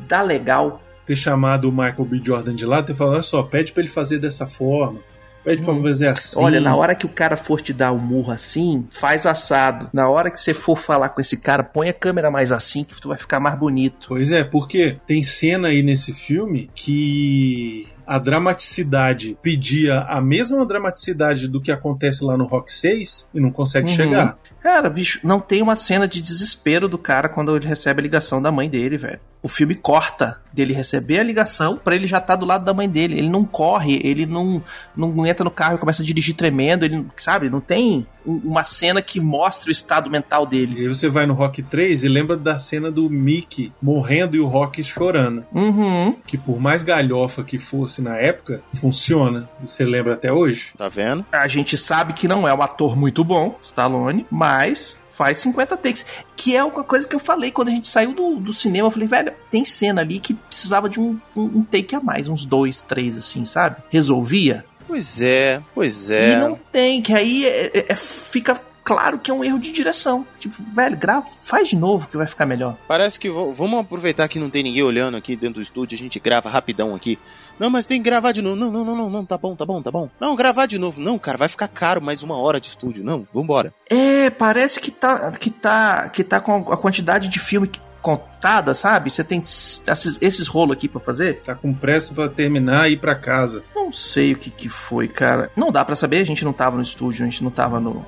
dá 0.07 0.21
legal. 0.21 0.79
Ter 1.07 1.15
chamado 1.15 1.69
o 1.69 1.71
Michael 1.71 2.05
B. 2.05 2.21
Jordan 2.23 2.53
de 2.53 2.67
lado 2.67 2.83
e 2.83 2.87
ter 2.93 2.95
falado: 2.95 3.15
olha 3.15 3.23
só, 3.23 3.41
pede 3.41 3.71
pra 3.71 3.81
ele 3.81 3.89
fazer 3.89 4.19
dessa 4.19 4.45
forma, 4.45 4.99
pede 5.43 5.63
pra 5.63 5.73
Hum. 5.73 5.81
fazer 5.83 6.07
assim. 6.09 6.39
Olha, 6.41 6.59
na 6.59 6.75
hora 6.75 6.93
que 6.95 7.05
o 7.05 7.09
cara 7.09 7.35
for 7.37 7.59
te 7.61 7.73
dar 7.73 7.91
o 7.91 7.97
murro 7.99 8.31
assim, 8.31 8.87
faz 8.91 9.25
assado. 9.25 9.89
Na 9.93 10.09
hora 10.09 10.29
que 10.31 10.41
você 10.41 10.53
for 10.53 10.77
falar 10.77 11.09
com 11.09 11.21
esse 11.21 11.37
cara, 11.37 11.63
põe 11.63 11.89
a 11.89 11.93
câmera 11.93 12.29
mais 12.31 12.51
assim 12.51 12.83
que 12.83 12.99
tu 12.99 13.07
vai 13.09 13.17
ficar 13.17 13.39
mais 13.39 13.57
bonito. 13.57 14.07
Pois 14.09 14.31
é, 14.31 14.43
porque 14.43 14.97
tem 15.07 15.23
cena 15.23 15.69
aí 15.69 15.81
nesse 15.83 16.13
filme 16.13 16.69
que 16.73 17.87
a 18.09 18.17
dramaticidade 18.19 19.37
pedia 19.41 19.99
a 20.01 20.19
mesma 20.21 20.65
dramaticidade 20.65 21.47
do 21.47 21.61
que 21.61 21.71
acontece 21.71 22.23
lá 22.23 22.35
no 22.37 22.45
Rock 22.45 22.73
6 22.73 23.29
e 23.33 23.39
não 23.39 23.51
consegue 23.51 23.89
Uhum. 23.89 23.95
chegar. 23.95 24.37
Cara, 24.61 24.89
bicho, 24.89 25.19
não 25.23 25.39
tem 25.39 25.61
uma 25.61 25.75
cena 25.75 26.07
de 26.07 26.19
desespero 26.21 26.87
do 26.89 26.97
cara 26.97 27.29
quando 27.29 27.55
ele 27.55 27.67
recebe 27.67 28.01
a 28.01 28.03
ligação 28.03 28.41
da 28.41 28.51
mãe 28.51 28.69
dele, 28.69 28.97
velho. 28.97 29.19
O 29.41 29.47
filme 29.47 29.73
corta 29.73 30.41
dele 30.51 30.73
receber 30.73 31.19
a 31.19 31.23
ligação 31.23 31.77
pra 31.81 31.95
ele 31.95 32.05
já 32.07 32.19
tá 32.19 32.35
do 32.35 32.45
lado 32.45 32.65
da 32.65 32.73
mãe 32.73 32.89
dele. 32.89 33.17
Ele 33.17 33.29
não 33.29 33.45
corre, 33.45 34.01
ele 34.03 34.25
não, 34.25 34.61
não 34.93 35.25
entra 35.25 35.45
no 35.45 35.51
carro 35.51 35.75
e 35.75 35.77
começa 35.77 36.01
a 36.03 36.05
dirigir 36.05 36.35
tremendo, 36.35 36.83
ele, 36.83 37.05
sabe? 37.15 37.49
Não 37.49 37.61
tem 37.61 38.05
um- 38.25 38.41
uma 38.43 38.65
cena 38.65 39.01
que 39.01 39.17
mostre 39.21 39.69
o 39.69 39.71
estado 39.71 40.09
mental 40.09 40.45
dele. 40.45 40.75
E 40.77 40.81
aí 40.81 40.87
você 40.89 41.07
vai 41.07 41.25
no 41.25 41.33
Rock 41.33 41.63
3 41.63 42.03
e 42.03 42.09
lembra 42.09 42.35
da 42.35 42.59
cena 42.59 42.91
do 42.91 43.09
Mickey 43.09 43.71
morrendo 43.81 44.35
e 44.35 44.41
o 44.41 44.45
Rock 44.47 44.83
chorando. 44.83 45.45
Uhum. 45.53 46.17
Que 46.27 46.37
por 46.37 46.59
mais 46.59 46.83
galhofa 46.83 47.41
que 47.41 47.57
fosse 47.57 47.98
na 48.01 48.17
época, 48.17 48.61
funciona. 48.75 49.49
Você 49.61 49.83
lembra 49.85 50.13
até 50.13 50.31
hoje? 50.31 50.71
Tá 50.77 50.89
vendo? 50.89 51.25
A 51.31 51.47
gente 51.47 51.77
sabe 51.77 52.13
que 52.13 52.27
não 52.27 52.47
é 52.47 52.53
um 52.53 52.61
ator 52.61 52.95
muito 52.97 53.23
bom, 53.23 53.57
Stallone, 53.61 54.25
mas 54.29 54.99
faz 55.13 55.37
50 55.39 55.75
takes. 55.77 56.05
Que 56.35 56.55
é 56.55 56.63
uma 56.63 56.83
coisa 56.83 57.07
que 57.07 57.15
eu 57.15 57.19
falei 57.19 57.51
quando 57.51 57.67
a 57.67 57.71
gente 57.71 57.87
saiu 57.87 58.13
do, 58.13 58.35
do 58.37 58.53
cinema. 58.53 58.87
Eu 58.87 58.91
falei, 58.91 59.07
velho, 59.07 59.33
tem 59.51 59.65
cena 59.65 60.01
ali 60.01 60.19
que 60.19 60.33
precisava 60.33 60.89
de 60.89 60.99
um, 60.99 61.19
um, 61.35 61.43
um 61.43 61.63
take 61.63 61.93
a 61.95 61.99
mais, 61.99 62.27
uns 62.29 62.45
dois, 62.45 62.81
três, 62.81 63.17
assim, 63.17 63.43
sabe? 63.45 63.77
Resolvia. 63.89 64.63
Pois 64.87 65.21
é, 65.21 65.61
pois 65.75 66.09
é. 66.09 66.31
E 66.31 66.35
não 66.37 66.59
tem, 66.71 66.99
que 67.01 67.13
aí 67.13 67.45
é- 67.45 67.67
é- 67.77 67.85
é- 67.89 67.95
fica 67.95 68.59
claro 68.83 69.19
que 69.19 69.29
é 69.29 69.33
um 69.33 69.43
erro 69.43 69.59
de 69.59 69.71
direção. 69.71 70.25
Tipo, 70.39 70.55
velho, 70.73 70.97
grava, 70.97 71.25
faz 71.41 71.67
de 71.69 71.75
novo 71.75 72.07
que 72.07 72.17
vai 72.17 72.27
ficar 72.27 72.45
melhor. 72.45 72.75
Parece 72.87 73.19
que 73.19 73.29
vamos 73.29 73.79
aproveitar 73.79 74.27
que 74.27 74.39
não 74.39 74.49
tem 74.49 74.63
ninguém 74.63 74.83
olhando 74.83 75.15
aqui 75.17 75.35
dentro 75.35 75.55
do 75.55 75.61
estúdio, 75.61 75.95
a 75.95 75.99
gente 75.99 76.19
grava 76.19 76.49
rapidão 76.49 76.95
aqui. 76.95 77.17
Não, 77.59 77.69
mas 77.69 77.85
tem 77.85 78.01
que 78.01 78.09
gravar 78.09 78.31
de 78.31 78.41
novo. 78.41 78.55
Não, 78.55 78.71
não, 78.71 78.85
não, 78.85 78.95
não, 78.95 79.09
não, 79.09 79.25
tá 79.25 79.37
bom, 79.37 79.55
tá 79.55 79.65
bom, 79.65 79.81
tá 79.81 79.91
bom. 79.91 80.09
Não, 80.19 80.35
gravar 80.35 80.65
de 80.65 80.77
novo. 80.79 81.01
Não, 81.01 81.19
cara, 81.19 81.37
vai 81.37 81.49
ficar 81.49 81.67
caro 81.67 82.01
mais 82.01 82.23
uma 82.23 82.37
hora 82.37 82.59
de 82.59 82.67
estúdio. 82.67 83.03
Não, 83.03 83.27
vambora. 83.33 83.73
É, 83.89 84.29
parece 84.29 84.79
que 84.79 84.91
tá, 84.91 85.31
que 85.31 85.49
tá, 85.49 86.07
que 86.09 86.23
tá 86.23 86.39
com 86.39 86.71
a 86.71 86.77
quantidade 86.77 87.27
de 87.27 87.39
filme 87.39 87.67
que- 87.67 87.79
contada, 88.01 88.73
sabe? 88.73 89.09
Você 89.11 89.25
tem 89.25 89.39
esses, 89.45 90.17
esses 90.21 90.47
rolos 90.47 90.77
aqui 90.77 90.87
pra 90.87 91.01
fazer? 91.01 91.41
Tá 91.45 91.53
com 91.53 91.73
pressa 91.73 92.13
pra 92.13 92.29
terminar 92.29 92.89
e 92.89 92.93
ir 92.93 92.97
pra 92.97 93.13
casa. 93.13 93.61
Não 93.75 93.91
sei 93.91 94.31
o 94.31 94.37
que 94.37 94.49
que 94.49 94.69
foi, 94.69 95.09
cara. 95.09 95.51
Não 95.53 95.69
dá 95.69 95.83
pra 95.83 95.97
saber, 95.97 96.19
a 96.21 96.25
gente 96.25 96.45
não 96.45 96.53
tava 96.53 96.77
no 96.77 96.81
estúdio, 96.81 97.23
a 97.23 97.29
gente 97.29 97.43
não 97.43 97.51
tava 97.51 97.77
no, 97.77 98.05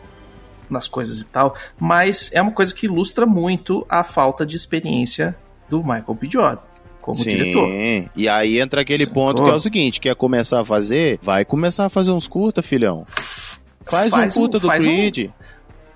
nas 0.72 0.88
coisas 0.88 1.22
e 1.22 1.26
tal, 1.26 1.56
mas 1.80 2.32
é 2.34 2.42
uma 2.42 2.52
coisa 2.52 2.74
que 2.74 2.86
ilustra 2.86 3.26
muito 3.26 3.86
a 3.90 4.04
falta 4.04 4.46
de 4.46 4.56
experiência 4.56 5.36
do 5.70 5.80
Michael 5.84 6.18
B. 6.20 6.28
Jordan 6.30 6.62
como 7.02 7.18
Sim. 7.18 7.30
diretor. 7.32 7.68
E 8.16 8.30
aí 8.30 8.60
entra 8.60 8.82
aquele 8.82 9.08
ponto 9.08 9.44
que 9.44 9.50
é 9.50 9.54
o 9.54 9.60
seguinte: 9.60 10.00
quer 10.00 10.16
começar 10.16 10.60
a 10.62 10.66
fazer? 10.66 11.18
Vai 11.22 11.44
começar 11.44 11.86
a 11.86 11.90
fazer 11.90 12.12
uns 12.12 12.28
curta, 12.28 12.62
filhão. 12.62 13.06
Faz, 13.86 14.12
Faz 14.12 14.38
um 14.38 14.40
um- 14.40 14.44
curta 14.44 14.60
do 14.60 14.68
faz 14.68 14.86
um- 14.86 14.90
Creed. 14.90 15.30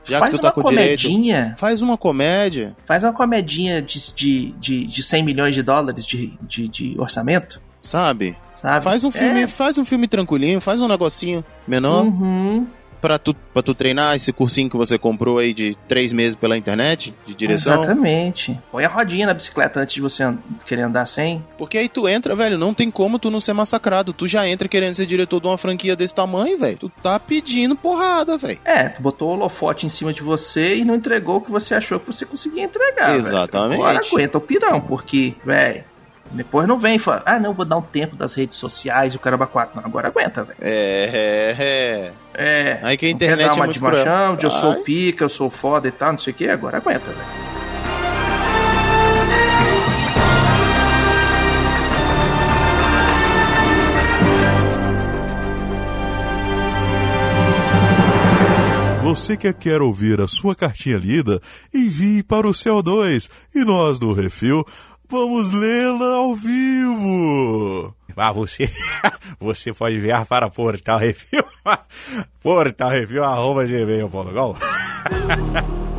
Já 0.03 0.19
faz 0.19 0.31
que 0.31 0.37
tu 0.37 0.41
tá 0.41 0.47
uma 0.49 0.53
com 0.63 0.69
direito. 0.69 1.01
comedinha, 1.03 1.55
Faz 1.57 1.81
uma 1.81 1.97
comédia. 1.97 2.75
faz 2.85 3.01
uma 3.03 3.11
comedinha 3.13 3.81
de, 3.81 4.13
de, 4.15 4.51
de, 4.59 4.85
de 4.85 5.03
100 5.03 5.23
milhões 5.23 5.55
de 5.55 5.63
dólares 5.63 6.05
de, 6.05 6.33
de, 6.43 6.67
de 6.67 6.95
orçamento, 6.99 7.59
Sabe? 7.81 8.37
sabe? 8.53 8.83
Faz 8.83 9.03
um 9.03 9.09
filme, 9.11 9.41
É. 9.43 9.47
faz 9.47 9.77
um 9.79 9.85
filme 9.85 10.07
tranquilinho, 10.07 10.61
faz 10.61 10.79
um 10.79 10.87
negocinho 10.87 11.43
menor 11.67 12.03
Uhum. 12.05 12.67
Pra, 13.01 13.17
tu, 13.17 13.33
pra 13.33 13.61
tu 13.61 13.73
treinar 13.73 14.15
esse 14.15 14.31
cursinho 14.31 14.69
que 14.69 14.77
você 14.77 14.97
comprou 14.97 15.37
aí 15.37 15.53
de 15.53 15.77
três 15.87 16.11
meses 16.13 16.35
pela 16.35 16.57
internet, 16.57 17.13
de 17.25 17.33
direção. 17.33 17.81
Exatamente. 17.81 18.59
Põe 18.71 18.85
a 18.85 18.89
rodinha 18.89 19.27
na 19.27 19.33
bicicleta 19.33 19.79
antes 19.79 19.95
de 19.95 20.01
você 20.01 20.23
querer 20.65 20.83
andar 20.83 21.05
sem. 21.05 21.43
Porque 21.57 21.77
aí 21.77 21.89
tu 21.89 22.07
entra, 22.07 22.35
velho, 22.35 22.57
não 22.57 22.73
tem 22.73 22.89
como 22.89 23.19
tu 23.19 23.29
não 23.29 23.39
ser 23.39 23.53
massacrado. 23.53 24.13
Tu 24.13 24.27
já 24.27 24.47
entra 24.47 24.67
querendo 24.67 24.95
ser 24.95 25.05
diretor 25.05 25.39
de 25.39 25.47
uma 25.47 25.57
franquia 25.57 25.95
desse 25.95 26.15
tamanho, 26.15 26.57
velho. 26.57 26.77
Tu 26.77 26.89
tá 27.01 27.19
pedindo 27.19 27.75
porrada, 27.75 28.37
velho. 28.37 28.59
É, 28.63 28.89
tu 28.89 29.01
botou 29.01 29.29
o 29.29 29.31
holofote 29.33 29.85
em 29.85 29.89
cima 29.89 30.13
de 30.13 30.21
você 30.21 30.77
e 30.77 30.85
não 30.85 30.95
entregou 30.95 31.37
o 31.37 31.41
que 31.41 31.51
você 31.51 31.75
achou 31.75 31.99
que 31.99 32.07
você 32.07 32.25
conseguia 32.25 32.63
entregar. 32.63 33.15
Exatamente. 33.15 33.79
Agora 33.79 33.99
aguenta 33.99 34.37
o 34.37 34.41
pirão, 34.41 34.81
porque, 34.81 35.35
velho, 35.43 35.83
depois 36.31 36.67
não 36.67 36.77
vem 36.77 36.95
e 36.95 36.99
fala, 36.99 37.23
ah, 37.25 37.39
não, 37.39 37.53
vou 37.53 37.65
dar 37.65 37.77
um 37.77 37.81
tempo 37.81 38.15
das 38.15 38.33
redes 38.33 38.57
sociais 38.57 39.13
e 39.13 39.17
o 39.17 39.19
caramba 39.19 39.47
4. 39.47 39.79
Não, 39.79 39.87
agora 39.87 40.07
aguenta, 40.07 40.43
velho. 40.43 40.57
É, 40.61 41.53
é, 41.57 41.63
é. 41.63 42.13
É. 42.37 42.79
Aí 42.83 42.97
que 42.97 43.05
a 43.05 43.09
não 43.09 43.17
quer 43.17 43.25
internet 43.25 43.47
dar 43.47 43.53
é 43.53 43.55
uma 43.55 43.65
muito 43.65 43.75
de 43.75 43.81
machão, 43.81 44.35
de 44.35 44.45
eu 44.45 44.51
sou 44.51 44.75
pica, 44.83 45.23
eu 45.23 45.29
sou 45.29 45.49
foda 45.49 45.87
e 45.87 45.91
tal, 45.91 46.11
não 46.11 46.19
sei 46.19 46.33
o 46.33 46.35
que, 46.35 46.49
agora 46.49 46.77
aguenta, 46.77 47.11
velho. 47.11 47.55
Você 59.05 59.37
que 59.37 59.53
quer 59.53 59.81
ouvir 59.81 60.19
a 60.19 60.27
sua 60.27 60.55
cartinha 60.55 60.97
lida, 60.97 61.39
envie 61.73 62.23
para 62.23 62.47
o 62.47 62.51
CO2 62.51 63.29
e 63.53 63.63
nós 63.63 63.99
do 63.99 64.11
Refil 64.11 64.65
vamos 65.09 65.51
lê-la 65.51 66.15
ao 66.15 66.35
vivo. 66.35 67.93
Ah, 68.17 68.31
você, 68.31 68.69
você 69.39 69.73
pode 69.73 69.95
enviar 69.95 70.25
para 70.25 70.49
Portal 70.49 70.99
Refil, 70.99 71.43
Portal 72.41 72.89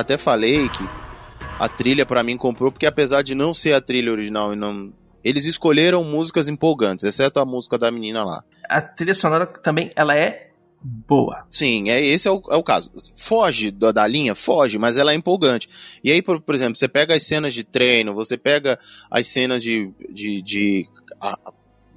até 0.00 0.16
falei 0.18 0.68
que 0.68 0.84
a 1.58 1.68
trilha 1.68 2.04
pra 2.04 2.22
mim 2.22 2.36
comprou, 2.36 2.70
porque 2.70 2.86
apesar 2.86 3.22
de 3.22 3.34
não 3.34 3.54
ser 3.54 3.72
a 3.72 3.80
trilha 3.80 4.12
original 4.12 4.52
e 4.52 4.56
não. 4.56 4.92
Eles 5.24 5.44
escolheram 5.44 6.04
músicas 6.04 6.46
empolgantes, 6.46 7.04
exceto 7.04 7.40
a 7.40 7.44
música 7.44 7.76
da 7.76 7.90
menina 7.90 8.22
lá. 8.24 8.44
A 8.68 8.80
trilha 8.80 9.14
sonora 9.14 9.44
também, 9.46 9.90
ela 9.96 10.14
é 10.16 10.50
boa. 10.80 11.44
Sim, 11.50 11.90
é, 11.90 12.00
esse 12.00 12.28
é 12.28 12.30
o, 12.30 12.40
é 12.50 12.54
o 12.56 12.62
caso. 12.62 12.92
Foge 13.16 13.72
da, 13.72 13.90
da 13.90 14.06
linha? 14.06 14.36
Foge, 14.36 14.78
mas 14.78 14.96
ela 14.96 15.10
é 15.10 15.16
empolgante. 15.16 15.68
E 16.04 16.12
aí, 16.12 16.22
por, 16.22 16.40
por 16.40 16.54
exemplo, 16.54 16.76
você 16.76 16.86
pega 16.86 17.14
as 17.14 17.24
cenas 17.24 17.52
de 17.54 17.64
treino, 17.64 18.14
você 18.14 18.36
pega 18.36 18.78
as 19.10 19.26
cenas 19.26 19.62
de. 19.64 19.90
de, 20.12 20.42
de 20.42 20.88
a- 21.20 21.38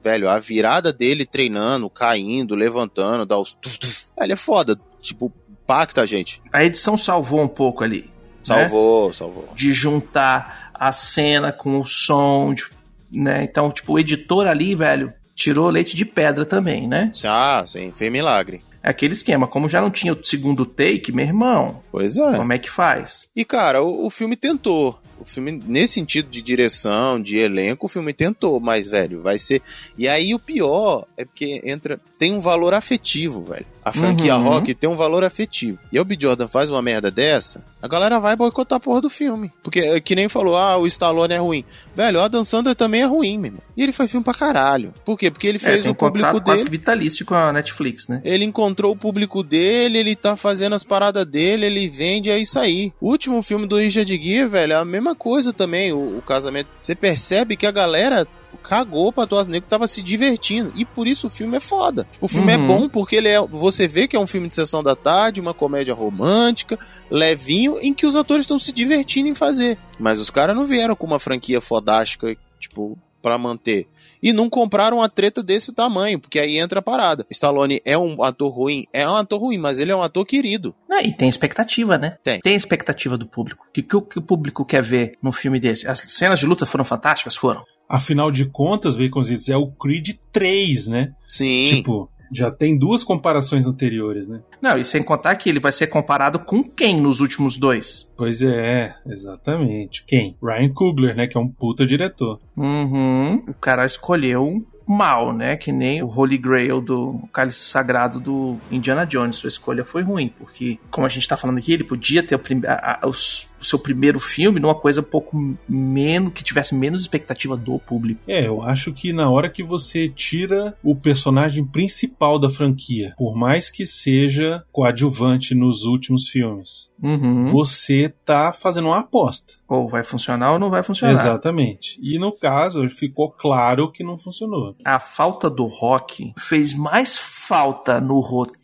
velho, 0.04 0.28
a 0.30 0.40
virada 0.40 0.92
dele 0.94 1.26
treinando, 1.26 1.88
caindo, 1.90 2.56
levantando, 2.56 3.26
dá 3.28 3.38
os. 3.38 3.54
tuf, 3.54 3.78
tuf. 3.78 4.06
Ele 4.20 4.34
é 4.34 4.38
foda. 4.38 4.80
Tipo, 5.02 5.32
impacta 5.70 6.02
a 6.02 6.06
gente. 6.06 6.42
A 6.52 6.64
edição 6.64 6.98
salvou 6.98 7.42
um 7.42 7.48
pouco 7.48 7.84
ali. 7.84 8.02
né? 8.02 8.10
Salvou, 8.44 9.14
salvou. 9.14 9.50
De 9.54 9.72
juntar 9.72 10.72
a 10.74 10.92
cena 10.92 11.52
com 11.52 11.78
o 11.80 11.86
som, 11.86 12.54
de- 12.54 12.66
né? 13.12 13.44
Então, 13.44 13.70
tipo, 13.70 13.94
o 13.94 14.00
editor 14.00 14.48
ali, 14.48 14.74
velho, 14.74 15.14
tirou 15.36 15.70
leite 15.70 15.96
de 15.96 16.06
pedra 16.06 16.46
também, 16.46 16.88
né? 16.88 17.12
Ah, 17.26 17.64
sim, 17.68 17.92
fez 17.96 18.12
milagre. 18.12 18.62
É 18.82 18.90
aquele 18.90 19.14
esquema. 19.14 19.46
Como 19.46 19.68
já 19.70 19.82
não 19.82 19.92
tinha 19.92 20.14
o 20.14 20.24
segundo 20.26 20.66
take, 20.66 21.12
meu 21.12 21.26
irmão, 21.26 21.82
Pois 21.92 22.18
é. 22.18 22.38
como 22.38 22.54
é 22.54 22.58
que 22.58 22.70
faz? 22.70 23.30
E, 23.36 23.44
cara, 23.46 23.84
o, 23.84 24.06
o 24.06 24.10
filme 24.10 24.36
tentou. 24.38 25.00
O 25.20 25.26
filme, 25.26 25.62
nesse 25.66 25.94
sentido 25.96 26.30
de 26.30 26.42
direção, 26.42 27.22
de 27.22 27.38
elenco, 27.38 27.86
o 27.86 27.90
filme 27.90 28.14
tentou, 28.14 28.60
mas, 28.60 28.88
velho, 28.88 29.22
vai 29.22 29.38
ser. 29.38 29.62
E 29.98 30.08
aí 30.08 30.34
o 30.34 30.40
pior 30.40 31.06
é 31.18 31.26
porque 31.26 31.62
entra. 31.66 32.00
Tem 32.18 32.34
um 32.34 32.42
valor 32.42 32.74
afetivo, 32.74 33.44
velho. 33.46 33.66
A 33.84 33.94
franquia 33.94 34.36
Uhum. 34.36 34.44
rock 34.44 34.76
tem 34.76 34.90
um 34.90 34.96
valor 34.96 35.24
afetivo. 35.24 35.80
E 35.92 35.98
aí 35.98 36.02
o 36.02 36.06
B. 36.06 36.18
Jordan 36.20 36.48
faz 36.50 36.70
uma 36.70 36.82
merda 36.82 37.10
dessa, 37.10 37.64
a 37.82 37.88
galera 37.88 38.20
vai 38.20 38.36
boicotar 38.36 38.76
a 38.76 38.80
porra 38.80 39.00
do 39.00 39.10
filme. 39.10 39.50
Porque, 39.64 39.80
é 39.80 40.02
que 40.02 40.16
nem 40.16 40.28
falou, 40.28 40.58
ah, 40.58 40.78
o 40.78 40.86
Stallone 40.86 41.34
é 41.34 41.38
ruim. 41.38 41.64
Velho, 41.96 42.20
o 42.20 42.22
Adam 42.22 42.44
Sandler 42.44 42.76
também 42.76 43.02
é 43.02 43.06
ruim, 43.06 43.38
meu 43.38 43.48
irmão. 43.48 43.62
E 43.78 43.82
ele 43.82 43.94
faz 43.94 44.12
filme 44.12 44.24
pra 44.24 44.34
caralho. 44.34 44.94
Por 45.06 45.18
quê? 45.18 45.32
Porque 45.32 45.48
ele 45.48 45.56
É, 45.56 45.60
fez 45.60 45.84
tem 45.84 45.90
o 45.92 45.94
um 45.94 45.96
contrato 45.96 46.32
público 46.34 46.46
quase 46.46 46.64
dele. 46.64 46.70
que 46.72 46.78
vitalício 46.78 47.26
com 47.26 47.34
a 47.36 47.54
Netflix, 47.54 48.10
né? 48.10 48.22
Ele 48.26 48.44
encontrou 48.44 48.92
o 48.92 48.98
público 48.98 49.42
dele, 49.42 49.98
ele 49.98 50.14
tá 50.16 50.36
fazendo 50.36 50.76
as 50.76 50.84
paradas 50.84 51.26
dele, 51.26 51.66
ele 51.66 51.88
vende, 51.88 52.30
é 52.30 52.38
isso 52.38 52.60
aí. 52.60 52.92
O 53.00 53.10
último 53.10 53.42
filme 53.42 53.66
do 53.66 53.78
Richard 53.78 54.14
Gere, 54.22 54.48
velho, 54.50 54.74
é 54.74 54.76
a 54.76 54.84
mesma 54.86 55.09
coisa 55.16 55.52
também, 55.54 55.92
o, 55.94 56.18
o 56.18 56.22
casamento. 56.22 56.68
Você 56.80 56.96
percebe 56.96 57.56
que 57.58 57.66
a 57.66 57.72
galera 57.72 58.28
cagou 58.64 59.12
pra 59.14 59.26
Tuas 59.28 59.48
Negro, 59.48 59.70
tava 59.70 59.88
se 59.88 60.02
divertindo. 60.02 60.72
E 60.76 60.84
por 60.84 61.08
isso 61.08 61.28
o 61.28 61.30
filme 61.30 61.58
é 61.58 61.60
foda. 61.60 62.08
O 62.20 62.28
filme 62.28 62.54
Uhum. 62.56 62.64
é 62.64 62.68
bom 62.68 62.90
porque 62.90 63.16
ele 63.16 63.28
é. 63.28 63.40
Você 63.40 63.88
vê 63.88 64.08
que 64.08 64.16
é 64.16 64.20
um 64.20 64.28
filme 64.28 64.48
de 64.48 64.56
sessão 64.56 64.84
da 64.84 64.96
tarde, 64.96 65.40
uma 65.42 65.54
comédia 65.54 65.94
romântica, 65.94 66.78
levinho, 67.10 67.78
em 67.82 67.94
que 67.94 68.06
os 68.06 68.16
atores 68.16 68.44
estão 68.44 68.60
se 68.60 68.72
divertindo 68.72 69.30
em 69.30 69.36
fazer. 69.36 69.78
Mas 70.00 70.20
os 70.20 70.30
caras 70.30 70.56
não 70.56 70.66
vieram 70.66 70.96
com 70.96 71.06
uma 71.08 71.20
franquia 71.20 71.62
fodástica, 71.62 72.36
tipo, 72.60 72.98
pra 73.22 73.38
manter. 73.38 73.88
E 74.22 74.34
não 74.34 74.50
compraram 74.50 75.02
a 75.02 75.08
treta 75.10 75.42
desse 75.42 75.74
tamanho, 75.74 76.20
porque 76.20 76.40
aí 76.40 76.58
entra 76.58 76.80
a 76.80 76.84
parada. 76.84 77.26
Stallone 77.30 77.82
é 77.86 77.98
um 77.98 78.22
ator 78.22 78.52
ruim? 78.54 78.86
É 78.92 79.08
um 79.08 79.16
ator 79.16 79.40
ruim, 79.40 79.58
mas 79.58 79.80
ele 79.80 79.92
é 79.92 79.96
um 79.96 80.02
ator 80.02 80.26
querido. 80.26 80.76
É, 80.92 81.08
e 81.08 81.14
tem 81.14 81.30
expectativa, 81.30 81.98
né? 81.98 82.18
Tem. 82.24 82.40
Tem 82.40 82.56
expectativa 82.56 83.18
do 83.18 83.26
público. 83.28 83.66
O 83.70 83.72
que, 83.72 83.82
que, 83.82 83.96
o- 83.96 84.02
que 84.02 84.20
o 84.20 84.22
público 84.22 84.66
quer 84.66 84.84
ver 84.84 85.14
num 85.22 85.32
filme 85.32 85.60
desse? 85.60 85.88
As 85.88 86.00
cenas 86.00 86.40
de 86.40 86.46
luta 86.46 86.66
foram 86.66 86.84
fantásticas? 86.84 87.36
Foram. 87.36 87.64
Afinal 87.88 88.30
de 88.32 88.46
contas, 88.46 88.96
Baconzitos, 88.96 89.50
é 89.50 89.58
o 89.58 89.68
Creed 89.68 90.18
3, 90.32 90.88
né? 90.88 91.12
Sim. 91.28 91.66
Tipo, 91.66 92.10
já 92.32 92.52
tem 92.52 92.78
duas 92.78 93.04
comparações 93.04 93.66
anteriores, 93.66 94.28
né? 94.28 94.42
Não, 94.62 94.78
e 94.78 94.86
sem 94.86 95.04
contar 95.04 95.36
que 95.36 95.50
ele 95.50 95.60
vai 95.60 95.72
ser 95.72 95.88
comparado 95.88 96.40
com 96.40 96.64
quem 96.64 97.00
nos 97.00 97.20
últimos 97.20 97.58
dois? 97.58 98.12
Pois 98.18 98.42
é, 98.42 98.96
exatamente. 99.06 100.04
Quem? 100.06 100.36
Ryan 100.42 100.70
Coogler, 100.70 101.16
né? 101.16 101.28
Que 101.28 101.38
é 101.38 101.40
um 101.40 101.48
puta 101.48 101.86
diretor. 101.86 102.40
Uhum. 102.56 103.44
O 103.48 103.54
cara 103.54 103.86
escolheu 103.86 104.66
mal, 104.90 105.32
né? 105.34 105.56
Que 105.56 105.72
nem 105.72 106.02
o 106.02 106.08
Holy 106.08 106.38
Grail 106.38 106.82
do 106.82 107.20
Cálice 107.32 107.60
Sagrado 107.60 108.20
do 108.20 108.58
Indiana 108.72 109.06
Jones. 109.06 109.36
Sua 109.38 109.48
escolha 109.48 109.86
foi 109.86 110.02
ruim, 110.02 110.34
porque, 110.38 110.80
como 110.90 111.06
a 111.06 111.10
gente 111.10 111.28
tá 111.28 111.38
falando 111.38 111.60
aqui, 111.60 111.72
ele 111.74 111.84
podia 111.84 112.24
ter 112.24 112.36
o, 112.36 112.40
prim- 112.40 112.66
a- 112.66 113.00
a- 113.04 113.08
o 113.08 113.14
seu 113.14 113.78
primeiro 113.78 114.20
filme 114.20 114.60
numa 114.60 114.74
coisa 114.76 115.02
um 115.02 115.04
pouco 115.04 115.38
menos. 115.68 116.34
que 116.34 116.44
tivesse 116.44 116.74
menos 116.74 117.02
expectativa 117.02 117.56
do 117.56 117.78
público. 117.80 118.22
É, 118.28 118.48
eu 118.48 118.62
acho 118.64 118.92
que 118.94 119.14
na 119.14 119.30
hora 119.30 119.50
que 119.50 119.62
você 119.64 120.10
tira 120.10 120.76
o 120.84 120.96
personagem 120.96 121.64
principal 121.66 122.40
da 122.40 122.50
franquia, 122.50 123.14
por 123.18 123.36
mais 123.36 123.70
que 123.70 123.86
seja 123.86 124.64
coadjuvante 124.72 125.54
nos 125.54 125.84
últimos 125.86 126.28
filmes, 126.28 126.89
Uhum. 127.02 127.46
você 127.46 128.14
tá 128.26 128.52
fazendo 128.52 128.88
uma 128.88 129.00
aposta. 129.00 129.56
Ou 129.68 129.88
vai 129.88 130.04
funcionar 130.04 130.54
ou 130.54 130.60
não 130.60 130.70
vai 130.70 130.84
funcionar. 130.84 131.14
Exatamente. 131.14 132.00
E 132.02 132.20
no 132.20 132.32
caso, 132.32 132.90
ficou 132.90 133.32
claro 133.32 133.92
que 133.92 134.04
não 134.04 134.18
funcionou. 134.18 134.76
A 134.84 135.00
falta 135.00 135.50
do 135.50 135.66
rock 135.66 136.34
fez 136.38 136.74
mais 136.74 137.18
falta 137.18 138.02
no 138.02 138.20
roteiro 138.20 138.60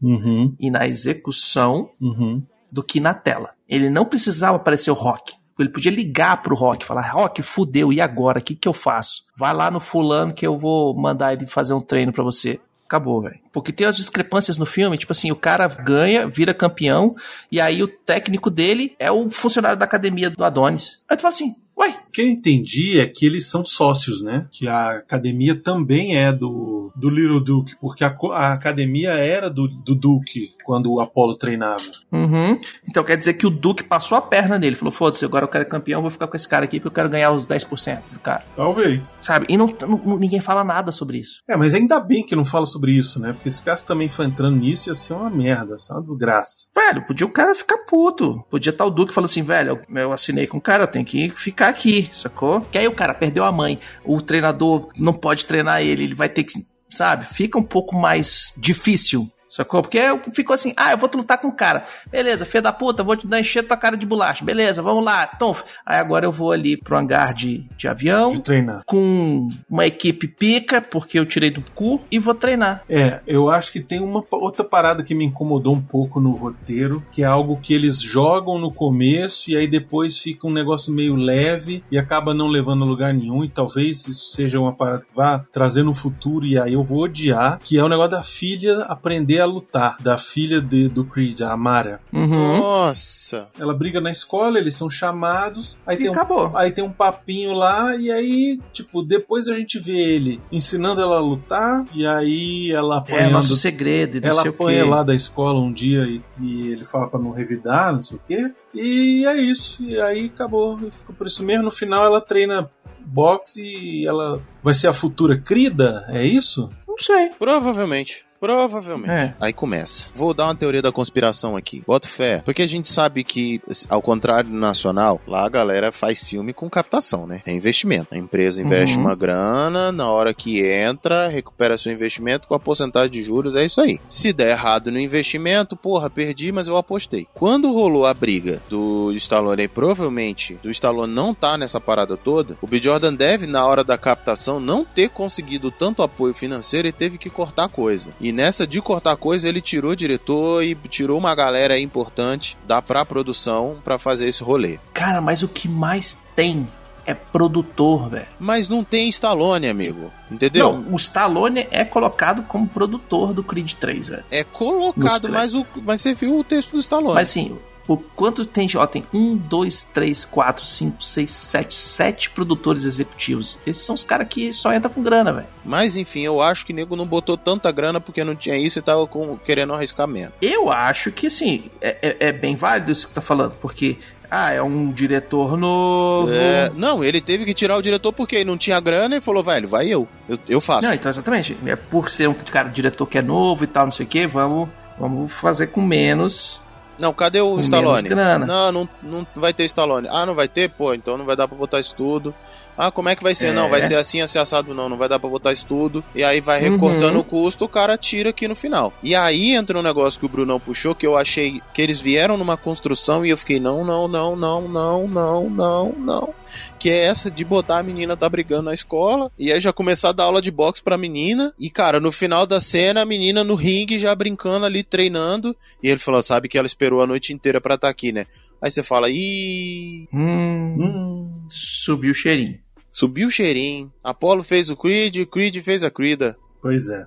Uhum, 0.00 0.54
e 0.60 0.70
na 0.70 0.86
execução 0.86 1.90
uhum. 2.00 2.42
do 2.70 2.80
que 2.80 3.00
na 3.00 3.12
tela. 3.12 3.50
Ele 3.68 3.90
não 3.90 4.04
precisava 4.04 4.56
aparecer 4.56 4.92
o 4.92 4.94
rock. 4.94 5.34
Ele 5.58 5.68
podia 5.68 5.92
ligar 5.92 6.42
pro 6.42 6.56
rock, 6.56 6.84
falar: 6.84 7.10
Rock, 7.10 7.42
fudeu, 7.42 7.92
e 7.92 8.00
agora? 8.00 8.38
O 8.38 8.42
que, 8.42 8.54
que 8.54 8.68
eu 8.68 8.72
faço? 8.72 9.22
Vai 9.36 9.52
lá 9.52 9.70
no 9.70 9.80
fulano 9.80 10.32
que 10.34 10.46
eu 10.46 10.58
vou 10.58 10.94
mandar 10.94 11.32
ele 11.32 11.46
fazer 11.46 11.74
um 11.74 11.80
treino 11.80 12.12
pra 12.12 12.24
você. 12.24 12.60
Acabou, 12.92 13.22
velho. 13.22 13.38
Porque 13.50 13.72
tem 13.72 13.86
as 13.86 13.96
discrepâncias 13.96 14.58
no 14.58 14.66
filme, 14.66 14.98
tipo 14.98 15.12
assim, 15.12 15.32
o 15.32 15.36
cara 15.36 15.66
ganha, 15.66 16.28
vira 16.28 16.52
campeão, 16.52 17.16
e 17.50 17.58
aí 17.58 17.82
o 17.82 17.88
técnico 17.88 18.50
dele 18.50 18.94
é 18.98 19.10
o 19.10 19.30
funcionário 19.30 19.78
da 19.78 19.86
academia 19.86 20.28
do 20.28 20.44
Adonis. 20.44 21.00
Aí 21.08 21.16
tu 21.16 21.22
fala 21.22 21.32
assim, 21.32 21.56
O 21.76 22.14
que 22.14 22.20
eu 22.20 22.28
entendi 22.28 23.00
é 23.00 23.06
que 23.06 23.24
eles 23.24 23.48
são 23.48 23.64
sócios, 23.64 24.22
né? 24.22 24.46
Que 24.50 24.68
a 24.68 24.98
academia 24.98 25.54
também 25.54 26.18
é 26.18 26.30
do, 26.30 26.92
do 26.94 27.08
Little 27.08 27.42
Duke, 27.42 27.74
porque 27.80 28.04
a, 28.04 28.14
a 28.32 28.52
academia 28.52 29.12
era 29.12 29.48
do, 29.48 29.66
do 29.66 29.94
Duke 29.94 30.52
quando 30.62 30.92
o 30.92 31.00
Apollo 31.00 31.36
treinava. 31.38 31.82
Uhum. 32.12 32.60
Então 32.86 33.02
quer 33.02 33.16
dizer 33.16 33.32
que 33.32 33.46
o 33.46 33.50
Duque 33.50 33.82
passou 33.82 34.18
a 34.18 34.20
perna 34.20 34.58
nele. 34.58 34.76
Falou: 34.76 34.92
foda-se, 34.92 35.24
agora 35.24 35.46
eu 35.46 35.48
quero 35.48 35.66
campeão, 35.66 36.02
vou 36.02 36.10
ficar 36.10 36.26
com 36.28 36.36
esse 36.36 36.46
cara 36.46 36.66
aqui 36.66 36.78
porque 36.78 36.88
eu 36.88 36.92
quero 36.94 37.08
ganhar 37.08 37.32
os 37.32 37.46
10% 37.46 38.02
do 38.12 38.20
cara. 38.20 38.44
Talvez. 38.54 39.16
Sabe? 39.22 39.46
E 39.48 39.56
não, 39.56 39.74
não- 39.88 40.18
ninguém 40.18 40.40
fala 40.40 40.62
nada 40.62 40.92
sobre 40.92 41.16
isso. 41.16 41.40
É, 41.48 41.56
mas 41.56 41.72
ainda 41.72 41.98
bem 41.98 42.26
que 42.26 42.36
não 42.36 42.44
fala 42.44 42.66
sobre 42.66 42.92
isso, 42.92 43.18
né? 43.22 43.32
Porque 43.32 43.50
se 43.50 43.60
ficasse 43.60 43.86
também 43.86 44.10
for 44.10 44.24
entrando 44.26 44.56
nisso, 44.58 44.90
ia 44.90 44.94
ser 44.94 45.14
uma 45.14 45.30
merda, 45.30 45.72
ia 45.72 45.78
ser 45.78 45.94
uma 45.94 46.02
desgraça. 46.02 46.68
Velho, 46.74 47.06
podia 47.06 47.26
o 47.26 47.30
cara 47.32 47.54
ficar 47.54 47.78
puto. 47.78 48.44
Podia 48.50 48.68
estar 48.70 48.84
o 48.84 48.90
Duque 48.90 49.14
falando 49.14 49.30
assim: 49.30 49.42
velho, 49.42 49.80
eu, 49.88 49.96
eu 50.02 50.12
assinei 50.12 50.46
com 50.46 50.58
o 50.58 50.60
cara, 50.60 50.86
tenho 50.86 51.06
que 51.06 51.30
ficar 51.30 51.61
aqui, 51.68 52.10
sacou? 52.12 52.60
Que 52.62 52.78
aí 52.78 52.88
o 52.88 52.94
cara 52.94 53.14
perdeu 53.14 53.44
a 53.44 53.52
mãe, 53.52 53.78
o 54.04 54.20
treinador 54.20 54.90
não 54.96 55.12
pode 55.12 55.46
treinar 55.46 55.80
ele, 55.80 56.04
ele 56.04 56.14
vai 56.14 56.28
ter 56.28 56.44
que. 56.44 56.64
Sabe? 56.90 57.24
Fica 57.24 57.58
um 57.58 57.62
pouco 57.62 57.96
mais 57.96 58.52
difícil. 58.58 59.30
Sacou? 59.52 59.82
Porque 59.82 60.00
ficou 60.32 60.54
assim, 60.54 60.72
ah, 60.78 60.92
eu 60.92 60.96
vou 60.96 61.10
lutar 61.14 61.36
com 61.36 61.48
o 61.48 61.52
cara. 61.52 61.84
Beleza, 62.10 62.46
filha 62.46 62.62
da 62.62 62.72
puta, 62.72 63.02
vou 63.02 63.14
te 63.14 63.26
dar 63.26 63.38
encher 63.38 63.66
tua 63.66 63.76
cara 63.76 63.98
de 63.98 64.06
bolacha. 64.06 64.42
Beleza, 64.42 64.80
vamos 64.80 65.04
lá. 65.04 65.30
Então, 65.36 65.54
aí 65.84 65.98
agora 65.98 66.24
eu 66.24 66.32
vou 66.32 66.52
ali 66.52 66.74
pro 66.74 66.96
hangar 66.96 67.34
de, 67.34 67.66
de 67.76 67.86
avião, 67.86 68.32
De 68.32 68.40
treinar. 68.40 68.80
com 68.86 69.50
uma 69.68 69.86
equipe 69.86 70.26
pica, 70.26 70.80
porque 70.80 71.18
eu 71.18 71.26
tirei 71.26 71.50
do 71.50 71.62
cu, 71.74 72.00
e 72.10 72.18
vou 72.18 72.34
treinar. 72.34 72.82
É, 72.88 73.20
eu 73.26 73.50
acho 73.50 73.70
que 73.72 73.80
tem 73.80 74.00
uma 74.00 74.24
outra 74.30 74.64
parada 74.64 75.02
que 75.02 75.14
me 75.14 75.26
incomodou 75.26 75.74
um 75.74 75.82
pouco 75.82 76.18
no 76.18 76.32
roteiro, 76.32 77.02
que 77.12 77.22
é 77.22 77.26
algo 77.26 77.58
que 77.60 77.74
eles 77.74 78.00
jogam 78.00 78.58
no 78.58 78.72
começo 78.72 79.50
e 79.50 79.56
aí 79.56 79.68
depois 79.68 80.16
fica 80.16 80.46
um 80.46 80.52
negócio 80.52 80.94
meio 80.94 81.14
leve 81.14 81.84
e 81.90 81.98
acaba 81.98 82.32
não 82.32 82.48
levando 82.48 82.84
a 82.84 82.86
lugar 82.86 83.12
nenhum. 83.12 83.44
E 83.44 83.50
talvez 83.50 84.08
isso 84.08 84.30
seja 84.34 84.58
uma 84.58 84.72
parada 84.72 85.00
que 85.04 85.14
vá 85.14 85.44
trazer 85.52 85.82
no 85.82 85.92
futuro 85.92 86.46
e 86.46 86.58
aí 86.58 86.72
eu 86.72 86.82
vou 86.82 87.02
odiar, 87.02 87.58
que 87.62 87.78
é 87.78 87.84
o 87.84 87.88
negócio 87.88 88.12
da 88.12 88.22
filha 88.22 88.78
aprender 88.84 89.41
a 89.42 89.46
lutar, 89.46 89.96
da 90.00 90.16
filha 90.16 90.60
de- 90.60 90.88
do 90.88 91.04
Creed, 91.04 91.40
a 91.42 91.52
Amara. 91.52 92.00
Uhum. 92.12 92.58
Nossa. 92.58 93.48
Ela 93.58 93.74
briga 93.74 94.00
na 94.00 94.10
escola, 94.10 94.58
eles 94.58 94.74
são 94.74 94.88
chamados, 94.88 95.78
aí 95.86 95.96
E 95.96 95.98
tem 96.00 96.08
um 96.08 96.12
acabou. 96.12 96.50
Aí 96.54 96.70
tem 96.72 96.82
um 96.84 96.92
papinho 96.92 97.52
lá, 97.52 97.94
e 97.96 98.10
aí, 98.10 98.58
tipo, 98.72 99.02
depois 99.02 99.48
a 99.48 99.54
gente 99.54 99.78
vê 99.78 99.92
ele 100.14 100.40
ensinando 100.50 101.00
ela 101.00 101.16
a 101.16 101.20
lutar, 101.20 101.84
e 101.94 102.06
aí 102.06 102.70
ela 102.72 102.96
É 102.96 102.98
apanhando. 102.98 103.32
nosso 103.32 103.56
segredo, 103.56 104.16
e 104.16 104.20
não 104.20 104.28
ela 104.30 104.42
sei 104.42 104.50
apanha 104.50 104.84
lá 104.84 105.02
da 105.02 105.14
escola 105.14 105.60
um 105.60 105.72
dia 105.72 106.02
e, 106.04 106.22
e 106.40 106.68
ele 106.72 106.84
fala 106.84 107.08
pra 107.08 107.20
não 107.20 107.30
revidar, 107.30 107.92
não 107.92 108.02
sei 108.02 108.16
o 108.16 108.20
quê. 108.26 108.52
E 108.74 109.24
é 109.26 109.36
isso. 109.36 109.82
E 109.82 110.00
aí 110.00 110.26
acabou. 110.34 110.78
Ficou 110.90 111.14
por 111.14 111.26
isso 111.26 111.44
mesmo. 111.44 111.64
No 111.64 111.70
final 111.70 112.04
ela 112.06 112.20
treina 112.20 112.70
boxe 113.04 113.62
e 113.62 114.06
ela 114.06 114.40
vai 114.62 114.72
ser 114.74 114.88
a 114.88 114.92
futura 114.92 115.36
Crida, 115.38 116.06
é 116.08 116.24
isso? 116.24 116.70
Não 116.88 116.96
sei. 116.98 117.30
Provavelmente. 117.38 118.24
Provavelmente. 118.42 119.08
É. 119.12 119.34
Aí 119.38 119.52
começa. 119.52 120.10
Vou 120.16 120.34
dar 120.34 120.46
uma 120.46 120.54
teoria 120.56 120.82
da 120.82 120.90
conspiração 120.90 121.56
aqui. 121.56 121.84
Boto 121.86 122.08
fé. 122.08 122.42
Porque 122.44 122.62
a 122.62 122.66
gente 122.66 122.88
sabe 122.88 123.22
que, 123.22 123.60
ao 123.88 124.02
contrário 124.02 124.50
do 124.50 124.56
nacional, 124.56 125.20
lá 125.28 125.46
a 125.46 125.48
galera 125.48 125.92
faz 125.92 126.24
filme 126.24 126.52
com 126.52 126.68
captação, 126.68 127.24
né? 127.24 127.40
É 127.46 127.52
investimento. 127.52 128.08
A 128.10 128.16
empresa 128.16 128.60
investe 128.60 128.96
Uhum. 128.96 129.04
uma 129.04 129.14
grana, 129.14 129.92
na 129.92 130.10
hora 130.10 130.34
que 130.34 130.60
entra, 130.60 131.28
recupera 131.28 131.78
seu 131.78 131.92
investimento 131.92 132.48
com 132.48 132.54
a 132.54 132.58
porcentagem 132.58 133.12
de 133.12 133.22
juros, 133.22 133.54
é 133.54 133.64
isso 133.64 133.80
aí. 133.80 134.00
Se 134.08 134.32
der 134.32 134.50
errado 134.50 134.90
no 134.90 134.98
investimento, 134.98 135.76
porra, 135.76 136.10
perdi, 136.10 136.50
mas 136.50 136.66
eu 136.66 136.76
apostei. 136.76 137.28
Quando 137.32 137.70
rolou 137.70 138.06
a 138.06 138.12
briga 138.12 138.60
do 138.68 139.12
Stallone, 139.12 139.62
e 139.62 139.68
provavelmente 139.68 140.58
do 140.60 140.70
Stallone 140.70 141.12
não 141.12 141.32
tá 141.32 141.56
nessa 141.56 141.80
parada 141.80 142.16
toda, 142.16 142.56
o 142.60 142.66
B. 142.66 142.82
Jordan 142.82 143.14
deve, 143.14 143.46
na 143.46 143.64
hora 143.64 143.84
da 143.84 143.96
captação, 143.96 144.58
não 144.58 144.84
ter 144.84 145.10
conseguido 145.10 145.70
tanto 145.70 146.02
apoio 146.02 146.34
financeiro 146.34 146.88
e 146.88 146.92
teve 146.92 147.18
que 147.18 147.30
cortar 147.30 147.68
coisa. 147.68 148.12
E 148.20 148.31
nessa 148.32 148.66
de 148.66 148.80
cortar 148.80 149.16
coisa, 149.16 149.48
ele 149.48 149.60
tirou 149.60 149.92
o 149.92 149.96
diretor 149.96 150.62
e 150.62 150.74
tirou 150.88 151.18
uma 151.18 151.34
galera 151.34 151.78
importante 151.78 152.56
da 152.66 152.80
pra 152.82 153.04
produção 153.04 153.76
pra 153.84 153.98
fazer 153.98 154.28
esse 154.28 154.42
rolê. 154.42 154.78
Cara, 154.92 155.20
mas 155.20 155.42
o 155.42 155.48
que 155.48 155.68
mais 155.68 156.22
tem 156.34 156.66
é 157.04 157.14
produtor, 157.14 158.08
velho. 158.08 158.26
Mas 158.38 158.68
não 158.68 158.84
tem 158.84 159.08
Stallone, 159.08 159.68
amigo. 159.68 160.10
Entendeu? 160.30 160.72
Não, 160.72 160.94
o 160.94 160.96
Stallone 160.96 161.66
é 161.70 161.84
colocado 161.84 162.42
como 162.42 162.66
produtor 162.66 163.34
do 163.34 163.42
Creed 163.42 163.72
3, 163.74 164.08
velho. 164.08 164.24
É 164.30 164.44
colocado, 164.44 165.28
mas, 165.28 165.54
o, 165.54 165.66
mas 165.84 166.00
você 166.00 166.14
viu 166.14 166.38
o 166.38 166.44
texto 166.44 166.72
do 166.72 166.78
Stallone. 166.78 167.14
Mas 167.14 167.30
assim, 167.30 167.58
o 167.88 167.96
quanto 167.96 168.44
tem, 168.44 168.68
ó, 168.76 168.86
tem 168.86 169.04
um, 169.12 169.36
dois, 169.36 169.82
três, 169.82 170.24
quatro, 170.24 170.64
cinco, 170.64 171.02
seis, 171.02 171.30
sete, 171.32 171.74
sete 171.74 172.30
produtores 172.30 172.84
executivos. 172.84 173.58
Esses 173.66 173.82
são 173.82 173.94
os 173.94 174.04
caras 174.04 174.28
que 174.28 174.52
só 174.52 174.72
entram 174.72 174.92
com 174.92 175.02
grana, 175.02 175.32
velho. 175.32 175.46
Mas 175.64 175.96
enfim, 175.96 176.20
eu 176.20 176.40
acho 176.40 176.64
que 176.64 176.72
o 176.72 176.76
nego 176.76 176.94
não 176.96 177.06
botou 177.06 177.36
tanta 177.36 177.70
grana 177.72 178.00
porque 178.00 178.22
não 178.22 178.36
tinha 178.36 178.56
isso 178.56 178.78
e 178.78 178.82
tava 178.82 179.06
com- 179.06 179.36
querendo 179.36 179.72
arriscar 179.72 180.06
menos. 180.06 180.32
Eu 180.40 180.70
acho 180.70 181.10
que, 181.10 181.26
assim, 181.26 181.64
é, 181.80 181.96
é- 182.02 182.16
é 182.28 182.32
bem 182.32 182.54
válido 182.54 182.92
isso 182.92 183.08
que 183.08 183.14
tá 183.14 183.20
falando, 183.20 183.54
porque, 183.60 183.98
ah, 184.30 184.52
é 184.52 184.62
um 184.62 184.90
diretor 184.92 185.56
novo. 185.56 186.32
É, 186.32 186.70
não, 186.76 187.02
ele 187.02 187.20
teve 187.20 187.44
que 187.44 187.52
tirar 187.52 187.76
o 187.76 187.82
diretor 187.82 188.12
porque 188.12 188.36
ele 188.36 188.44
não 188.44 188.56
tinha 188.56 188.78
grana 188.80 189.16
e 189.16 189.20
falou, 189.20 189.42
velho, 189.42 189.66
vai 189.68 189.88
eu. 189.88 190.06
Eu, 190.28 190.38
eu 190.48 190.60
faço. 190.60 190.86
Não, 190.86 190.94
então 190.94 191.10
exatamente. 191.10 191.56
É 191.66 191.74
por 191.76 192.08
ser 192.08 192.28
um 192.28 192.34
cara, 192.34 192.68
diretor 192.68 193.06
que 193.06 193.18
é 193.18 193.22
novo 193.22 193.64
e 193.64 193.66
tal, 193.66 193.84
não 193.86 193.92
sei 193.92 194.06
o 194.06 194.08
que, 194.08 194.26
vamos, 194.26 194.68
vamos 194.98 195.32
fazer 195.32 195.66
com 195.66 195.80
menos. 195.82 196.60
Não, 196.98 197.12
cadê 197.12 197.40
o 197.40 197.54
Com 197.54 197.60
Stallone? 197.60 198.08
Não, 198.46 198.72
não, 198.72 198.88
não 199.02 199.26
vai 199.34 199.52
ter 199.52 199.64
Stallone. 199.64 200.08
Ah, 200.10 200.26
não 200.26 200.34
vai 200.34 200.48
ter? 200.48 200.70
Pô, 200.70 200.94
então 200.94 201.16
não 201.16 201.24
vai 201.24 201.36
dar 201.36 201.48
pra 201.48 201.56
botar 201.56 201.80
isso 201.80 201.94
tudo. 201.96 202.34
Ah, 202.76 202.90
como 202.90 203.08
é 203.08 203.16
que 203.16 203.22
vai 203.22 203.34
ser? 203.34 203.48
É. 203.48 203.52
Não, 203.52 203.68
vai 203.68 203.82
ser 203.82 203.96
assim, 203.96 204.20
assim, 204.20 204.38
assado, 204.38 204.74
não, 204.74 204.88
não 204.88 204.96
vai 204.96 205.08
dar 205.08 205.18
pra 205.18 205.28
botar 205.28 205.52
isso 205.52 205.66
tudo. 205.66 206.02
E 206.14 206.24
aí 206.24 206.40
vai 206.40 206.62
Uhum. 206.64 206.72
recortando 206.72 207.18
o 207.18 207.24
custo, 207.24 207.64
o 207.64 207.68
cara 207.68 207.98
tira 207.98 208.30
aqui 208.30 208.48
no 208.48 208.56
final. 208.56 208.92
E 209.02 209.14
aí 209.14 209.52
entra 209.54 209.78
um 209.78 209.82
negócio 209.82 210.18
que 210.18 210.26
o 210.26 210.28
Brunão 210.28 210.58
puxou, 210.58 210.94
que 210.94 211.06
eu 211.06 211.16
achei 211.16 211.60
que 211.74 211.82
eles 211.82 212.00
vieram 212.00 212.36
numa 212.36 212.56
construção 212.56 213.24
e 213.26 213.30
eu 213.30 213.36
fiquei, 213.36 213.60
não, 213.60 213.84
não, 213.84 214.08
não, 214.08 214.34
não, 214.36 214.66
não, 214.68 215.06
não, 215.08 215.50
não, 215.50 215.92
não. 215.98 216.34
Que 216.78 216.90
é 216.90 217.04
essa 217.06 217.30
de 217.30 217.44
botar 217.44 217.78
a 217.78 217.82
menina 217.82 218.16
tá 218.16 218.28
brigando 218.28 218.64
na 218.64 218.74
escola, 218.74 219.30
e 219.38 219.50
aí 219.50 219.60
já 219.60 219.72
começar 219.72 220.10
a 220.10 220.12
dar 220.12 220.24
aula 220.24 220.42
de 220.42 220.50
boxe 220.50 220.82
pra 220.82 220.98
menina, 220.98 221.52
e 221.58 221.70
cara, 221.70 221.98
no 222.00 222.12
final 222.12 222.46
da 222.46 222.60
cena, 222.60 223.00
a 223.02 223.06
menina 223.06 223.42
no 223.42 223.54
ringue 223.54 223.98
já 223.98 224.14
brincando 224.14 224.66
ali, 224.66 224.82
treinando, 224.84 225.56
e 225.82 225.88
ele 225.88 225.98
falou, 225.98 226.20
sabe 226.22 226.48
que 226.48 226.58
ela 226.58 226.66
esperou 226.66 227.00
a 227.02 227.06
noite 227.06 227.32
inteira 227.32 227.60
pra 227.60 227.76
estar 227.76 227.88
aqui, 227.88 228.12
né? 228.12 228.26
Aí 228.62 228.70
você 228.70 228.82
fala, 228.82 229.08
ih, 229.10 230.08
Hum, 230.12 230.76
Hum, 230.78 231.30
subiu 231.48 232.12
o 232.12 232.14
cheirinho. 232.14 232.58
subiu 232.90 233.28
o 233.28 233.30
cheirinho. 233.30 233.92
Apollo 234.04 234.44
fez 234.44 234.70
o 234.70 234.76
Creed, 234.76 235.16
o 235.16 235.26
Creed 235.26 235.56
fez 235.62 235.82
a 235.84 235.90
Crida. 235.90 236.36
pois 236.60 236.88
é. 236.88 237.04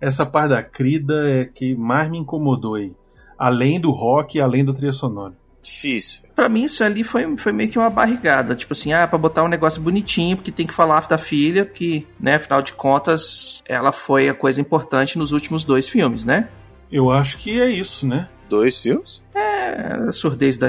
Essa 0.00 0.26
parte 0.26 0.50
da 0.50 0.62
crida 0.62 1.14
é 1.30 1.44
que 1.44 1.74
mais 1.74 2.10
me 2.10 2.18
incomodou 2.18 2.74
aí. 2.74 2.92
Além 3.38 3.80
do 3.80 3.90
rock 3.90 4.36
e 4.36 4.40
além 4.40 4.64
do 4.64 4.74
trilha 4.74 4.92
sonora. 4.92 5.34
Difícil. 5.62 6.20
Pra 6.34 6.46
mim, 6.48 6.64
isso 6.64 6.84
ali 6.84 7.02
foi, 7.02 7.36
foi 7.38 7.52
meio 7.52 7.70
que 7.70 7.78
uma 7.78 7.88
barrigada. 7.88 8.54
Tipo 8.54 8.74
assim, 8.74 8.92
ah, 8.92 9.06
pra 9.08 9.16
botar 9.16 9.42
um 9.42 9.48
negócio 9.48 9.80
bonitinho, 9.80 10.36
porque 10.36 10.52
tem 10.52 10.66
que 10.66 10.74
falar 10.74 11.06
da 11.06 11.16
filha, 11.16 11.64
porque, 11.64 12.04
né, 12.20 12.34
afinal 12.34 12.60
de 12.60 12.74
contas, 12.74 13.62
ela 13.66 13.92
foi 13.92 14.28
a 14.28 14.34
coisa 14.34 14.60
importante 14.60 15.16
nos 15.16 15.32
últimos 15.32 15.64
dois 15.64 15.88
filmes, 15.88 16.24
né? 16.26 16.48
Eu 16.92 17.10
acho 17.10 17.38
que 17.38 17.58
é 17.58 17.70
isso, 17.70 18.06
né? 18.06 18.28
Dois 18.56 18.78
filmes? 18.78 19.20
É, 19.34 20.08
a 20.08 20.12
surdez 20.12 20.56
da, 20.56 20.68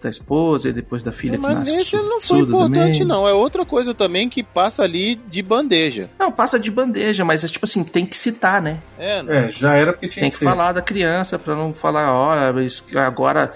da 0.00 0.08
esposa 0.10 0.68
e 0.68 0.72
depois 0.72 1.02
da 1.02 1.10
filha 1.12 1.36
que 1.36 1.42
Mas 1.42 1.54
nasce 1.54 1.76
esse 1.76 1.96
não 1.96 2.20
foi 2.20 2.38
importante, 2.40 2.98
também. 3.00 3.06
não. 3.16 3.26
É 3.28 3.32
outra 3.32 3.64
coisa 3.64 3.92
também 3.94 4.28
que 4.28 4.42
passa 4.42 4.82
ali 4.82 5.16
de 5.16 5.42
bandeja. 5.42 6.08
Não, 6.18 6.30
passa 6.32 6.58
de 6.58 6.70
bandeja, 6.70 7.24
mas 7.24 7.42
é 7.44 7.48
tipo 7.48 7.64
assim, 7.64 7.82
tem 7.84 8.06
que 8.06 8.16
citar, 8.16 8.60
né? 8.62 8.78
É, 8.98 9.22
não. 9.22 9.32
É, 9.34 9.48
já 9.50 9.74
era 9.74 9.92
porque 9.92 10.08
tinha 10.08 10.22
Tem 10.22 10.30
que 10.30 10.34
que 10.34 10.38
ser. 10.38 10.44
falar 10.44 10.72
da 10.72 10.80
criança 10.82 11.38
pra 11.38 11.54
não 11.54 11.72
falar, 11.74 12.12
ó, 12.12 12.58
isso 12.60 12.84
agora, 12.96 13.52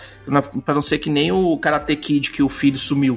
pra 0.64 0.74
não 0.74 0.82
ser 0.82 0.98
que 0.98 1.08
nem 1.10 1.30
o 1.32 1.56
Karate 1.58 1.94
Kid 1.96 2.30
que 2.30 2.42
o 2.42 2.48
filho 2.48 2.78
sumiu. 2.78 3.14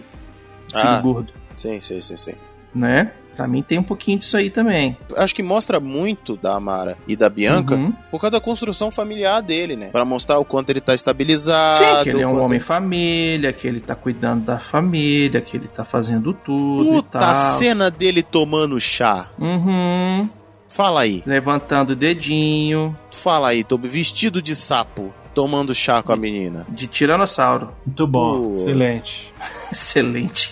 O 0.68 0.72
filho 0.78 0.84
Ah. 0.90 1.02
gordo, 1.02 1.34
Sim, 1.56 1.80
sim, 1.82 2.02
sim, 2.02 2.18
sim. 2.18 2.34
né? 2.74 3.12
Pra 3.36 3.48
mim 3.48 3.62
tem 3.64 3.80
um 3.80 3.84
pouquinho 3.84 4.18
disso 4.20 4.38
aí 4.38 4.50
também. 4.50 4.98
Acho 5.18 5.34
que 5.34 5.42
mostra 5.44 5.80
muito 5.80 6.38
da 6.38 6.56
Amara 6.56 6.98
e 7.08 7.16
da 7.16 7.30
Bianca 7.30 7.76
Uhum. 7.76 7.92
por 8.12 8.20
causa 8.22 8.32
da 8.32 8.40
construção 8.42 8.92
familiar 8.92 9.42
dele, 9.42 9.76
né? 9.76 9.88
Pra 9.88 10.06
mostrar 10.06 10.38
o 10.40 10.46
quanto 10.46 10.70
ele 10.70 10.82
tá 10.82 10.94
estabilizado. 10.94 11.78
Sim, 11.84 12.04
que 12.04 12.10
ele 12.10 12.22
é 12.22 12.28
um 12.28 12.42
homem 12.44 12.60
família, 12.60 13.52
que 13.52 13.68
ele 13.68 13.80
tá 13.80 13.96
cuidando 13.96 14.46
da 14.46 14.60
família, 14.60 15.42
que 15.42 15.58
ele 15.58 15.68
tá 15.68 15.84
fazendo 15.84 16.34
tudo 16.34 16.92
Puta, 16.92 17.20
e 17.20 17.24
a 17.24 17.34
cena 17.34 17.90
dele 17.90 18.22
tomando 18.22 18.80
chá. 18.80 19.28
Uhum. 19.40 20.30
Fala 20.70 21.02
aí, 21.02 21.22
Levantando 21.26 21.92
o 21.92 21.96
dedinho 21.96 22.96
fala 23.12 23.50
aí, 23.50 23.64
tô 23.64 23.78
vestido 23.78 24.42
de 24.42 24.56
sapo, 24.56 25.14
tomando 25.34 25.74
chá 25.74 26.02
com 26.02 26.12
a 26.12 26.16
menina. 26.16 26.66
de 26.70 26.88
tiranossauro. 26.88 27.70
Muito 27.86 28.08
bom, 28.08 28.50
Pô. 28.50 28.56
excelente. 28.56 29.32
Excelente. 29.72 30.52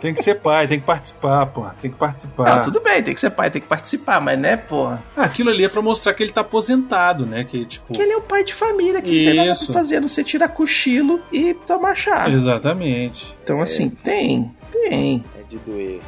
Tem 0.00 0.14
que 0.14 0.22
ser 0.22 0.36
pai, 0.36 0.66
tem 0.66 0.80
que 0.80 0.86
participar, 0.86 1.46
pô. 1.46 1.66
Tem 1.80 1.90
que 1.90 1.96
participar. 1.96 2.48
Ah, 2.48 2.60
tudo 2.60 2.80
bem, 2.80 3.02
tem 3.02 3.14
que 3.14 3.20
ser 3.20 3.30
pai, 3.30 3.50
tem 3.50 3.60
que 3.60 3.68
participar, 3.68 4.20
mas 4.20 4.38
né, 4.38 4.56
porra. 4.56 5.02
Ah, 5.16 5.24
aquilo 5.24 5.50
ali 5.50 5.64
é 5.64 5.68
pra 5.68 5.82
mostrar 5.82 6.14
que 6.14 6.22
ele 6.22 6.32
tá 6.32 6.40
aposentado, 6.40 7.26
né? 7.26 7.44
Que 7.44 7.64
tipo. 7.66 7.92
Que 7.92 8.02
ele 8.02 8.12
é 8.12 8.16
o 8.16 8.22
pai 8.22 8.44
de 8.44 8.54
família, 8.54 9.02
que 9.02 9.10
não 9.10 9.32
tem 9.32 9.36
nada 9.36 9.52
Isso. 9.52 9.66
pra 9.66 9.74
fazer, 9.74 10.00
não 10.00 10.08
ser 10.08 10.24
tirar 10.24 10.48
cochilo 10.48 11.20
e 11.32 11.54
tomar 11.54 11.94
chá. 11.94 12.28
Exatamente. 12.28 13.36
Então, 13.42 13.60
assim, 13.60 13.90
tem, 13.90 14.54
tem. 14.70 15.24
É 15.38 15.42
de 15.42 15.58
doer. 15.58 16.00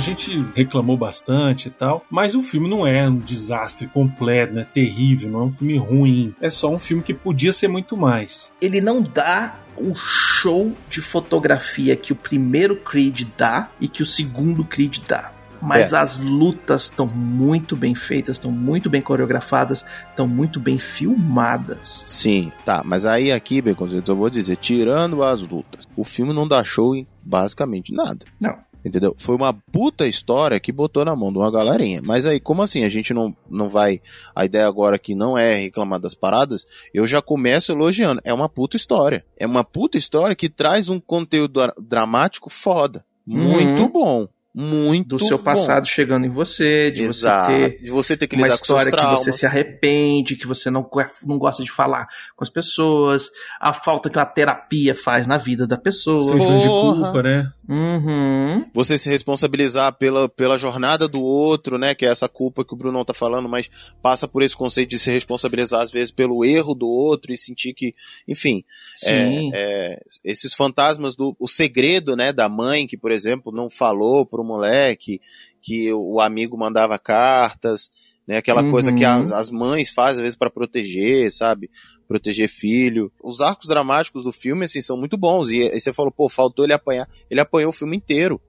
Gente 0.00 0.36
reclamou 0.54 0.96
bastante 0.96 1.68
e 1.68 1.70
tal, 1.70 2.04
mas 2.10 2.34
o 2.34 2.42
filme 2.42 2.68
não 2.68 2.86
é 2.86 3.08
um 3.08 3.18
desastre 3.18 3.86
completo, 3.86 4.54
não 4.54 4.62
é 4.62 4.64
terrível, 4.64 5.30
não 5.30 5.40
é 5.40 5.44
um 5.44 5.52
filme 5.52 5.78
ruim. 5.78 6.34
É 6.40 6.50
só 6.50 6.70
um 6.72 6.78
filme 6.78 7.02
que 7.02 7.14
podia 7.14 7.52
ser 7.52 7.68
muito 7.68 7.96
mais. 7.96 8.52
Ele 8.60 8.80
não 8.80 9.00
dá 9.02 9.60
o 9.76 9.94
show 9.94 10.72
de 10.90 11.00
fotografia 11.00 11.94
que 11.96 12.12
o 12.12 12.16
primeiro 12.16 12.76
Creed 12.76 13.22
dá 13.36 13.68
e 13.80 13.88
que 13.88 14.02
o 14.02 14.06
segundo 14.06 14.64
Creed 14.64 14.98
dá. 15.06 15.32
Mas 15.62 15.92
É. 15.92 15.98
as 15.98 16.16
lutas 16.18 16.84
estão 16.84 17.06
muito 17.06 17.76
bem 17.76 17.94
feitas, 17.94 18.36
estão 18.38 18.50
muito 18.50 18.88
bem 18.88 19.02
coreografadas, 19.02 19.84
estão 20.08 20.26
muito 20.26 20.58
bem 20.58 20.78
filmadas. 20.78 22.02
Sim, 22.06 22.50
tá, 22.64 22.82
mas 22.84 23.04
aí 23.04 23.30
aqui, 23.30 23.60
Beconzitos, 23.60 24.08
eu 24.08 24.16
vou 24.16 24.30
dizer, 24.30 24.56
tirando 24.56 25.22
as 25.22 25.42
lutas, 25.42 25.86
o 25.96 26.04
filme 26.04 26.32
não 26.32 26.48
dá 26.48 26.64
show 26.64 26.94
em 26.96 27.06
basicamente 27.22 27.92
nada. 27.92 28.24
Não. 28.40 28.56
Entendeu? 28.84 29.14
Foi 29.18 29.36
uma 29.36 29.52
puta 29.52 30.06
história 30.06 30.58
que 30.58 30.72
botou 30.72 31.04
na 31.04 31.14
mão 31.14 31.30
de 31.32 31.38
uma 31.38 31.50
galerinha. 31.52 32.00
Mas 32.02 32.24
aí, 32.24 32.40
como 32.40 32.62
assim? 32.62 32.82
A 32.84 32.88
gente 32.88 33.12
não, 33.12 33.36
não 33.48 33.68
vai. 33.68 34.00
A 34.34 34.44
ideia 34.44 34.66
agora 34.66 34.96
aqui 34.96 35.14
não 35.14 35.36
é 35.36 35.54
reclamar 35.54 36.00
das 36.00 36.14
paradas. 36.14 36.64
Eu 36.94 37.06
já 37.06 37.20
começo 37.20 37.72
elogiando. 37.72 38.20
É 38.24 38.32
uma 38.32 38.48
puta 38.48 38.76
história. 38.76 39.24
É 39.36 39.46
uma 39.46 39.62
puta 39.62 39.98
história 39.98 40.34
que 40.34 40.48
traz 40.48 40.88
um 40.88 40.98
conteúdo 40.98 41.52
dra- 41.60 41.74
dramático 41.78 42.48
foda. 42.48 43.04
Muito 43.26 43.82
Uhum. 43.82 43.88
bom. 43.92 44.28
Muito 44.52 45.10
Do 45.10 45.18
seu 45.18 45.38
bom. 45.38 45.44
passado 45.44 45.86
chegando 45.86 46.26
em 46.26 46.28
você, 46.28 46.90
de 46.90 47.04
Exato. 47.04 47.52
você 47.52 47.70
ter 47.70 47.84
De 47.84 47.90
você 47.90 48.16
ter 48.16 48.26
que 48.26 48.34
uma 48.34 48.48
lidar 48.48 48.58
com 48.58 48.64
seus 48.64 48.82
história 48.82 48.98
que 48.98 49.16
você 49.16 49.32
se 49.32 49.46
arrepende, 49.46 50.34
que 50.34 50.46
você 50.46 50.70
não, 50.70 50.88
não 51.24 51.38
gosta 51.38 51.62
de 51.62 51.70
falar 51.70 52.08
com 52.34 52.42
as 52.42 52.50
pessoas, 52.50 53.30
a 53.60 53.72
falta 53.72 54.10
que 54.10 54.18
a 54.18 54.26
terapia 54.26 54.92
faz 54.92 55.28
na 55.28 55.38
vida 55.38 55.68
da 55.68 55.78
pessoa. 55.78 56.22
Sentimento 56.22 56.62
de 56.62 56.66
culpa, 56.66 57.22
né? 57.22 57.52
Uhum. 57.68 58.68
você 58.74 58.98
se 58.98 59.08
responsabilizar 59.08 59.92
pela, 59.92 60.28
pela 60.28 60.58
jornada 60.58 61.06
do 61.06 61.22
outro, 61.22 61.78
né? 61.78 61.94
Que 61.94 62.04
é 62.04 62.08
essa 62.08 62.28
culpa 62.28 62.64
que 62.64 62.74
o 62.74 62.76
Brunão 62.76 63.04
tá 63.04 63.14
falando, 63.14 63.48
mas 63.48 63.70
passa 64.02 64.26
por 64.26 64.42
esse 64.42 64.56
conceito 64.56 64.90
de 64.90 64.98
se 64.98 65.12
responsabilizar, 65.12 65.80
às 65.80 65.92
vezes, 65.92 66.10
pelo 66.10 66.44
erro 66.44 66.74
do 66.74 66.88
outro 66.88 67.32
e 67.32 67.36
sentir 67.36 67.72
que, 67.72 67.94
enfim, 68.26 68.64
é, 69.04 69.50
é, 69.54 70.00
esses 70.24 70.52
fantasmas 70.54 71.14
do 71.14 71.36
o 71.38 71.46
segredo, 71.46 72.16
né, 72.16 72.32
da 72.32 72.48
mãe, 72.48 72.88
que, 72.88 72.96
por 72.96 73.12
exemplo, 73.12 73.52
não 73.52 73.70
falou 73.70 74.26
pro 74.40 74.48
moleque, 74.48 75.20
que 75.60 75.92
o 75.92 76.20
amigo 76.20 76.56
mandava 76.56 76.98
cartas. 76.98 77.90
né? 78.26 78.36
Aquela 78.36 78.62
Uhum. 78.62 78.70
coisa 78.70 78.92
que 78.92 79.04
as, 79.04 79.32
as 79.32 79.50
mães 79.50 79.90
fazem 79.90 80.18
às 80.18 80.22
vezes 80.22 80.36
pra 80.38 80.50
proteger, 80.50 81.32
sabe? 81.32 81.68
Proteger 82.06 82.48
filho. 82.48 83.10
Os 83.24 83.40
arcos 83.40 83.66
dramáticos 83.68 84.22
do 84.22 84.30
filme, 84.32 84.66
assim, 84.66 84.80
são 84.80 84.96
muito 84.96 85.16
bons. 85.16 85.50
E 85.50 85.62
aí 85.62 85.80
você 85.80 85.92
falou, 85.92 86.12
pô, 86.12 86.28
faltou 86.28 86.64
ele 86.64 86.72
apanhar. 86.72 87.08
Ele 87.28 87.40
apanhou 87.40 87.70
o 87.70 87.72
filme 87.72 87.96
inteiro, 87.96 88.40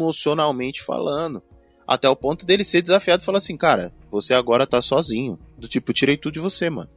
emocionalmente 0.00 0.82
falando. 0.82 1.42
Até 1.86 2.08
o 2.08 2.16
ponto 2.16 2.44
dele 2.46 2.64
ser 2.64 2.82
desafiado 2.82 3.22
e 3.22 3.26
falar 3.26 3.38
assim, 3.38 3.56
cara, 3.56 3.92
você 4.10 4.32
agora 4.34 4.66
tá 4.66 4.80
sozinho. 4.80 5.38
Do 5.58 5.68
tipo, 5.68 5.92
tirei 5.92 6.16
tudo 6.16 6.34
de 6.34 6.40
você, 6.40 6.68
mano. 6.70 6.88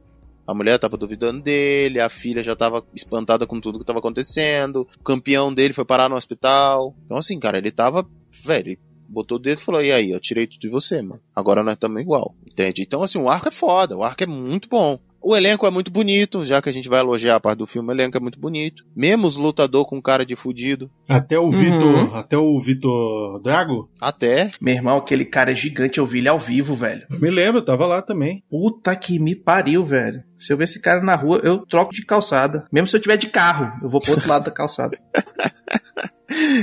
A 0.46 0.54
mulher 0.54 0.78
tava 0.78 0.96
duvidando 0.96 1.40
dele, 1.42 2.00
a 2.00 2.08
filha 2.08 2.42
já 2.42 2.56
tava 2.56 2.84
espantada 2.94 3.46
com 3.46 3.60
tudo 3.60 3.78
que 3.78 3.84
tava 3.84 4.00
acontecendo, 4.00 4.88
o 4.98 5.02
campeão 5.04 5.52
dele 5.54 5.72
foi 5.72 5.84
parar 5.84 6.08
no 6.08 6.16
hospital. 6.16 6.94
Então, 7.04 7.16
assim, 7.18 7.38
cara, 7.38 7.58
ele 7.58 7.70
tava, 7.70 8.04
velho, 8.44 8.76
botou 9.08 9.36
o 9.36 9.40
dedo 9.40 9.58
e 9.58 9.62
falou: 9.64 9.82
E 9.82 9.90
aí, 9.92 10.10
eu 10.10 10.20
tirei 10.20 10.46
tudo 10.46 10.60
de 10.60 10.68
você, 10.68 11.02
mano. 11.02 11.20
Agora 11.34 11.62
nós 11.62 11.74
estamos 11.74 12.00
igual. 12.00 12.34
Entende? 12.46 12.82
Então, 12.82 13.02
assim, 13.02 13.18
o 13.18 13.28
arco 13.28 13.48
é 13.48 13.52
foda, 13.52 13.96
o 13.96 14.02
arco 14.04 14.22
é 14.22 14.26
muito 14.26 14.68
bom. 14.68 14.98
O 15.22 15.36
elenco 15.36 15.66
é 15.66 15.70
muito 15.70 15.90
bonito, 15.90 16.46
já 16.46 16.62
que 16.62 16.70
a 16.70 16.72
gente 16.72 16.88
vai 16.88 16.98
elogiar 17.00 17.36
a 17.36 17.40
parte 17.40 17.58
do 17.58 17.66
filme, 17.66 17.90
o 17.90 17.92
elenco 17.92 18.16
é 18.16 18.20
muito 18.20 18.40
bonito. 18.40 18.86
Mesmo 18.96 19.26
os 19.26 19.36
lutador 19.36 19.84
com 19.86 20.00
cara 20.00 20.24
de 20.24 20.34
fudido. 20.34 20.90
Até 21.06 21.38
o 21.38 21.42
Uhum. 21.44 21.50
Vitor. 21.50 22.16
Até 22.16 22.38
o 22.38 22.58
Vitor 22.58 23.38
Drago. 23.42 23.90
Até. 24.00 24.50
Meu 24.58 24.72
irmão, 24.72 24.96
aquele 24.96 25.26
cara 25.26 25.52
é 25.52 25.54
gigante, 25.54 25.98
eu 25.98 26.06
vi 26.06 26.20
ele 26.20 26.28
ao 26.30 26.38
vivo, 26.38 26.74
velho. 26.74 27.06
Me 27.10 27.30
lembro, 27.30 27.60
tava 27.60 27.84
lá 27.84 28.00
também. 28.00 28.42
Puta 28.48 28.96
que 28.96 29.18
me 29.18 29.34
pariu, 29.36 29.84
velho. 29.84 30.22
Se 30.38 30.54
eu 30.54 30.56
ver 30.56 30.64
esse 30.64 30.80
cara 30.80 31.02
na 31.02 31.14
rua, 31.16 31.38
eu 31.44 31.66
troco 31.66 31.92
de 31.92 32.02
calçada. 32.06 32.64
Mesmo 32.72 32.86
se 32.88 32.96
eu 32.96 33.00
tiver 33.00 33.18
de 33.18 33.26
carro, 33.28 33.78
eu 33.82 33.90
vou 33.90 34.00
pro 34.00 34.12
outro 34.12 34.26
lado 34.26 34.44
da 34.44 34.50
calçada. 34.50 34.98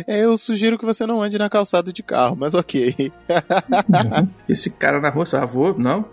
É, 0.06 0.20
eu 0.26 0.38
sugiro 0.38 0.78
que 0.78 0.86
você 0.86 1.06
não 1.06 1.22
ande 1.22 1.38
na 1.38 1.50
calçada 1.50 1.92
de 1.92 2.04
carro, 2.04 2.36
mas 2.36 2.54
ok. 2.54 3.12
Esse 4.48 4.72
cara 4.72 5.00
na 5.00 5.10
rua, 5.10 5.26
só 5.26 5.46
vou, 5.46 5.78
não. 5.78 6.06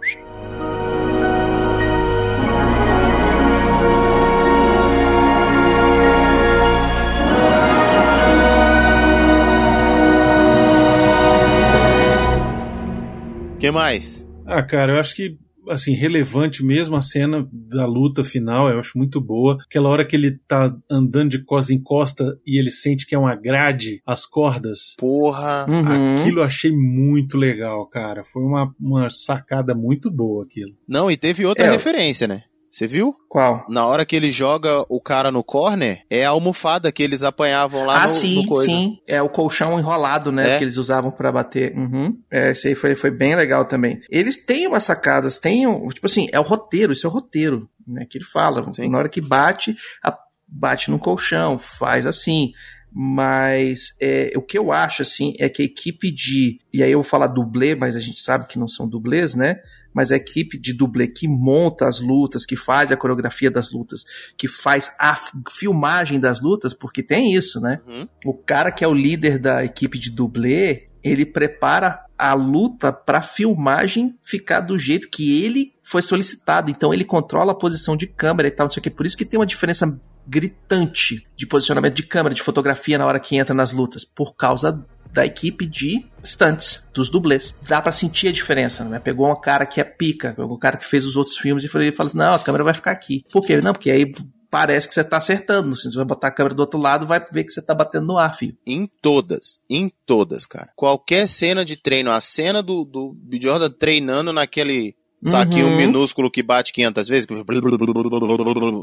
que 13.64 13.70
mais? 13.70 14.28
Ah, 14.44 14.62
cara, 14.62 14.92
eu 14.92 15.00
acho 15.00 15.16
que 15.16 15.38
assim, 15.68 15.92
relevante 15.94 16.64
mesmo 16.64 16.96
a 16.96 17.02
cena 17.02 17.46
da 17.52 17.86
luta 17.86 18.22
final, 18.24 18.68
eu 18.70 18.78
acho 18.78 18.96
muito 18.96 19.20
boa. 19.20 19.58
Aquela 19.68 19.88
hora 19.88 20.04
que 20.04 20.16
ele 20.16 20.38
tá 20.46 20.74
andando 20.90 21.30
de 21.30 21.44
costa 21.44 21.72
em 21.72 21.82
costa 21.82 22.38
e 22.46 22.58
ele 22.58 22.70
sente 22.70 23.06
que 23.06 23.14
é 23.14 23.18
uma 23.18 23.34
grade, 23.34 24.00
as 24.06 24.26
cordas. 24.26 24.94
Porra. 24.98 25.66
Uhum. 25.68 26.14
Aquilo 26.14 26.40
eu 26.40 26.44
achei 26.44 26.70
muito 26.72 27.36
legal, 27.36 27.86
cara. 27.86 28.24
Foi 28.24 28.42
uma, 28.42 28.74
uma 28.80 29.10
sacada 29.10 29.74
muito 29.74 30.10
boa 30.10 30.44
aquilo. 30.44 30.72
Não, 30.88 31.10
e 31.10 31.16
teve 31.16 31.44
outra 31.46 31.66
É. 31.66 31.70
referência, 31.70 32.26
né? 32.28 32.42
Você 32.74 32.88
viu? 32.88 33.14
Qual? 33.28 33.64
Na 33.68 33.86
hora 33.86 34.04
que 34.04 34.16
ele 34.16 34.32
joga 34.32 34.84
o 34.88 35.00
cara 35.00 35.30
no 35.30 35.44
corner, 35.44 36.02
é 36.10 36.24
a 36.24 36.30
almofada 36.30 36.90
que 36.90 37.04
eles 37.04 37.22
apanhavam 37.22 37.84
lá 37.86 38.02
ah, 38.02 38.06
no, 38.08 38.10
sim, 38.10 38.42
no 38.42 38.46
coisa. 38.48 38.68
sim. 38.68 38.98
É 39.06 39.22
o 39.22 39.28
colchão 39.28 39.78
enrolado, 39.78 40.32
né? 40.32 40.56
É. 40.56 40.58
Que 40.58 40.64
eles 40.64 40.76
usavam 40.76 41.12
pra 41.12 41.30
bater. 41.30 41.72
Uhum. 41.78 42.18
É, 42.28 42.50
esse 42.50 42.66
aí 42.66 42.74
foi, 42.74 42.96
foi 42.96 43.12
bem 43.12 43.36
legal 43.36 43.64
também. 43.64 44.00
Eles 44.10 44.44
têm 44.44 44.66
umas 44.66 44.82
sacadas, 44.82 45.38
têm. 45.38 45.68
um- 45.68 45.88
Tipo 45.90 46.06
assim, 46.06 46.26
é 46.32 46.40
o 46.40 46.42
roteiro, 46.42 46.92
isso 46.92 47.06
é 47.06 47.10
o 47.10 47.12
roteiro, 47.12 47.68
né? 47.86 48.06
Que 48.10 48.18
ele 48.18 48.24
fala. 48.24 48.68
Sim. 48.72 48.90
Na 48.90 48.98
hora 48.98 49.08
que 49.08 49.20
bate, 49.20 49.76
a- 50.02 50.18
bate 50.48 50.90
no 50.90 50.98
colchão, 50.98 51.60
faz 51.60 52.08
assim. 52.08 52.50
Mas 52.92 53.90
é, 54.00 54.32
o 54.34 54.42
que 54.42 54.58
eu 54.58 54.72
acho, 54.72 55.02
assim, 55.02 55.34
é 55.38 55.48
que 55.48 55.62
a 55.62 55.64
equipe 55.64 56.10
de. 56.10 56.58
E 56.72 56.82
aí 56.82 56.90
eu 56.90 56.98
vou 57.02 57.08
falar 57.08 57.28
dublê, 57.28 57.76
mas 57.76 57.94
a 57.94 58.00
gente 58.00 58.20
sabe 58.20 58.46
que 58.48 58.58
não 58.58 58.66
são 58.66 58.88
dublês, 58.88 59.36
né? 59.36 59.60
Mas 59.94 60.10
a 60.10 60.16
equipe 60.16 60.58
de 60.58 60.74
dublê 60.74 61.06
que 61.06 61.28
monta 61.28 61.86
as 61.86 62.00
lutas, 62.00 62.44
que 62.44 62.56
faz 62.56 62.90
a 62.90 62.96
coreografia 62.96 63.50
das 63.50 63.70
lutas, 63.70 64.04
que 64.36 64.48
faz 64.48 64.94
a 64.98 65.16
filmagem 65.50 66.18
das 66.18 66.40
lutas, 66.40 66.74
porque 66.74 67.02
tem 67.02 67.34
isso, 67.34 67.60
né? 67.60 67.80
Uhum. 67.86 68.08
O 68.24 68.34
cara 68.34 68.72
que 68.72 68.84
é 68.84 68.88
o 68.88 68.92
líder 68.92 69.38
da 69.38 69.64
equipe 69.64 69.98
de 69.98 70.10
dublê, 70.10 70.88
ele 71.02 71.24
prepara 71.24 72.04
a 72.18 72.32
luta 72.34 72.92
pra 72.92 73.20
filmagem 73.22 74.16
ficar 74.24 74.60
do 74.60 74.78
jeito 74.78 75.08
que 75.08 75.42
ele 75.44 75.74
foi 75.82 76.02
solicitado. 76.02 76.70
Então 76.70 76.92
ele 76.92 77.04
controla 77.04 77.52
a 77.52 77.56
posição 77.56 77.96
de 77.96 78.06
câmera 78.06 78.48
e 78.48 78.50
tal, 78.50 78.66
não 78.66 78.70
sei 78.70 78.80
o 78.80 78.82
que. 78.82 78.90
Por 78.90 79.06
isso 79.06 79.16
que 79.16 79.24
tem 79.24 79.38
uma 79.38 79.46
diferença 79.46 80.00
gritante 80.26 81.28
de 81.36 81.46
posicionamento 81.46 81.94
de 81.94 82.02
câmera, 82.02 82.34
de 82.34 82.42
fotografia 82.42 82.96
na 82.96 83.06
hora 83.06 83.20
que 83.20 83.36
entra 83.36 83.54
nas 83.54 83.72
lutas, 83.72 84.04
por 84.04 84.34
causa 84.34 84.84
da 85.14 85.24
equipe 85.24 85.64
de 85.66 86.04
stunts, 86.24 86.86
dos 86.92 87.08
dublês. 87.08 87.54
Dá 87.68 87.80
pra 87.80 87.92
sentir 87.92 88.28
a 88.28 88.32
diferença, 88.32 88.84
né? 88.84 88.98
Pegou 88.98 89.30
um 89.30 89.40
cara 89.40 89.64
que 89.64 89.80
é 89.80 89.84
pica, 89.84 90.34
pegou 90.36 90.56
um 90.56 90.58
cara 90.58 90.76
que 90.76 90.84
fez 90.86 91.04
os 91.04 91.16
outros 91.16 91.38
filmes 91.38 91.62
e 91.64 91.68
falou, 91.68 91.86
ele 91.86 91.96
fala 91.96 92.08
assim, 92.08 92.18
não, 92.18 92.34
a 92.34 92.38
câmera 92.38 92.64
vai 92.64 92.74
ficar 92.74 92.90
aqui. 92.90 93.24
Por 93.32 93.46
quê? 93.46 93.60
Não, 93.60 93.72
porque 93.72 93.90
aí 93.90 94.12
parece 94.50 94.88
que 94.88 94.94
você 94.94 95.04
tá 95.04 95.16
acertando. 95.18 95.76
Se 95.76 95.90
você 95.90 95.96
vai 95.96 96.04
botar 96.04 96.28
a 96.28 96.30
câmera 96.32 96.54
do 96.54 96.60
outro 96.60 96.80
lado, 96.80 97.06
vai 97.06 97.24
ver 97.32 97.44
que 97.44 97.52
você 97.52 97.62
tá 97.62 97.74
batendo 97.74 98.06
no 98.06 98.18
ar, 98.18 98.36
filho. 98.36 98.56
Em 98.66 98.88
todas. 99.00 99.58
Em 99.70 99.90
todas, 100.04 100.46
cara. 100.46 100.70
Qualquer 100.76 101.26
cena 101.28 101.64
de 101.64 101.76
treino, 101.76 102.10
a 102.10 102.20
cena 102.20 102.62
do, 102.62 102.84
do 102.84 103.16
Jordan 103.40 103.70
treinando 103.70 104.32
naquele 104.32 104.96
saquinho 105.18 105.68
Uhum. 105.68 105.76
minúsculo 105.76 106.30
que 106.30 106.42
bate 106.42 106.72
500 106.72 107.08
vezes, 107.08 107.26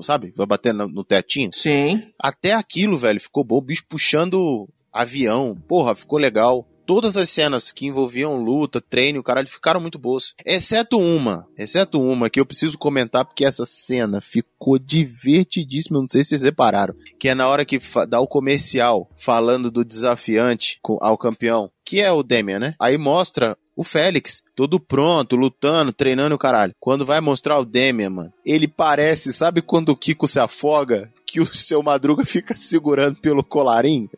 sabe? 0.04 0.34
Vai 0.36 0.46
bater 0.46 0.74
no, 0.74 0.88
no 0.88 1.04
tetinho. 1.04 1.52
Sim. 1.54 2.04
Até 2.20 2.54
aquilo, 2.54 2.98
velho, 2.98 3.20
ficou 3.20 3.44
bom. 3.44 3.58
O 3.58 3.62
bicho 3.62 3.84
puxando 3.88 4.68
avião. 4.92 5.58
Porra, 5.68 5.96
ficou 5.96 6.20
legal. 6.20 6.68
Todas 6.86 7.16
as 7.16 7.30
cenas 7.30 7.72
que 7.72 7.86
envolviam 7.86 8.36
luta, 8.36 8.82
treino, 8.82 9.20
o 9.20 9.24
caralho, 9.24 9.48
ficaram 9.48 9.80
muito 9.80 9.98
boas. 9.98 10.34
Exceto 10.46 11.00
uma. 11.00 11.48
Exceto 11.58 12.02
uma 12.02 12.30
que 12.30 12.40
eu 12.40 12.46
preciso 12.46 12.78
comentar 12.78 13.24
porque 13.24 13.46
essa 13.46 13.64
cena 13.64 14.20
ficou 14.20 14.78
divertidíssima. 14.78 16.00
Não 16.00 16.08
sei 16.08 16.24
se 16.24 16.30
vocês 16.30 16.44
repararam. 16.44 16.96
Que 17.20 17.30
é 17.30 17.36
na 17.36 17.48
hora 17.48 17.64
que 17.64 17.80
dá 18.10 18.20
o 18.20 18.28
comercial 18.28 19.10
falando 19.16 19.72
do 19.72 19.86
desafiante 19.86 20.80
ao 21.00 21.18
campeão. 21.18 21.72
Que 21.86 22.02
é 22.02 22.12
o 22.12 22.24
Demian, 22.24 22.60
né? 22.60 22.76
Aí 22.80 22.98
mostra 22.98 23.58
o 23.76 23.84
Félix, 23.84 24.44
todo 24.56 24.80
pronto, 24.80 25.36
lutando, 25.36 25.92
treinando 25.94 26.36
o 26.36 26.40
caralho. 26.40 26.76
Quando 26.80 27.06
vai 27.06 27.22
mostrar 27.22 27.58
o 27.58 27.66
Demian, 27.66 28.10
mano, 28.10 28.34
ele 28.46 28.68
parece, 28.68 29.32
sabe 29.32 29.62
quando 29.62 29.90
o 29.90 29.96
Kiko 29.96 30.28
se 30.28 30.40
afoga? 30.40 31.12
Que 31.26 31.40
o 31.40 31.46
seu 31.46 31.82
Madruga 31.82 32.26
fica 32.26 32.54
segurando 32.54 33.20
pelo 33.22 33.44
colarinho? 33.44 34.10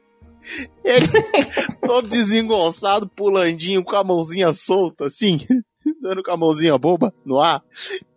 Ele 0.83 1.07
todo 1.81 2.07
desengonçado, 2.07 3.07
pulandinho, 3.07 3.83
com 3.83 3.95
a 3.95 4.03
mãozinha 4.03 4.53
solta, 4.53 5.05
assim, 5.05 5.39
dando 6.01 6.23
com 6.23 6.31
a 6.31 6.37
mãozinha 6.37 6.77
boba 6.77 7.13
no 7.25 7.39
ar. 7.39 7.63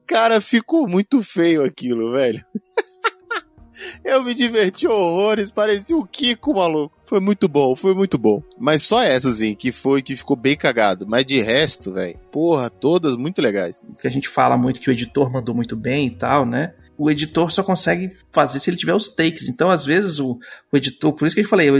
Cara, 0.06 0.40
ficou 0.40 0.86
muito 0.88 1.22
feio 1.22 1.64
aquilo, 1.64 2.12
velho. 2.12 2.44
Eu 4.04 4.22
me 4.24 4.34
diverti 4.34 4.86
horrores, 4.86 5.50
parecia 5.50 5.96
o 5.96 6.06
Kiko, 6.06 6.54
maluco. 6.54 6.96
Foi 7.04 7.20
muito 7.20 7.46
bom, 7.46 7.76
foi 7.76 7.94
muito 7.94 8.16
bom. 8.16 8.42
Mas 8.58 8.82
só 8.82 9.02
essa, 9.02 9.28
assim, 9.28 9.54
que 9.54 9.70
foi, 9.70 10.02
que 10.02 10.16
ficou 10.16 10.34
bem 10.34 10.56
cagado. 10.56 11.06
Mas 11.06 11.26
de 11.26 11.40
resto, 11.40 11.92
velho, 11.92 12.18
porra, 12.32 12.70
todas 12.70 13.16
muito 13.16 13.42
legais. 13.42 13.82
Que 14.00 14.06
a 14.06 14.10
gente 14.10 14.28
fala 14.28 14.56
muito 14.56 14.80
que 14.80 14.88
o 14.88 14.92
editor 14.92 15.30
mandou 15.30 15.54
muito 15.54 15.76
bem 15.76 16.06
e 16.06 16.10
tal, 16.10 16.46
né? 16.46 16.72
O 16.98 17.10
editor 17.10 17.50
só 17.50 17.62
consegue 17.62 18.08
fazer 18.32 18.60
se 18.60 18.70
ele 18.70 18.76
tiver 18.76 18.94
os 18.94 19.08
takes. 19.08 19.48
Então, 19.48 19.70
às 19.70 19.84
vezes, 19.84 20.18
o, 20.18 20.38
o 20.72 20.76
editor, 20.76 21.12
por 21.12 21.26
isso 21.26 21.34
que 21.34 21.42
eu 21.42 21.48
falei, 21.48 21.70
o, 21.70 21.74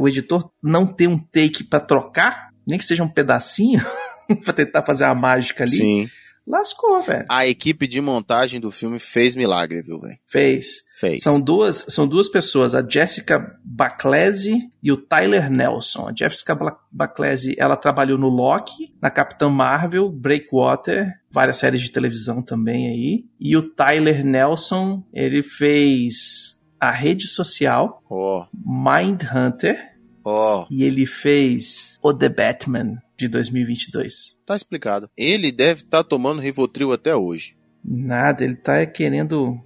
o 0.00 0.08
editor 0.08 0.50
não 0.62 0.86
ter 0.86 1.06
um 1.06 1.18
take 1.18 1.64
pra 1.64 1.80
trocar, 1.80 2.50
nem 2.66 2.78
que 2.78 2.84
seja 2.84 3.02
um 3.02 3.08
pedacinho, 3.08 3.84
pra 4.44 4.52
tentar 4.52 4.82
fazer 4.82 5.04
uma 5.04 5.14
mágica 5.14 5.64
ali, 5.64 5.76
Sim. 5.76 6.10
lascou, 6.46 7.02
velho. 7.02 7.26
A 7.28 7.46
equipe 7.46 7.86
de 7.86 8.00
montagem 8.00 8.60
do 8.60 8.70
filme 8.70 8.98
fez 8.98 9.36
milagre, 9.36 9.82
viu, 9.82 10.00
velho? 10.00 10.18
Fez. 10.26 10.84
Fez. 10.94 11.22
São 11.22 11.40
duas, 11.40 11.84
são 11.88 12.06
duas 12.06 12.28
pessoas, 12.28 12.72
a 12.72 12.88
Jessica 12.88 13.58
Baclese 13.64 14.70
e 14.80 14.92
o 14.92 14.96
Tyler 14.96 15.50
Nelson. 15.50 16.08
A 16.08 16.14
Jessica 16.16 16.56
Baclese, 16.90 17.56
ela 17.58 17.76
trabalhou 17.76 18.16
no 18.16 18.28
Loki, 18.28 18.94
na 19.02 19.10
Capitã 19.10 19.48
Marvel, 19.48 20.08
Breakwater, 20.08 21.12
várias 21.34 21.56
séries 21.56 21.82
de 21.82 21.90
televisão 21.90 22.40
também 22.40 22.88
aí. 22.88 23.24
E 23.40 23.56
o 23.56 23.62
Tyler 23.62 24.24
Nelson, 24.24 25.02
ele 25.12 25.42
fez 25.42 26.62
a 26.80 26.92
rede 26.92 27.26
social, 27.26 28.00
Ó, 28.08 28.46
Mindhunter, 28.64 29.76
ó, 30.24 30.66
e 30.70 30.84
ele 30.84 31.06
fez 31.06 31.98
o 32.00 32.14
The 32.14 32.28
Batman 32.28 33.02
de 33.18 33.26
2022. 33.28 34.40
tá 34.46 34.54
explicado. 34.54 35.10
Ele 35.16 35.50
deve 35.50 35.80
estar 35.80 36.04
tomando 36.04 36.40
Rivotril 36.40 36.92
até 36.92 37.14
hoje. 37.16 37.56
Nada, 37.84 38.44
ele 38.44 38.56
tá 38.56 38.84
querendo 38.86 39.60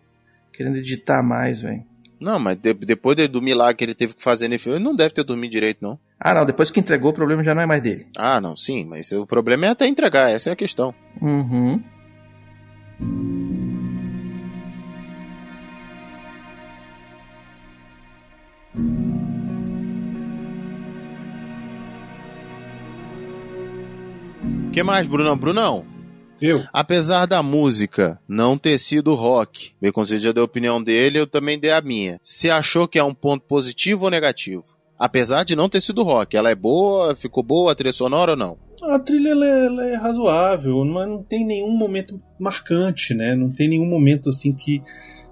querendo 0.53 0.77
editar 0.77 1.23
mais, 1.23 1.61
velho. 1.61 1.85
Não, 2.21 2.39
mas 2.39 2.57
de- 2.57 2.75
depois 2.75 3.17
de- 3.17 3.29
do 3.29 3.41
milagre 3.41 3.77
que 3.77 3.85
ele 3.85 3.95
teve 3.95 4.15
que 4.15 4.23
fazer 4.23 4.49
nesse 4.49 4.65
filme, 4.65 4.79
ele 4.79 4.85
não 4.85 4.95
deve 4.97 5.15
ter 5.15 5.23
dormido 5.25 5.53
direito, 5.53 5.79
não. 5.81 5.99
Ah, 6.19 6.35
não, 6.35 6.45
depois 6.45 6.71
que 6.71 6.81
entregou, 6.81 7.11
o 7.11 7.15
problema 7.15 7.45
já 7.45 7.55
não 7.55 7.63
é 7.63 7.67
mais 7.67 7.81
dele. 7.81 8.07
Ah, 8.17 8.41
não, 8.41 8.57
sim, 8.57 8.85
mas 8.85 9.13
o 9.13 9.25
problema 9.27 9.67
é 9.67 9.69
até 9.71 9.87
entregar, 9.87 10.29
essa 10.31 10.51
é 10.51 10.53
a 10.53 10.57
questão. 10.57 10.93
Uhum. 11.23 11.81
O 24.69 24.71
que 24.71 24.83
mais, 24.83 25.07
Brunão? 25.07 25.37
Brunão, 25.37 25.85
Eu. 26.41 26.63
Apesar 26.73 27.27
da 27.27 27.43
música 27.43 28.21
não 28.29 28.57
ter 28.57 28.79
sido 28.79 29.15
rock, 29.15 29.73
você 29.95 30.19
já 30.19 30.33
deu 30.33 30.43
a 30.43 30.47
opinião 30.47 30.83
dele, 30.83 31.19
eu 31.19 31.27
também 31.27 31.59
dei 31.59 31.73
a 31.73 31.81
minha. 31.81 32.21
Você 32.23 32.51
achou 32.51 32.87
que 32.87 32.99
é 32.99 33.05
um 33.05 33.15
ponto 33.15 33.45
positivo 33.47 34.05
ou 34.05 34.11
negativo? 34.11 34.65
Apesar 34.99 35.45
de 35.45 35.55
não 35.55 35.69
ter 35.69 35.81
sido 35.81 36.03
rock, 36.03 36.37
ela 36.37 36.51
é 36.51 36.55
boa, 36.55 37.15
ficou 37.15 37.43
boa 37.43 37.73
a 37.73 37.75
trilha 37.75 37.93
sonora 37.93 38.33
ou 38.33 38.37
não? 38.37 38.59
A 38.83 38.99
trilha 38.99 39.31
ela 39.31 39.47
é, 39.47 39.67
ela 39.67 39.87
é 39.87 39.95
razoável, 39.95 40.85
mas 40.85 41.09
não 41.09 41.23
tem 41.23 41.45
nenhum 41.45 41.77
momento 41.77 42.21
marcante, 42.39 43.15
né? 43.15 43.35
Não 43.35 43.51
tem 43.51 43.69
nenhum 43.69 43.87
momento 43.87 44.29
assim 44.29 44.53
que, 44.53 44.83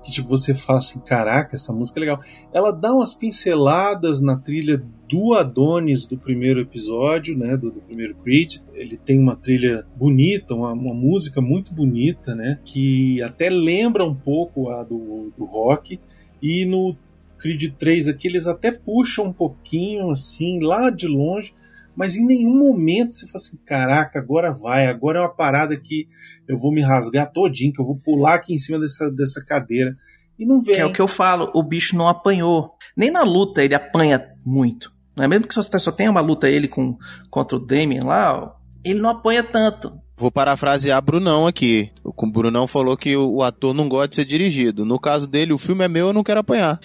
que 0.06 0.12
tipo, 0.12 0.28
você 0.28 0.54
fala 0.54 0.78
assim, 0.78 1.00
caraca, 1.00 1.56
essa 1.56 1.72
música 1.72 1.98
é 1.98 2.02
legal. 2.02 2.20
Ela 2.54 2.70
dá 2.70 2.94
umas 2.94 3.12
pinceladas 3.12 4.20
na 4.20 4.36
trilha 4.36 4.80
do 5.08 5.34
Adonis 5.34 6.06
do 6.06 6.16
primeiro 6.16 6.60
episódio, 6.60 7.36
né? 7.36 7.56
Do, 7.56 7.72
do 7.72 7.80
primeiro 7.80 8.14
Creed. 8.14 8.58
Ele 8.72 8.96
tem 8.96 9.18
uma 9.18 9.34
trilha 9.34 9.84
bonita, 9.96 10.54
uma, 10.54 10.72
uma, 10.72 10.94
música 10.94 11.40
muito 11.40 11.74
bonita, 11.74 12.36
né? 12.36 12.60
Que 12.64 13.20
até 13.20 13.50
lembra 13.50 14.04
um 14.04 14.14
pouco 14.14 14.70
a 14.70 14.84
do, 14.84 15.32
do 15.36 15.44
rock. 15.44 15.98
E 16.40 16.64
no 16.64 16.96
Creed 17.36 17.72
3 17.76 18.06
aqui 18.06 18.28
eles 18.28 18.46
até 18.46 18.70
puxam 18.70 19.26
um 19.26 19.32
pouquinho 19.32 20.10
assim, 20.10 20.60
lá 20.62 20.88
de 20.88 21.08
longe 21.08 21.52
mas 21.96 22.14
em 22.14 22.26
nenhum 22.26 22.54
momento 22.54 23.16
você 23.16 23.24
fala 23.24 23.36
assim, 23.36 23.56
caraca, 23.64 24.18
agora 24.18 24.52
vai, 24.52 24.86
agora 24.86 25.18
é 25.18 25.22
uma 25.22 25.34
parada 25.34 25.74
que 25.80 26.06
eu 26.48 26.58
vou 26.58 26.72
me 26.72 26.82
rasgar 26.82 27.30
todinho, 27.32 27.72
que 27.72 27.80
eu 27.80 27.86
vou 27.86 27.98
pular 27.98 28.34
aqui 28.34 28.54
em 28.54 28.58
cima 28.58 28.78
dessa, 28.78 29.10
dessa 29.10 29.44
cadeira. 29.44 29.96
E 30.38 30.44
não 30.44 30.62
vem. 30.62 30.74
Que 30.74 30.80
é 30.80 30.86
o 30.86 30.92
que 30.92 31.00
eu 31.00 31.08
falo, 31.08 31.50
o 31.54 31.62
bicho 31.62 31.96
não 31.96 32.08
apanhou. 32.08 32.72
Nem 32.96 33.10
na 33.10 33.22
luta 33.22 33.62
ele 33.62 33.74
apanha 33.74 34.22
muito. 34.44 34.92
Não 35.16 35.24
é 35.24 35.28
mesmo 35.28 35.46
que 35.46 35.54
só, 35.54 35.62
só 35.62 35.90
tenha 35.90 36.10
uma 36.10 36.20
luta 36.20 36.48
ele 36.48 36.68
com, 36.68 36.96
contra 37.30 37.56
o 37.56 37.60
Damien 37.60 38.02
lá, 38.02 38.54
ele 38.84 39.00
não 39.00 39.10
apanha 39.10 39.42
tanto. 39.42 39.92
Vou 40.18 40.30
parafrasear 40.30 41.02
Brunão 41.02 41.46
aqui. 41.46 41.90
O 42.02 42.26
Brunão 42.26 42.66
falou 42.66 42.96
que 42.96 43.14
o, 43.14 43.42
ator 43.42 43.74
não 43.74 43.86
gosta 43.86 44.08
de 44.08 44.14
ser 44.16 44.24
dirigido. 44.24 44.84
No 44.84 44.98
caso 44.98 45.26
dele, 45.26 45.52
o 45.52 45.58
filme 45.58 45.84
é 45.84 45.88
meu, 45.88 46.06
eu 46.06 46.12
não 46.12 46.24
quero 46.24 46.40
apanhar. 46.40 46.80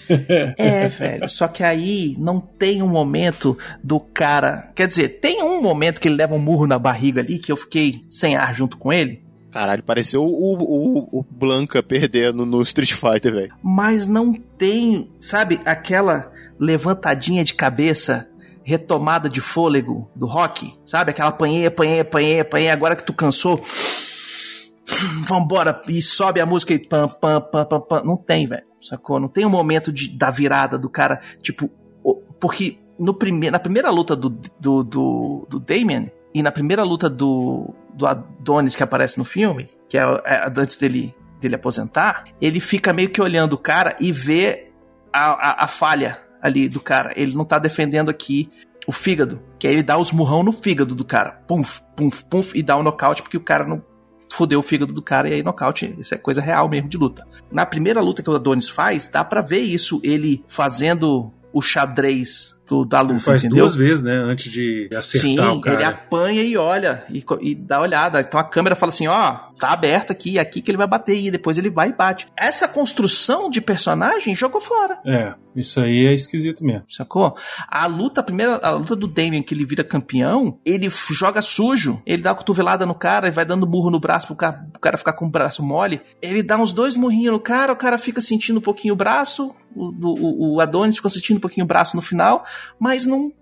é, 0.58 0.88
velho. 0.88 1.26
Só 1.28 1.48
que 1.48 1.64
aí 1.64 2.14
não 2.18 2.38
tem 2.38 2.82
um 2.82 2.88
momento 2.88 3.56
do 3.82 3.98
cara. 3.98 4.70
Quer 4.74 4.86
dizer, 4.86 5.20
tem 5.20 5.42
um 5.42 5.62
momento 5.62 5.98
que 5.98 6.08
ele 6.08 6.16
leva 6.16 6.34
um 6.34 6.38
murro 6.38 6.66
na 6.66 6.78
barriga 6.78 7.22
ali 7.22 7.38
que 7.38 7.50
eu 7.50 7.56
fiquei 7.56 8.04
sem 8.10 8.36
ar 8.36 8.54
junto 8.54 8.76
com 8.76 8.92
ele. 8.92 9.22
Caralho, 9.52 9.82
pareceu 9.82 10.22
o, 10.22 10.56
o, 10.56 11.20
o 11.20 11.22
Blanca 11.30 11.82
perdendo 11.82 12.46
no 12.46 12.62
Street 12.62 12.94
Fighter, 12.94 13.34
velho. 13.34 13.54
Mas 13.62 14.06
não 14.06 14.32
tem, 14.32 15.10
sabe, 15.20 15.60
aquela 15.66 16.32
levantadinha 16.58 17.44
de 17.44 17.52
cabeça 17.52 18.28
retomada 18.64 19.28
de 19.28 19.40
fôlego 19.40 20.10
do 20.16 20.26
rock, 20.26 20.74
sabe? 20.86 21.10
Aquela 21.10 21.28
apanhei, 21.28 21.66
apanhei, 21.66 22.00
apanhei, 22.00 22.40
apanhei, 22.40 22.70
agora 22.70 22.96
que 22.96 23.04
tu 23.04 23.12
cansou, 23.12 23.62
vambora, 25.28 25.82
e 25.86 26.00
sobe 26.00 26.40
a 26.40 26.46
música 26.46 26.72
e 26.72 26.78
pam, 26.78 27.08
pam, 27.08 27.40
pam, 27.40 27.66
pam, 27.66 27.80
pam. 27.80 28.02
Não 28.04 28.16
tem, 28.16 28.46
velho, 28.46 28.64
sacou? 28.80 29.20
Não 29.20 29.28
tem 29.28 29.44
um 29.44 29.50
momento 29.50 29.92
de, 29.92 30.16
da 30.16 30.30
virada 30.30 30.78
do 30.78 30.88
cara, 30.88 31.20
tipo, 31.42 31.70
porque 32.40 32.78
no 32.98 33.12
prime 33.12 33.50
na 33.50 33.58
primeira 33.58 33.90
luta 33.90 34.16
do, 34.16 34.30
do, 34.30 34.82
do, 34.82 35.46
do 35.50 35.60
Damien 35.60 36.10
e 36.34 36.42
na 36.42 36.52
primeira 36.52 36.82
luta 36.82 37.10
do, 37.10 37.74
do 37.92 38.06
Adonis 38.06 38.74
que 38.74 38.82
aparece 38.82 39.18
no 39.18 39.24
filme, 39.24 39.70
que 39.88 39.98
é, 39.98 40.02
é 40.24 40.52
antes 40.56 40.76
dele, 40.76 41.14
dele 41.40 41.54
aposentar, 41.54 42.24
ele 42.40 42.60
fica 42.60 42.92
meio 42.92 43.10
que 43.10 43.20
olhando 43.20 43.54
o 43.54 43.58
cara 43.58 43.96
e 44.00 44.10
vê 44.10 44.70
a, 45.12 45.30
a, 45.30 45.64
a 45.64 45.68
falha 45.68 46.18
ali 46.40 46.68
do 46.68 46.80
cara. 46.80 47.12
Ele 47.16 47.34
não 47.34 47.44
tá 47.44 47.58
defendendo 47.58 48.08
aqui 48.08 48.50
o 48.86 48.92
fígado, 48.92 49.40
que 49.58 49.66
aí 49.66 49.74
ele 49.74 49.82
dá 49.82 49.96
os 49.96 50.10
murrão 50.10 50.42
no 50.42 50.52
fígado 50.52 50.94
do 50.94 51.04
cara. 51.04 51.32
Pumf, 51.46 51.80
pumf, 51.96 52.24
pumf, 52.24 52.54
e 52.54 52.62
dá 52.62 52.76
um 52.76 52.82
nocaute 52.82 53.22
porque 53.22 53.36
o 53.36 53.40
cara 53.42 53.64
não 53.64 53.82
fudeu 54.32 54.58
o 54.58 54.62
fígado 54.62 54.92
do 54.92 55.02
cara 55.02 55.28
e 55.28 55.34
aí 55.34 55.42
nocaute. 55.42 55.94
Isso 55.98 56.14
é 56.14 56.18
coisa 56.18 56.40
real 56.40 56.68
mesmo 56.68 56.88
de 56.88 56.96
luta. 56.96 57.26
Na 57.50 57.66
primeira 57.66 58.00
luta 58.00 58.22
que 58.22 58.30
o 58.30 58.34
Adonis 58.34 58.68
faz, 58.68 59.06
dá 59.06 59.22
para 59.24 59.42
ver 59.42 59.60
isso, 59.60 60.00
ele 60.02 60.42
fazendo 60.48 61.32
o 61.52 61.60
xadrez 61.60 62.58
do, 62.68 62.84
da 62.84 63.00
luta, 63.00 63.18
faz 63.20 63.44
entendeu? 63.44 63.64
duas 63.64 63.74
vezes, 63.74 64.02
né? 64.02 64.14
Antes 64.14 64.50
de 64.50 64.88
acertar 64.94 65.50
Sim, 65.50 65.58
o 65.58 65.60
cara. 65.60 65.76
ele 65.76 65.84
apanha 65.84 66.42
e 66.42 66.56
olha, 66.56 67.04
e, 67.10 67.24
e, 67.40 67.54
dá 67.54 67.80
olhada. 67.80 68.20
Então 68.20 68.38
a 68.38 68.44
câmera 68.44 68.76
fala 68.76 68.90
assim, 68.90 69.06
ó, 69.06 69.32
tá 69.58 69.68
aberto 69.68 70.10
aqui, 70.10 70.38
aqui 70.38 70.62
que 70.62 70.70
ele 70.70 70.78
vai 70.78 70.86
bater, 70.86 71.16
e 71.16 71.30
depois 71.30 71.58
ele 71.58 71.70
vai 71.70 71.90
e 71.90 71.92
bate. 71.92 72.28
Essa 72.36 72.68
construção 72.68 73.50
de 73.50 73.60
personagem 73.60 74.34
jogou 74.34 74.60
fora. 74.60 74.98
É, 75.04 75.34
isso 75.56 75.80
aí 75.80 76.06
é 76.06 76.14
esquisito 76.14 76.64
mesmo. 76.64 76.84
Sacou? 76.88 77.36
A 77.68 77.86
luta, 77.86 78.20
a 78.20 78.24
primeira, 78.24 78.56
a 78.62 78.70
luta 78.70 78.96
do 78.96 79.06
Damien, 79.06 79.42
que 79.42 79.54
ele 79.54 79.64
vira 79.64 79.84
campeão, 79.84 80.58
ele 80.64 80.88
joga 81.10 81.42
sujo, 81.42 82.00
ele 82.06 82.22
dá 82.22 82.30
uma 82.30 82.36
cotovelada 82.36 82.86
no 82.86 82.94
cara 82.94 83.28
e 83.28 83.30
vai 83.30 83.44
dando 83.44 83.66
burro 83.66 83.90
no 83.90 84.00
braço 84.00 84.26
pro 84.26 84.36
cara, 84.36 84.64
pro 84.72 84.80
cara 84.80 84.96
ficar 84.96 85.12
com 85.14 85.26
o 85.26 85.30
braço 85.30 85.62
mole. 85.62 86.00
Ele 86.20 86.42
dá 86.42 86.56
uns 86.56 86.72
dois 86.72 86.96
murrinhos 86.96 87.32
no 87.32 87.40
cara, 87.40 87.72
o 87.72 87.76
cara 87.76 87.98
fica 87.98 88.20
sentindo 88.20 88.58
um 88.58 88.62
pouquinho 88.62 88.94
o 88.94 88.96
braço, 88.96 89.54
o, 89.74 90.54
o, 90.54 90.54
o 90.54 90.60
Adonis 90.60 90.96
ficou 90.96 91.10
sentindo 91.10 91.38
um 91.38 91.40
pouquinho 91.40 91.64
o 91.64 91.68
braço 91.68 91.96
no 91.96 92.02
final, 92.02 92.44
mas 92.78 93.06
não 93.06 93.32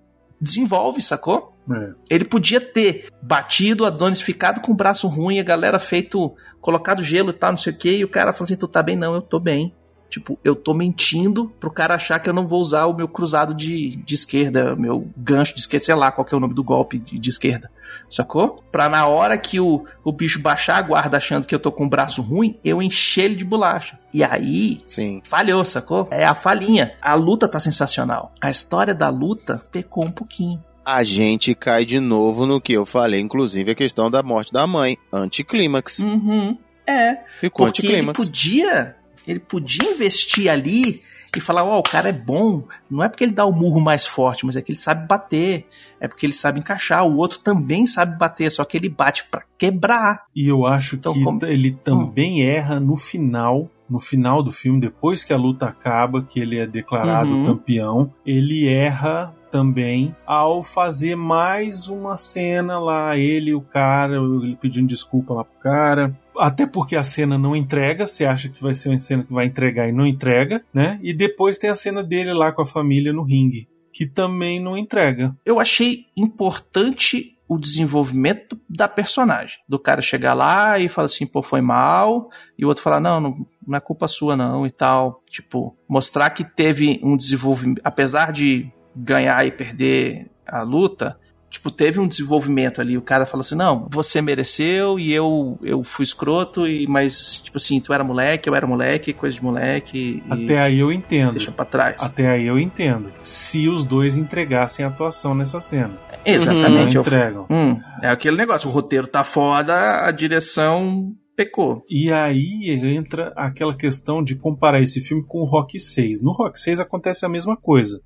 desenvolve, 0.41 1.03
sacou? 1.03 1.55
É. 1.71 1.91
Ele 2.09 2.25
podia 2.25 2.61
ter 2.61 3.09
batido, 3.23 3.85
Adonis 3.85 4.21
ficado 4.21 4.61
com 4.61 4.73
o 4.73 4.75
braço 4.75 5.07
ruim, 5.07 5.39
a 5.39 5.45
galera 5.45 5.79
feito, 5.79 6.35
colocado 6.61 7.03
gelo 7.03 7.31
e 7.31 7.35
tal, 7.35 7.53
não 7.53 7.59
sei 7.59 7.73
o 7.73 7.77
que, 7.77 7.97
e 7.99 8.05
o 8.05 8.09
cara 8.09 8.33
falou 8.33 8.45
assim: 8.45 8.57
tu 8.57 8.67
tá 8.67 8.83
bem? 8.83 8.97
Não, 8.97 9.15
eu 9.15 9.23
tô 9.23 9.39
bem. 9.39 9.75
Tipo, 10.11 10.37
eu 10.45 10.57
tô 10.57 10.75
mentindo 10.75 11.49
pro 11.61 11.71
cara 11.71 11.95
achar 11.95 12.19
que 12.19 12.29
eu 12.29 12.35
não 12.35 12.47
vou 12.47 12.61
usar 12.61 12.87
o 12.87 12.95
meu 12.95 13.07
cruzado 13.09 13.55
de, 13.55 13.95
de 13.97 14.15
esquerda, 14.15 14.75
meu 14.75 15.03
gancho 15.17 15.55
de 15.55 15.61
esquerda, 15.61 15.87
sei 15.87 15.95
lá 15.95 16.11
qual 16.11 16.25
que 16.25 16.35
é 16.35 16.37
o 16.37 16.41
nome 16.41 16.53
do 16.53 16.65
golpe 16.65 16.99
de, 16.99 17.17
de 17.19 17.31
esquerda. 17.31 17.71
Sacou? 18.09 18.63
Pra 18.73 18.89
na 18.89 19.07
hora 19.07 19.39
que 19.39 19.61
o, 19.61 19.85
o 20.05 20.13
bicho 20.13 20.41
baixar 20.41 20.77
a 20.79 20.83
guarda 20.83 21.17
achando 21.17 21.47
que 21.47 21.55
eu 21.55 21.59
tô 21.61 21.71
com 21.71 21.85
o 21.87 21.89
braço 21.89 22.21
ruim, 22.23 22.59
eu 22.65 22.83
encher 22.83 23.27
ele 23.27 23.37
de 23.37 23.45
bolacha. 23.45 23.99
E 24.13 24.25
aí, 24.25 24.83
Sim. 24.87 25.23
falhou, 25.25 25.65
sacou? 25.65 26.09
É 26.11 26.25
a 26.25 26.35
falhinha. 26.35 26.95
A 27.01 27.15
luta 27.15 27.47
tá 27.49 27.61
sensacional. 27.61 28.33
A 28.41 28.51
história 28.51 28.95
da 28.95 29.09
luta 29.09 29.63
pecou 29.71 30.05
um 30.05 30.11
pouquinho. 30.13 30.63
A 30.85 31.05
gente 31.05 31.55
cai 31.55 31.85
de 31.85 32.01
novo 32.01 32.47
no 32.47 32.61
que 32.61 32.73
eu 32.73 32.85
falei, 32.85 33.21
inclusive 33.21 33.71
a 33.71 33.75
questão 33.77 34.11
da 34.11 34.23
morte 34.23 34.53
da 34.53 34.67
mãe. 34.67 34.97
Anticlímax. 35.13 36.01
Uhum. 36.01 36.59
É. 36.87 37.19
Ficou 37.39 37.67
Porque 37.67 37.83
ele 37.87 37.89
anticlímax. 37.99 38.25
podia, 38.25 38.97
ele 39.31 39.41
podia 39.41 39.91
investir 39.91 40.51
ali 40.51 41.03
e 41.37 41.41
falar, 41.41 41.63
ó, 41.65 41.79
o 41.79 41.83
cara 41.83 42.09
é 42.09 42.13
bom. 42.13 42.65
Não 42.91 43.05
é 43.05 43.09
porque 43.09 43.23
ele 43.23 43.33
dá 43.33 43.45
o 43.47 43.53
murro 43.53 43.81
mais 43.81 44.05
forte, 44.07 44.45
mas 44.45 44.57
é 44.57 44.63
que 44.63 44.73
ele 44.73 44.81
sabe 44.81 45.07
bater. 45.07 45.67
É 46.01 46.09
porque 46.09 46.27
ele 46.27 46.33
sabe 46.33 46.59
encaixar. 46.59 47.07
O 47.07 47.17
outro 47.17 47.39
também 47.39 47.87
sabe 47.87 48.19
bater, 48.19 48.51
só 48.51 48.65
que 48.65 48.77
ele 48.77 48.89
bate 48.89 49.25
pra 49.31 49.43
quebrar. 49.57 50.25
E 50.35 50.49
eu 50.49 50.67
acho 50.67 50.97
Então, 50.97 51.13
que 51.15 51.23
como- 51.23 51.45
ele 51.47 51.71
também 51.71 52.43
erra 52.45 52.81
no 52.81 52.97
final. 52.97 53.71
No 53.89 53.99
final 54.01 54.43
do 54.43 54.51
filme, 54.53 54.81
depois 54.81 55.23
que 55.25 55.33
a 55.33 55.37
luta 55.37 55.67
acaba, 55.67 56.23
que 56.23 56.39
ele 56.41 56.59
é 56.59 56.67
declarado 56.67 57.31
Uhum. 57.31 57.47
campeão, 57.47 58.13
ele 58.25 58.69
erra 58.69 59.35
também 59.51 60.15
ao 60.25 60.63
fazer 60.63 61.17
mais 61.17 61.89
uma 61.89 62.17
cena 62.17 62.79
lá, 62.79 63.17
ele 63.19 63.51
e 63.51 63.55
o 63.55 63.61
cara, 63.61 64.15
ele 64.15 64.57
pedindo 64.61 64.87
desculpa 64.87 65.35
lá 65.35 65.43
pro 65.45 65.59
cara. 65.61 66.17
Até 66.41 66.67
porque 66.67 66.97
a 66.97 67.05
cena 67.05 67.37
não 67.37 67.55
entrega, 67.55 68.07
você 68.07 68.25
acha 68.25 68.49
que 68.49 68.63
vai 68.63 68.75
ser 68.75 68.89
uma 68.89 68.99
cena 68.99 69.25
que 69.25 69.33
vai 69.33 69.47
entregar 69.47 69.89
e 69.89 69.93
não 69.93 70.07
entrega, 70.07 70.65
né? 70.73 70.99
E 71.03 71.13
depois 71.13 71.59
tem 71.59 71.71
a 71.71 71.75
cena 71.75 72.03
dele 72.03 72.33
lá 72.33 72.53
com 72.53 72.63
a 72.63 72.67
família 72.67 73.13
no 73.13 73.23
ringue, 73.23 73.69
que 73.93 74.07
também 74.07 74.61
não 74.61 74.77
entrega. 74.77 75.37
Eu 75.45 75.61
achei 75.61 76.07
importante 76.17 77.37
o 77.51 77.59
desenvolvimento 77.59 78.57
da 78.69 78.87
personagem. 78.87 79.59
Do 79.69 79.77
cara 79.77 80.01
chegar 80.01 80.35
lá 80.35 80.79
e 80.79 80.89
falar 80.89 81.07
assim, 81.07 81.27
pô, 81.27 81.43
foi 81.43 81.61
mal. 81.61 82.31
E 82.57 82.65
o 82.65 82.69
outro 82.69 82.81
falar, 82.81 83.01
não, 83.01 83.21
não, 83.21 83.47
não 83.67 83.77
é 83.77 83.81
culpa 83.81 84.07
sua 84.07 84.37
não 84.37 84.65
e 84.65 84.71
tal. 84.71 85.21
Tipo, 85.29 85.77
mostrar 85.89 86.31
que 86.31 86.45
teve 86.45 87.01
um 87.03 87.17
desenvolvimento, 87.17 87.81
apesar 87.83 88.31
de 88.31 88.71
ganhar 88.95 89.45
e 89.45 89.51
perder 89.51 90.31
a 90.47 90.63
luta, 90.63 91.19
tipo, 91.51 91.71
teve 91.71 91.99
um 91.99 92.07
desenvolvimento 92.07 92.81
ali. 92.81 92.97
O 92.97 93.03
cara 93.03 93.27
fala 93.27 93.41
assim, 93.43 93.55
não, 93.57 93.89
você 93.91 94.23
mereceu 94.23 94.99
e 94.99 95.13
eu 95.13 95.59
eu 95.63 95.83
fui 95.85 96.05
escroto, 96.05 96.67
e, 96.67 96.87
mas, 96.87 97.39
tipo 97.43 97.57
assim, 97.59 97.81
tu 97.81 97.93
era 97.93 98.05
moleque, 98.05 98.49
eu 98.49 98.55
era 98.55 98.67
moleque, 98.67 99.13
coisa 99.13 99.35
de 99.37 99.43
moleque. 99.43 100.23
E 100.27 100.33
Até 100.33 100.59
aí 100.61 100.79
eu 100.79 100.93
entendo. 100.93 101.33
deixa 101.33 101.51
pra 101.51 101.65
trás. 101.65 101.97
Até 102.03 102.29
aí 102.29 102.47
eu 102.47 102.59
entendo. 102.59 103.13
Se 103.23 103.69
os 103.69 103.85
dois 103.85 104.17
entregassem 104.17 104.85
a 104.85 104.89
atuação 104.89 105.35
nessa 105.35 105.61
cena. 105.61 105.99
Exatamente. 106.25 106.95
Eu- 106.97 107.03
entregam. 107.03 107.47
Hum, 107.51 107.81
é 108.03 108.09
aquele 108.09 108.37
negócio, 108.37 108.69
o 108.69 108.73
roteiro 108.73 109.07
tá 109.07 109.25
foda, 109.25 110.05
a 110.07 110.11
direção 110.11 111.13
pecou. 111.37 111.83
E 111.89 112.13
aí 112.13 112.69
entra 112.85 113.33
aquela 113.35 113.75
questão 113.75 114.23
de 114.23 114.35
comparar 114.37 114.83
esse 114.83 115.01
filme 115.01 115.25
com 115.27 115.39
o 115.39 115.47
Rock 115.47 115.81
6. 115.81 116.21
No 116.23 116.33
Rock 116.33 116.61
6 116.61 116.79
acontece 116.81 117.25
a 117.25 117.29
mesma 117.31 117.57
coisa. 117.57 118.01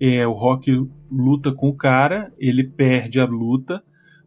É, 0.00 0.26
o 0.26 0.32
Rock 0.32 0.70
luta 1.10 1.52
com 1.52 1.68
o 1.68 1.76
cara, 1.76 2.32
ele 2.38 2.64
perde 2.64 3.20
a 3.20 3.24
luta, 3.24 3.82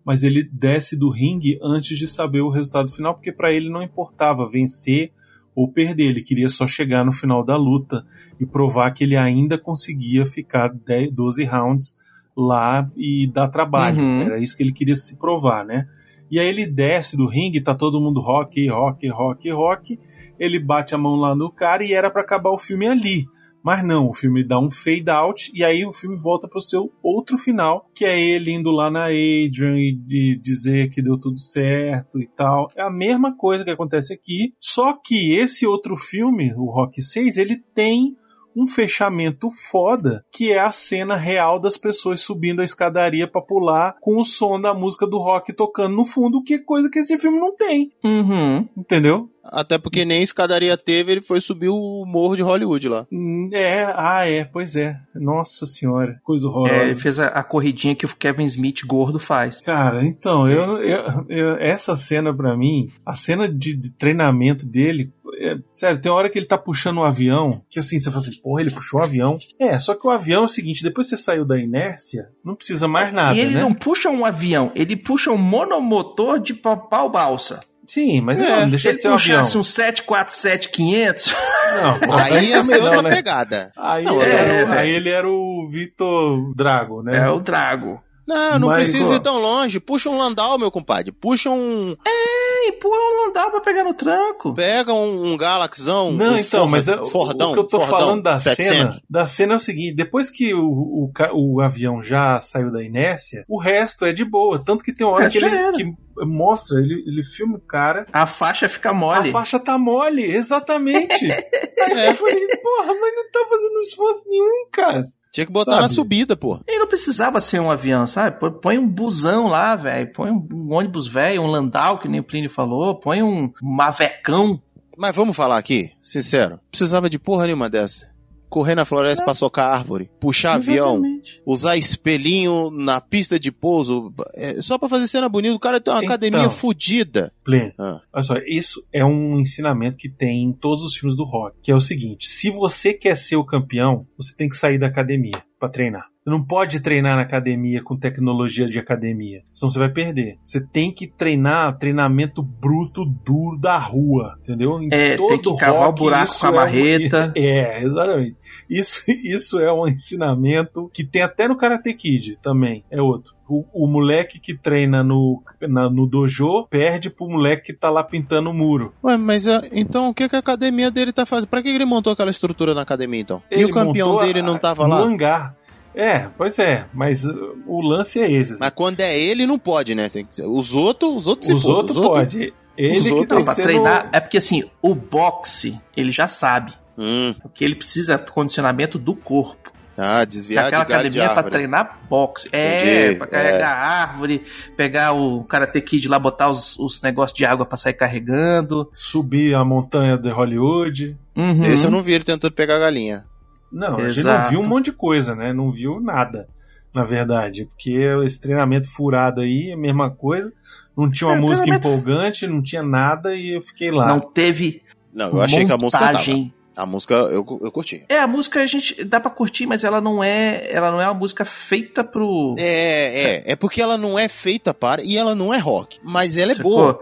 mas 0.06 0.24
ele 0.24 0.44
desce 0.52 0.96
do 0.96 1.10
ringue 1.10 1.60
antes 1.62 1.98
de 1.98 2.08
saber 2.08 2.42
o 2.42 2.50
resultado 2.50 2.92
final, 2.92 3.14
porque 3.14 3.32
para 3.32 3.52
ele 3.52 3.70
não 3.70 3.84
importava 3.84 4.50
vencer 4.50 5.12
ou 5.54 5.68
perder, 5.68 6.06
ele 6.06 6.22
queria 6.22 6.50
só 6.50 6.68
chegar 6.68 7.04
no 7.04 7.12
final 7.12 7.44
da 7.44 7.58
luta 7.58 8.06
e 8.40 8.46
provar 8.46 8.92
que 8.92 9.04
ele 9.04 9.18
ainda 9.18 9.58
conseguia 9.58 10.26
ficar 10.26 10.70
10, 10.70 11.12
12 11.12 11.44
rounds 11.46 11.98
lá 12.38 12.90
e 12.96 13.28
dar 13.28 13.48
trabalho. 13.48 14.00
Uhum. 14.00 14.22
Era 14.22 14.38
isso 14.38 14.56
que 14.56 14.62
ele 14.62 14.72
queria 14.72 14.96
se 14.96 15.18
provar, 15.18 15.66
né? 15.66 15.88
E 16.30 16.40
aí 16.40 16.48
ele 16.48 16.68
desce 16.68 17.18
do 17.18 17.28
ringue, 17.28 17.60
tá 17.60 17.74
todo 17.74 18.00
mundo 18.00 18.20
rock, 18.20 18.68
rock, 18.68 19.08
rock, 19.08 19.50
rock. 19.50 20.00
Ele 20.38 20.60
bate 20.60 20.94
a 20.94 20.98
mão 20.98 21.16
lá 21.16 21.36
no 21.36 21.52
cara 21.52 21.84
e 21.84 21.94
era 21.94 22.12
para 22.12 22.22
acabar 22.22 22.52
o 22.52 22.58
filme 22.58 22.88
ali. 22.88 23.28
Mas 23.68 23.84
não, 23.84 24.08
o 24.08 24.14
filme 24.14 24.48
dá 24.48 24.58
um 24.58 24.70
fade 24.70 25.10
out 25.10 25.52
e 25.54 25.62
aí 25.62 25.86
o 25.86 25.92
filme 25.92 26.16
volta 26.18 26.48
pro 26.48 26.62
seu 26.62 26.90
outro 27.04 27.38
final, 27.38 27.86
que 27.94 28.06
é 28.06 28.18
ele 28.18 28.54
indo 28.54 28.72
lá 28.72 28.90
na 28.90 29.08
Adrian 29.08 29.76
e, 29.76 30.00
e 30.10 30.40
dizer 30.40 30.90
que 30.90 31.02
deu 31.02 31.20
tudo 31.20 31.38
certo 31.38 32.18
e 32.18 32.26
tal. 32.26 32.68
É 32.78 32.82
a 32.82 32.90
mesma 32.90 33.36
coisa 33.36 33.66
que 33.66 33.70
acontece 33.70 34.14
aqui, 34.14 34.54
só 34.58 34.94
que 34.94 35.38
esse 35.38 35.68
outro 35.68 35.98
filme, 35.98 36.54
o 36.56 36.72
Rock 36.72 37.02
6, 37.02 37.36
ele 37.36 37.58
tem 37.76 38.16
um 38.58 38.66
fechamento 38.66 39.50
foda, 39.70 40.26
que 40.32 40.52
é 40.52 40.60
a 40.60 40.72
cena 40.72 41.16
real 41.16 41.60
das 41.60 41.78
pessoas 41.78 42.22
subindo 42.22 42.62
a 42.62 42.64
escadaria 42.64 43.30
pra 43.30 43.40
pular 43.40 43.96
com 44.02 44.20
o 44.20 44.26
som 44.26 44.60
da 44.60 44.74
música 44.74 45.06
do 45.06 45.20
rock 45.20 45.54
tocando 45.54 45.96
no 45.96 46.04
fundo, 46.04 46.42
que 46.42 46.56
é 46.56 46.58
coisa 46.58 46.90
que 46.90 46.98
esse 46.98 47.16
filme 47.20 47.38
não 47.38 47.54
tem. 47.56 47.92
Uhum. 48.04 48.68
Entendeu? 48.76 49.30
Até 49.52 49.78
porque 49.78 50.04
nem 50.06 50.22
escadaria 50.22 50.78
teve, 50.78 51.12
ele 51.12 51.22
foi 51.22 51.40
subir 51.42 51.70
o 51.70 52.04
morro 52.06 52.36
de 52.36 52.42
Hollywood 52.42 52.88
lá. 52.90 53.06
Hum, 53.12 53.50
É, 53.54 53.84
ah, 53.96 54.28
é, 54.28 54.44
pois 54.46 54.76
é. 54.76 54.96
Nossa 55.16 55.66
senhora, 55.66 56.20
coisa 56.24 56.46
É, 56.46 56.50
horrorosa. 56.50 56.92
ele 56.92 57.00
fez 57.00 57.20
a, 57.20 57.28
a 57.28 57.44
corridinha 57.44 57.96
que 57.96 58.06
o 58.06 58.16
Kevin 58.16 58.44
Smith 58.46 58.82
gordo 58.86 59.20
faz. 59.20 59.62
Cara, 59.62 60.06
então, 60.06 60.46
eu, 60.48 60.78
eu- 60.84 61.26
eu- 61.30 61.56
essa 61.58 61.96
cena 61.98 62.34
pra 62.34 62.56
mim, 62.58 62.90
a 63.06 63.16
cena 63.16 63.48
de, 63.48 63.76
de 63.76 63.92
treinamento 63.92 64.68
dele, 64.68 65.12
é, 65.40 65.56
sério, 65.72 66.00
tem 66.02 66.12
hora 66.12 66.30
que 66.30 66.38
ele 66.40 66.46
tá 66.46 66.58
puxando 66.58 66.98
um 66.98 67.04
avião, 67.04 67.62
que 67.70 67.80
assim, 67.80 68.00
você 68.00 68.10
fala 68.10 68.22
assim, 68.24 68.42
porra, 68.42 68.62
ele 68.62 68.72
puxou 68.72 69.00
o 69.00 69.04
avião. 69.04 69.38
É, 69.60 69.78
só 69.80 69.94
que 69.94 70.06
o 70.06 70.10
avião 70.10 70.44
é 70.44 70.46
o 70.46 70.50
seguinte, 70.50 70.84
depois 70.84 71.08
que 71.10 71.16
você 71.16 71.22
saiu 71.24 71.46
da 71.46 71.60
inércia, 71.60 72.30
não 72.44 72.56
precisa 72.56 72.88
mais 72.88 73.14
nada, 73.14 73.36
e 73.38 73.40
ele 73.42 73.56
né? 73.56 73.62
não 73.62 73.74
puxa 73.74 74.10
um 74.10 74.26
avião, 74.26 74.72
ele 74.76 74.96
puxa 74.96 75.32
um 75.32 75.38
monomotor 75.38 76.40
de 76.40 76.54
pa- 76.54 76.76
pau 76.78 77.10
balsa. 77.10 77.60
Sim, 77.88 78.22
mas 78.22 78.40
É, 78.40 78.44
não, 78.50 78.62
não 78.62 78.70
deixa 78.70 78.90
Se 78.90 78.96
de 78.98 79.02
ser 79.02 79.08
um 79.10 79.14
avião. 79.14 79.40
puxasse 79.40 79.58
um 79.58 79.62
747-500, 79.62 81.34
Não, 81.82 82.00
pô, 82.00 82.14
Aí 82.14 82.50
ia 82.50 82.64
ser 82.64 82.82
outra 82.82 82.96
não, 82.98 83.02
né? 83.04 83.16
pegada. 83.16 83.72
Aí, 83.78 84.04
Não, 84.04 84.22
ele 84.22 84.32
é, 84.32 84.36
era, 84.36 84.44
o- 84.54 84.68
velho. 84.68 84.80
aí 84.80 84.90
ele 84.90 85.10
era 85.10 85.30
o 85.30 85.68
Vitor 85.72 86.54
Drago, 86.56 87.02
né? 87.04 87.18
é 87.28 87.30
o 87.30 87.40
Drago. 87.40 88.02
Não, 88.28 88.60
não 88.60 88.68
Mas, 88.68 88.90
precisa 88.92 89.14
ó. 89.14 89.16
ir 89.16 89.22
tão 89.22 89.40
longe. 89.40 89.80
Puxa 89.80 90.10
um 90.10 90.18
Landau, 90.18 90.60
meu 90.60 90.70
compadre. 90.70 91.14
Puxa 91.14 91.50
um. 91.50 91.96
Ei, 92.06 92.74
pô, 92.74 92.90
não 92.90 93.32
dá 93.32 93.50
pra 93.50 93.62
pegar 93.62 93.86
no 93.86 93.94
tranco. 93.94 94.54
Pega 94.54 94.92
um, 94.94 95.32
um 95.32 95.38
Galaxão. 95.38 96.12
Não, 96.12 96.34
um 96.34 96.38
então, 96.38 96.60
Ford- 96.64 96.72
mas 96.72 96.88
é- 96.90 97.04
Fordão. 97.06 97.52
o 97.52 97.54
que 97.54 97.60
eu 97.60 97.64
tô 97.64 97.80
Fordão, 97.80 97.88
falando 98.00 98.24
da 98.24 98.38
700. 98.38 98.68
cena, 98.78 99.02
da 99.10 99.26
cena 99.26 99.54
é 99.54 99.56
o 99.56 99.60
seguinte, 99.62 99.96
depois 99.96 100.30
que 100.30 100.54
o, 100.54 100.60
o, 100.62 101.12
o 101.36 101.62
avião 101.62 102.04
já 102.04 102.42
saiu 102.42 102.70
da 102.70 102.84
inércia, 102.84 103.46
o 103.48 103.58
resto 103.62 104.04
é 104.04 104.12
de 104.12 104.26
boa, 104.26 104.62
tanto 104.62 104.84
que 104.84 104.94
tem 104.94 105.08
uma 105.08 105.16
hora 105.16 105.28
É, 105.28 105.30
que 105.30 105.38
ele 105.38 105.72
que 105.72 105.94
mostra, 106.26 106.80
ele, 106.80 107.04
ele 107.08 107.24
filma 107.24 107.58
o 107.58 107.62
cara, 107.62 108.06
A 108.12 108.26
faixa 108.26 108.68
fica 108.70 108.94
mole. 108.94 109.30
a 109.30 109.32
faixa 109.32 109.60
tá 109.60 109.78
mole, 109.78 110.24
exatamente. 110.24 111.26
Aí 111.32 112.08
eu 112.08 112.16
falei, 112.16 112.48
porra, 112.62 112.94
mas 113.00 113.16
não 113.16 113.32
tá 113.32 113.46
fazendo 113.50 113.80
esforço 113.82 114.30
nenhum, 114.30 114.68
cara. 114.72 115.02
Tinha 115.32 115.46
que 115.46 115.52
botar 115.52 115.72
Sabe? 115.74 115.84
na 115.84 115.88
subida, 115.90 116.36
pô. 116.36 116.60
E 116.68 116.80
não 116.80 116.88
precisava 116.88 117.40
ser 117.40 117.60
um 117.60 117.70
avião, 117.72 118.06
sabe? 118.08 118.38
Põe 118.62 118.78
um 118.78 118.88
busão 118.88 119.48
lá, 119.48 119.76
velho. 119.76 120.12
Põe 120.12 120.32
um, 120.32 120.48
um 120.54 120.74
ônibus 120.74 121.08
velho, 121.08 121.42
um 121.42 121.48
Landau, 121.48 122.00
que 122.00 122.08
nem 122.08 122.20
o 122.20 122.24
Plínio 122.24 122.50
falou. 122.50 122.96
Põe 123.00 123.22
um 123.24 123.52
Mavecão. 123.62 124.62
Mas 124.98 125.16
vamos 125.16 125.36
falar 125.38 125.58
aqui, 125.58 125.92
sincero. 126.02 126.60
Precisava 126.72 127.10
de 127.10 127.20
porra 127.20 127.46
nenhuma 127.46 127.70
dessa. 127.70 128.10
Correr 128.50 128.76
na 128.76 128.86
floresta 128.86 129.24
pra 129.26 129.34
socar 129.34 129.74
árvore, 129.74 130.10
puxar 130.20 130.54
avião, 130.54 130.96
Exatamente. 130.96 131.42
usar 131.46 131.76
espelhinho 131.78 132.72
na 132.72 133.02
pista 133.02 133.40
de 133.40 133.52
pouso, 133.52 134.14
é, 134.36 134.62
só 134.62 134.78
pra 134.78 134.88
fazer 134.88 135.08
cena 135.08 135.28
bonita. 135.28 135.54
O 135.56 135.60
cara 135.60 135.82
tem 135.82 135.94
uma 135.94 136.00
Então. 136.00 136.10
academia 136.16 136.50
fodida. 136.50 137.32
Pleno. 137.44 137.74
Ah. 137.78 138.02
Olha 138.14 138.24
só, 138.24 138.36
isso 138.48 138.84
é 138.94 139.04
um 139.04 139.40
ensinamento 139.40 139.98
que 139.98 140.10
tem 140.10 140.44
em 140.44 140.54
todos 140.54 140.84
os 140.84 140.96
filmes 140.96 141.18
do 141.18 141.26
rock, 141.26 141.58
que 141.62 141.72
é 141.72 141.76
o 141.76 141.82
seguinte: 141.82 142.28
se 142.30 142.50
você 142.50 142.94
quer 142.94 143.16
ser 143.18 143.36
o 143.36 143.46
campeão, 143.46 144.08
você 144.18 144.36
tem 144.36 144.48
que 144.48 144.56
sair 144.56 144.78
da 144.80 144.88
academia 144.88 145.44
pra 145.60 145.68
treinar. 145.70 146.06
Você 146.28 146.32
não 146.32 146.44
pode 146.44 146.82
treinar 146.82 147.16
na 147.16 147.22
academia 147.22 147.82
com 147.82 147.96
tecnologia 147.96 148.68
de 148.68 148.78
academia, 148.78 149.44
senão 149.54 149.70
você 149.70 149.80
vai 149.80 149.88
perder. 149.90 150.38
Você 150.44 150.60
tem 150.60 150.92
que 150.94 151.08
treinar 151.08 151.78
treinamento 151.78 152.44
bruto, 152.44 153.06
duro 153.06 153.58
da 153.58 153.78
rua, 153.80 154.38
entendeu? 154.44 154.78
Em 154.82 154.90
É, 154.92 155.16
tem 155.16 155.40
que 155.40 155.56
cavar 155.56 155.88
o 155.88 155.94
buraco 155.94 156.38
com 156.38 156.46
a 156.46 156.50
é 156.50 156.52
um- 156.52 156.56
marreta. 156.56 157.32
É, 157.38 157.82
exatamente. 157.82 158.36
Isso, 158.70 159.04
isso 159.24 159.58
é 159.58 159.72
um 159.72 159.88
ensinamento 159.88 160.90
que 160.94 161.06
tem 161.06 161.22
até 161.22 161.48
no 161.48 161.56
Karate 161.56 161.94
Kid 161.94 162.38
também. 162.42 162.84
É 162.92 163.02
outro. 163.02 163.34
O, 163.48 163.64
o 163.74 163.88
moleque 163.88 164.38
que 164.38 164.54
treina 164.54 165.02
no, 165.02 165.42
na- 165.62 165.90
no 165.90 166.06
dojo 166.06 166.68
perde 166.70 167.10
pro 167.10 167.30
moleque 167.30 167.68
que 167.68 167.74
tá 167.74 167.90
lá 167.90 168.04
pintando 168.04 168.50
o 168.50 168.54
muro. 168.54 168.94
Ué, 169.02 169.16
mas 169.16 169.48
ah, 169.48 169.64
então 169.72 170.10
o 170.10 170.14
que, 170.14 170.28
que 170.28 170.36
a 170.36 170.40
academia 170.40 170.92
dele 170.92 171.14
tá 171.14 171.26
fazendo? 171.26 171.48
Pra 171.50 171.62
que 171.62 171.70
ele 171.70 171.86
montou 171.86 172.12
aquela 172.12 172.32
estrutura 172.32 172.74
na 172.74 172.82
academia 172.82 173.22
então? 173.22 173.42
e 173.50 173.56
Ele 173.56 173.66
o 173.66 173.70
campeão 173.72 174.10
montou 174.10 174.26
dele 174.26 174.42
a- 174.42 174.44
não 174.44 174.58
tava 174.58 174.84
no 174.86 174.90
lá? 174.94 175.00
hangar. 175.00 175.56
É, 176.00 176.30
pois 176.38 176.60
é, 176.60 176.86
mas 176.94 177.24
o 177.66 177.82
lance 177.82 178.20
é 178.22 178.32
esse. 178.32 178.60
Mas 178.60 178.70
quando 178.70 179.00
é 179.02 179.18
ele, 179.20 179.48
não 179.48 179.58
pode, 179.58 179.96
né? 179.96 180.08
Tem 180.10 180.24
que 180.24 180.36
ser. 180.36 180.46
Os 180.46 180.74
outros, 180.76 181.12
os 181.16 181.28
outros 181.28 181.48
se 181.48 181.54
os 181.54 181.62
fodam, 181.64 181.78
outros 181.78 181.98
pode. 182.06 182.54
Ele 182.78 182.98
os 183.00 183.04
que 183.06 183.12
outros- 183.12 183.44
que 183.44 183.56
ser 183.56 183.64
treinar. 183.64 184.04
no- 184.06 184.10
É 184.14 184.20
porque 184.20 184.38
assim, 184.38 184.64
o 184.82 184.94
boxe, 184.94 185.80
ele 185.96 186.12
já 186.12 186.28
sabe. 186.28 186.74
Hum, 186.96 187.34
Porque 187.42 187.64
ele 187.66 187.76
precisa 187.76 188.16
de 188.16 188.32
condicionamento 188.32 188.98
do 189.00 189.16
corpo. 189.16 189.72
ah, 189.98 190.20
Que 190.20 190.26
desviar 190.28 190.66
aquela 190.68 190.84
de 190.84 190.88
de 190.90 190.94
academia 190.94 191.24
é 191.24 191.34
pra 191.34 191.44
treinar 191.44 192.00
boxe. 192.08 192.50
É, 192.52 192.76
Entendi, 193.04 193.18
pra 193.18 193.26
carregar 193.28 193.72
árvore, 193.76 194.44
pegar 194.76 195.14
o 195.14 195.44
Karate 195.44 195.82
Kid 195.82 196.08
lá, 196.08 196.20
botar 196.20 196.50
os, 196.50 196.78
os 196.78 197.02
negócios 197.02 197.36
de 197.36 197.44
água 197.46 197.66
pra 197.66 197.78
sair 197.78 197.94
carregando. 197.94 198.88
subir 198.94 199.56
a 199.56 199.66
montanha 199.66 200.16
de 200.18 200.30
Hollywood. 200.30 201.18
Uhum. 201.36 201.64
Esse 201.66 201.86
eu 201.88 201.92
não 201.92 202.04
vi 202.04 202.14
ele 202.14 202.24
tentando 202.24 202.52
pegar 202.52 202.76
a 202.76 202.80
galinha. 202.80 203.26
Não, 203.72 203.98
a 203.98 204.08
gente 204.10 204.20
Exato. 204.20 204.44
não 204.44 204.50
viu 204.50 204.60
um 204.62 204.68
monte 204.68 204.86
de 204.86 204.92
coisa, 204.94 205.36
né? 205.36 205.52
Não 205.54 205.72
viu 205.72 206.00
nada, 206.00 206.48
na 206.94 207.04
verdade. 207.04 207.66
Porque 207.66 207.92
esse 208.26 208.40
treinamento 208.40 208.88
furado 208.90 209.42
aí 209.42 209.70
é 209.72 209.74
a 209.74 209.78
mesma 209.78 210.10
coisa. 210.10 210.52
Não 210.96 211.10
tinha 211.12 211.28
uma 211.30 211.38
É, 211.38 211.40
música 211.40 211.62
treinamento- 211.64 211.88
empolgante, 211.88 212.48
não 212.48 212.62
tinha 212.64 212.82
nada 212.84 213.36
e 213.36 213.56
eu 213.56 213.62
fiquei 213.62 213.92
lá. 213.92 214.08
Não 214.08 214.20
teve 214.20 214.82
Não, 215.14 215.30
eu 215.30 215.42
achei 215.42 215.66
que 215.66 215.72
a 215.72 215.78
música 215.78 216.00
tava. 216.00 216.12
montagem. 216.14 216.54
A 216.76 216.86
música 216.86 217.16
eu, 217.16 217.44
eu 217.64 217.72
curti. 217.72 218.04
É, 218.08 218.20
a 218.20 218.28
música 218.28 218.62
a 218.62 218.66
gente 218.68 219.04
dá 219.04 219.20
pra 219.20 219.32
curtir, 219.32 219.66
mas 219.66 219.84
ela 219.84 220.00
não 220.00 220.24
é, 220.24 220.68
ela 220.72 220.92
não 220.92 221.02
é 221.02 221.06
uma 221.08 221.14
música 221.16 221.44
feita 221.44 222.04
pro 222.04 222.54
É, 222.60 223.24
é. 223.38 223.44
É 223.52 223.56
porque 223.56 223.82
ela 223.82 223.98
não 223.98 224.18
é 224.18 224.28
feita 224.30 224.76
para 224.76 225.02
e 225.04 225.18
ela 225.18 225.34
não 225.34 225.52
é 225.52 225.58
rock. 225.58 225.98
Mas 226.04 226.38
ela 226.38 226.52
é 226.52 226.56
Sacou? 226.56 226.72
boa. 226.78 227.00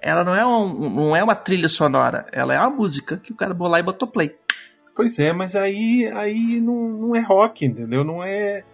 Ela 0.00 0.24
não 0.24 0.34
é, 0.34 0.46
um, 0.46 0.88
não 0.90 1.16
é 1.16 1.22
uma 1.22 1.34
trilha 1.34 1.68
sonora, 1.68 2.24
ela 2.32 2.54
é 2.54 2.58
uma 2.58 2.70
música 2.70 3.18
que 3.18 3.30
o 3.32 3.36
cara 3.36 3.52
botou 3.52 3.70
lá 3.72 3.78
e 3.78 3.82
botou 3.82 4.08
play. 4.08 4.34
Pois 4.98 5.16
é, 5.20 5.32
mas 5.32 5.54
aí, 5.54 6.10
aí 6.12 6.60
não, 6.60 6.88
não 6.88 7.14
é 7.14 7.20
rock, 7.20 7.64
entendeu? 7.64 8.02
Não 8.02 8.20
é. 8.20 8.64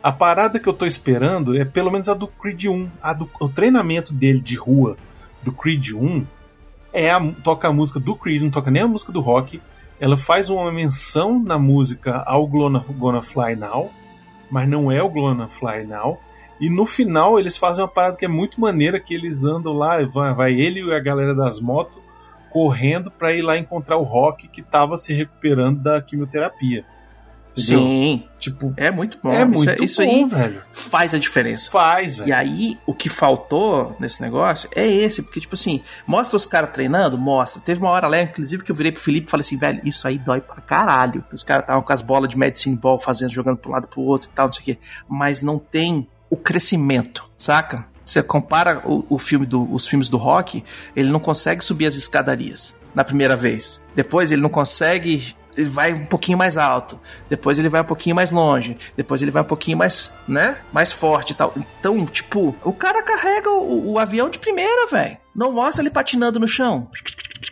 A 0.00 0.12
parada 0.12 0.60
que 0.60 0.68
eu 0.68 0.72
tô 0.72 0.86
esperando 0.86 1.56
é 1.56 1.64
pelo 1.64 1.90
menos 1.90 2.08
a 2.08 2.14
do 2.14 2.28
Creed 2.28 2.66
1. 2.66 2.88
A 3.02 3.12
do, 3.12 3.28
o 3.40 3.48
treinamento 3.48 4.12
dele 4.12 4.40
de 4.40 4.54
rua 4.54 4.96
do 5.42 5.50
Creed 5.50 5.90
1 5.90 6.24
é 6.92 7.10
a, 7.10 7.20
toca 7.42 7.66
a 7.66 7.72
música 7.72 7.98
do 7.98 8.14
Creed, 8.14 8.42
não 8.42 8.50
toca 8.52 8.70
nem 8.70 8.84
a 8.84 8.86
música 8.86 9.10
do 9.10 9.20
rock. 9.20 9.60
Ela 9.98 10.16
faz 10.16 10.48
uma 10.48 10.70
menção 10.70 11.42
na 11.42 11.58
música 11.58 12.22
ao 12.26 12.46
Gonna, 12.46 12.78
Gonna 12.78 13.20
Fly 13.20 13.56
Now, 13.56 13.90
mas 14.48 14.68
não 14.68 14.88
é 14.88 15.02
o 15.02 15.08
Gonna 15.08 15.48
Fly 15.48 15.84
Now. 15.84 16.16
E 16.60 16.70
no 16.70 16.86
final 16.86 17.40
eles 17.40 17.56
fazem 17.56 17.82
uma 17.82 17.90
parada 17.90 18.14
que 18.14 18.24
é 18.24 18.28
muito 18.28 18.60
maneira, 18.60 19.00
que 19.00 19.14
eles 19.14 19.44
andam 19.44 19.72
lá, 19.72 20.00
vai, 20.04 20.32
vai 20.32 20.52
ele 20.52 20.80
e 20.80 20.94
a 20.94 21.00
galera 21.00 21.34
das 21.34 21.58
motos 21.58 22.00
correndo 22.52 23.10
pra 23.10 23.32
ir 23.32 23.42
lá 23.42 23.56
encontrar 23.58 23.96
o 23.96 24.02
Rock 24.02 24.46
que 24.48 24.62
tava 24.62 24.96
se 24.96 25.12
recuperando 25.14 25.80
da 25.80 26.00
quimioterapia. 26.02 26.84
Entendeu? 27.54 27.80
Sim, 27.80 28.24
Tipo, 28.38 28.72
é 28.78 28.90
muito 28.90 29.18
bom. 29.22 29.30
é 29.30 29.42
isso 29.42 29.50
muito 29.50 29.84
isso 29.84 30.02
bom, 30.02 30.08
aí 30.10 30.24
velho. 30.24 30.62
faz 30.72 31.14
a 31.14 31.18
diferença. 31.18 31.70
Faz, 31.70 32.16
E 32.16 32.20
velho. 32.20 32.34
aí, 32.34 32.78
o 32.86 32.94
que 32.94 33.10
faltou 33.10 33.94
nesse 34.00 34.22
negócio 34.22 34.70
é 34.74 34.86
esse, 34.86 35.22
porque, 35.22 35.38
tipo 35.38 35.54
assim, 35.54 35.82
mostra 36.06 36.34
os 36.36 36.46
caras 36.46 36.70
treinando? 36.72 37.18
Mostra. 37.18 37.60
Teve 37.60 37.80
uma 37.80 37.90
hora 37.90 38.06
lá, 38.06 38.22
inclusive, 38.22 38.64
que 38.64 38.70
eu 38.70 38.74
virei 38.74 38.90
pro 38.90 39.02
Felipe 39.02 39.26
e 39.26 39.30
falei 39.30 39.42
assim, 39.42 39.58
velho, 39.58 39.82
isso 39.84 40.08
aí 40.08 40.16
dói 40.18 40.40
pra 40.40 40.62
caralho. 40.62 41.22
Os 41.30 41.42
caras 41.42 41.64
estavam 41.64 41.82
com 41.82 41.92
as 41.92 42.00
bolas 42.00 42.30
de 42.30 42.38
medicine 42.38 42.74
ball 42.74 42.98
fazendo, 42.98 43.30
jogando 43.32 43.58
pro 43.58 43.70
lado 43.70 43.86
pro 43.86 44.00
outro 44.00 44.30
e 44.30 44.32
tal, 44.34 44.46
não 44.46 44.52
sei 44.54 44.62
o 44.62 44.64
quê. 44.64 44.78
Mas 45.06 45.42
não 45.42 45.58
tem 45.58 46.08
o 46.30 46.36
crescimento, 46.38 47.28
saca? 47.36 47.86
Você 48.04 48.22
compara 48.22 48.82
o, 48.84 49.04
o 49.08 49.18
filme 49.18 49.46
do, 49.46 49.72
os 49.72 49.86
filmes 49.86 50.08
do 50.08 50.16
rock, 50.16 50.64
ele 50.94 51.10
não 51.10 51.20
consegue 51.20 51.64
subir 51.64 51.86
as 51.86 51.94
escadarias 51.94 52.74
na 52.94 53.04
primeira 53.04 53.36
vez. 53.36 53.82
Depois 53.94 54.30
ele 54.30 54.42
não 54.42 54.50
consegue 54.50 55.34
ele 55.56 55.68
vai 55.68 55.92
um 55.92 56.06
pouquinho 56.06 56.38
mais 56.38 56.56
alto, 56.56 56.98
depois 57.28 57.58
ele 57.58 57.68
vai 57.68 57.82
um 57.82 57.84
pouquinho 57.84 58.16
mais 58.16 58.30
longe, 58.30 58.76
depois 58.96 59.20
ele 59.20 59.30
vai 59.30 59.42
um 59.42 59.46
pouquinho 59.46 59.76
mais, 59.76 60.14
né, 60.26 60.56
mais 60.72 60.92
forte 60.92 61.32
e 61.32 61.34
tal. 61.34 61.52
Então, 61.56 62.06
tipo, 62.06 62.56
o 62.64 62.72
cara 62.72 63.02
carrega 63.02 63.50
o, 63.50 63.92
o 63.92 63.98
avião 63.98 64.30
de 64.30 64.38
primeira, 64.38 64.86
velho. 64.86 65.18
Não 65.34 65.52
mostra 65.52 65.82
ele 65.82 65.90
patinando 65.90 66.40
no 66.40 66.48
chão. 66.48 66.88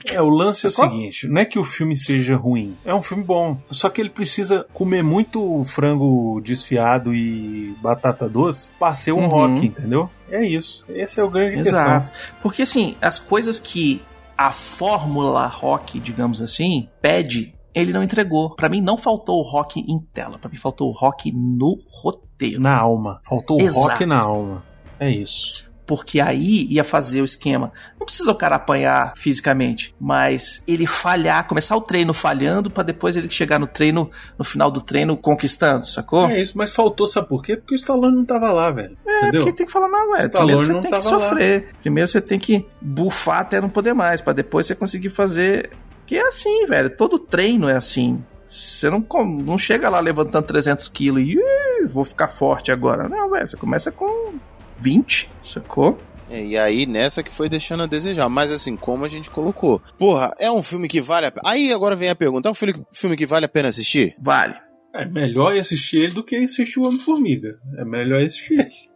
É, 0.07 0.21
o 0.21 0.29
lance 0.29 0.67
é 0.67 0.69
o 0.69 0.73
seguinte: 0.73 1.27
não 1.29 1.41
é 1.41 1.45
que 1.45 1.59
o 1.59 1.65
filme 1.65 1.97
seja 1.97 2.37
ruim, 2.37 2.77
é 2.85 2.95
um 2.95 3.03
filme 3.03 3.23
bom. 3.25 3.57
Só 3.71 3.89
que 3.89 4.01
ele 4.01 4.11
precisa 4.11 4.67
comer 4.73 5.03
muito 5.03 5.63
frango 5.65 6.41
desfiado 6.43 7.15
e 7.15 7.75
batata 7.83 8.29
doce 8.29 8.71
pra 8.79 8.93
ser 8.95 9.13
um 9.13 9.21
Uhum. 9.23 9.29
rock, 9.29 9.67
entendeu? 9.67 10.11
É 10.31 10.45
isso. 10.45 10.85
Esse 10.89 11.21
é 11.21 11.25
o 11.25 11.31
grande 11.31 11.57
questão. 11.57 11.73
Exato. 11.81 12.11
Porque 12.43 12.63
assim, 12.63 12.97
as 13.01 13.19
coisas 13.19 13.59
que 13.59 14.01
a 14.37 14.53
fórmula 14.53 15.47
rock, 15.47 15.99
digamos 16.01 16.41
assim, 16.41 16.89
pede, 17.03 17.55
ele 17.75 17.93
não 17.93 18.03
entregou. 18.03 18.55
Pra 18.57 18.69
mim 18.69 18.81
não 18.81 18.97
faltou 18.97 19.39
o 19.39 19.43
rock 19.43 19.81
em 19.81 19.99
tela, 20.13 20.39
Pra 20.39 20.51
mim 20.51 20.57
faltou 20.57 20.89
o 20.89 20.93
rock 20.93 21.31
no 21.33 21.79
roteiro. 21.89 22.61
Na 22.61 22.77
alma. 22.79 23.21
Faltou 23.25 23.59
o 23.59 23.63
Exato. 23.63 23.89
rock 23.89 24.07
na 24.07 24.19
alma. 24.21 24.65
É 24.99 25.11
isso. 25.11 25.70
Porque 25.91 26.21
aí 26.21 26.69
ia 26.71 26.85
fazer 26.85 27.21
o 27.21 27.25
esquema. 27.25 27.73
Não 27.99 28.07
precisa 28.07 28.31
o 28.31 28.35
cara 28.37 28.55
apanhar 28.55 29.13
fisicamente, 29.17 29.93
mas 30.01 30.63
ele 30.65 30.87
falhar, 30.87 31.49
começar 31.49 31.75
o 31.77 31.81
treino 31.81 32.15
falhando 32.15 32.71
pra 32.71 32.85
depois 32.85 33.17
ele 33.17 33.29
chegar 33.29 33.59
no 33.59 33.67
treino, 33.67 34.09
no 34.39 34.45
final 34.45 34.71
do 34.71 34.81
treino 34.81 35.17
conquistando, 35.17 35.85
sacou? 35.85 36.29
É 36.29 36.41
isso, 36.41 36.57
mas 36.57 36.71
faltou, 36.71 37.09
sabe 37.09 37.29
por 37.29 37.43
quê? 37.43 37.57
Porque 37.57 37.75
o 37.75 37.77
Stallone 37.77 38.15
não 38.15 38.25
tava 38.25 38.53
lá, 38.53 38.71
velho. 38.71 38.97
entendeu? 39.05 39.41
Porque 39.41 39.53
tem 39.57 39.67
que 39.67 39.73
falar, 39.73 39.89
não, 39.89 40.13
ué. 40.13 40.27
Stallone 40.27 40.47
Primeiro 40.59 40.65
você 40.65 40.73
não 40.75 40.81
tem 40.81 40.91
que 40.93 40.97
tava 41.03 41.17
lá. 41.17 41.29
sofrer. 41.29 41.69
Primeiro 41.81 42.09
você 42.09 42.21
tem 42.21 42.39
que 42.39 42.65
bufar 42.81 43.41
até 43.41 43.61
não 43.61 43.69
poder 43.69 43.93
mais, 43.93 44.21
pra 44.21 44.33
depois 44.33 44.67
você 44.67 44.77
conseguir 44.77 45.11
fazer. 45.11 45.71
Que 46.07 46.15
é 46.19 46.23
assim, 46.29 46.67
velho. 46.67 46.89
Todo 46.97 47.19
treino 47.19 47.69
é 47.69 47.75
assim. 47.75 48.23
Você 48.47 48.89
não, 48.89 49.05
não 49.45 49.59
chega 49.59 49.89
lá 49.89 49.99
levantando 49.99 50.45
300 50.45 50.87
quilos 50.89 51.23
e 51.23 51.33
"Ih, 51.35 51.87
vou 51.89 52.05
ficar 52.05 52.29
forte 52.29 52.71
agora. 52.71 53.09
Não, 53.09 53.29
velho. 53.31 53.49
Você 53.49 53.57
começa 53.57 53.91
com 53.91 54.35
20, 54.81 55.31
sacou? 55.45 55.99
É, 56.31 56.45
e 56.45 56.57
aí, 56.57 56.87
nessa 56.87 57.23
que 57.23 57.31
foi 57.31 57.49
deixando 57.49 57.83
a 57.83 57.87
desejar. 57.87 58.29
Mas 58.29 58.53
assim, 58.53 58.77
como 58.77 59.05
a 59.05 59.09
gente 59.09 59.29
colocou. 59.29 59.83
Porra, 59.99 60.33
é 60.39 60.51
um 60.51 60.63
filme 60.63 60.87
que 60.87 61.01
vale 61.01 61.27
a 61.27 61.33
pena. 61.33 61.43
Aí 61.45 61.73
agora 61.73 61.97
vem 61.97 62.09
a 62.09 62.15
pergunta: 62.15 62.49
é 62.49 62.53
um 62.53 62.55
filme, 62.55 62.85
filme 62.93 63.17
que 63.17 63.27
vale 63.27 63.47
a 63.47 63.49
pena 63.49 63.69
assistir? 63.69 64.15
Vale. 64.21 64.55
É 64.95 65.05
melhor 65.05 65.57
assistir 65.57 65.99
ele 65.99 66.15
do 66.15 66.25
que 66.25 66.37
assistir 66.37 66.79
o 66.79 66.87
Homem-Formiga. 66.87 67.59
É 67.79 67.85
melhor 67.85 68.23
assistir 68.23 68.55
ele. 68.55 68.91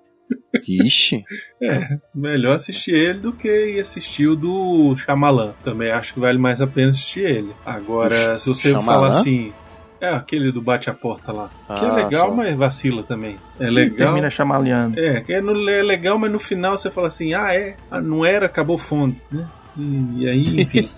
Ixi. 0.86 1.24
É, 1.62 1.98
melhor 2.14 2.56
assistir 2.56 2.92
ele 2.92 3.18
do 3.20 3.32
que 3.32 3.48
ir 3.48 3.80
assistir 3.80 4.26
o 4.26 4.36
do 4.36 4.96
Shyamalan. 4.96 5.54
Também 5.62 5.90
acho 5.90 6.14
que 6.14 6.20
vale 6.20 6.38
mais 6.38 6.60
a 6.60 6.66
pena 6.66 6.90
assistir 6.90 7.20
ele. 7.20 7.54
Agora, 7.64 8.38
se 8.38 8.46
você 8.46 8.70
Shyamalan? 8.70 8.84
falar 8.84 9.08
assim. 9.08 9.52
É, 10.00 10.08
aquele 10.10 10.52
do 10.52 10.60
Bate 10.60 10.90
a 10.90 10.94
Porta 10.94 11.32
lá. 11.32 11.50
que 11.66 11.84
é 11.84 11.88
Ah, 11.88 11.94
legal, 11.94 12.28
só. 12.28 12.34
mas 12.34 12.54
vacila 12.56 13.02
também. 13.02 13.38
É 13.58 13.66
E 13.66 13.70
legal. 13.70 13.96
termina 13.96 14.28
chamaleando. 14.28 14.98
É, 15.00 15.24
é, 15.28 15.40
no- 15.40 15.68
é 15.70 15.82
legal, 15.82 16.18
mas 16.18 16.30
no 16.30 16.38
final 16.38 16.76
você 16.76 16.90
fala 16.90 17.08
assim: 17.08 17.32
ah, 17.32 17.54
é, 17.54 17.76
ah, 17.90 18.00
não 18.00 18.24
era, 18.24 18.46
acabou 18.46 18.76
fundo, 18.76 19.16
né? 19.30 19.46
E, 19.76 20.08
e 20.18 20.28
aí, 20.28 20.40
enfim. 20.42 20.88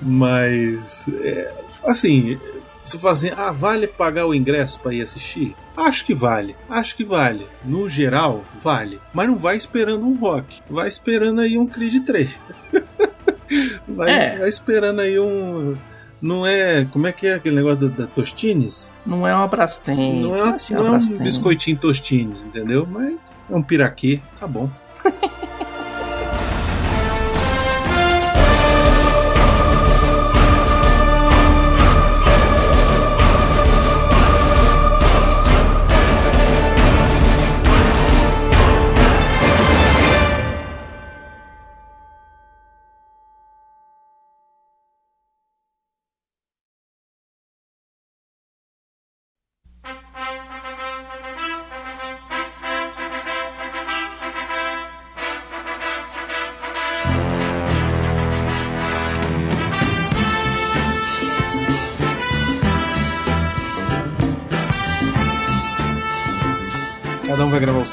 mas, 0.00 1.08
é, 1.22 1.52
assim, 1.84 2.38
você 2.84 2.98
fala 2.98 3.12
assim: 3.14 3.30
ah, 3.36 3.52
vale 3.52 3.86
pagar 3.86 4.26
o 4.26 4.34
ingresso 4.34 4.80
para 4.80 4.94
ir 4.94 5.02
assistir? 5.02 5.54
Acho 5.76 6.04
que 6.06 6.14
vale, 6.14 6.54
acho 6.70 6.96
que 6.96 7.04
vale. 7.04 7.46
No 7.64 7.88
geral, 7.88 8.44
vale. 8.62 9.00
Mas 9.12 9.28
não 9.28 9.36
vai 9.36 9.56
esperando 9.56 10.04
um 10.06 10.16
rock, 10.16 10.62
vai 10.70 10.88
esperando 10.88 11.40
aí 11.40 11.58
um 11.58 11.66
Creed 11.66 12.04
3. 12.04 12.30
vai, 13.88 14.10
É. 14.10 14.38
vai 14.38 14.48
esperando 14.48 15.00
aí 15.00 15.18
um. 15.18 15.76
Não 16.24 16.46
é. 16.46 16.86
Como 16.86 17.06
é 17.06 17.12
que 17.12 17.26
é 17.26 17.34
aquele 17.34 17.54
negócio 17.56 17.86
da, 17.86 18.04
da 18.04 18.06
Tostines? 18.06 18.90
Não 19.04 19.28
é 19.28 19.34
uma 19.34 19.46
Brastemp. 19.46 19.98
Não 20.22 20.34
é, 20.34 20.54
assim, 20.54 20.72
não 20.72 20.80
é 20.80 20.84
uma 20.84 20.88
um 20.88 20.98
Brastemp. 20.98 21.20
biscoitinho 21.20 21.76
tostines, 21.76 22.42
entendeu? 22.42 22.88
Mas 22.90 23.18
é 23.50 23.54
um 23.54 23.62
piraquê, 23.62 24.22
tá 24.40 24.46
bom. 24.46 24.70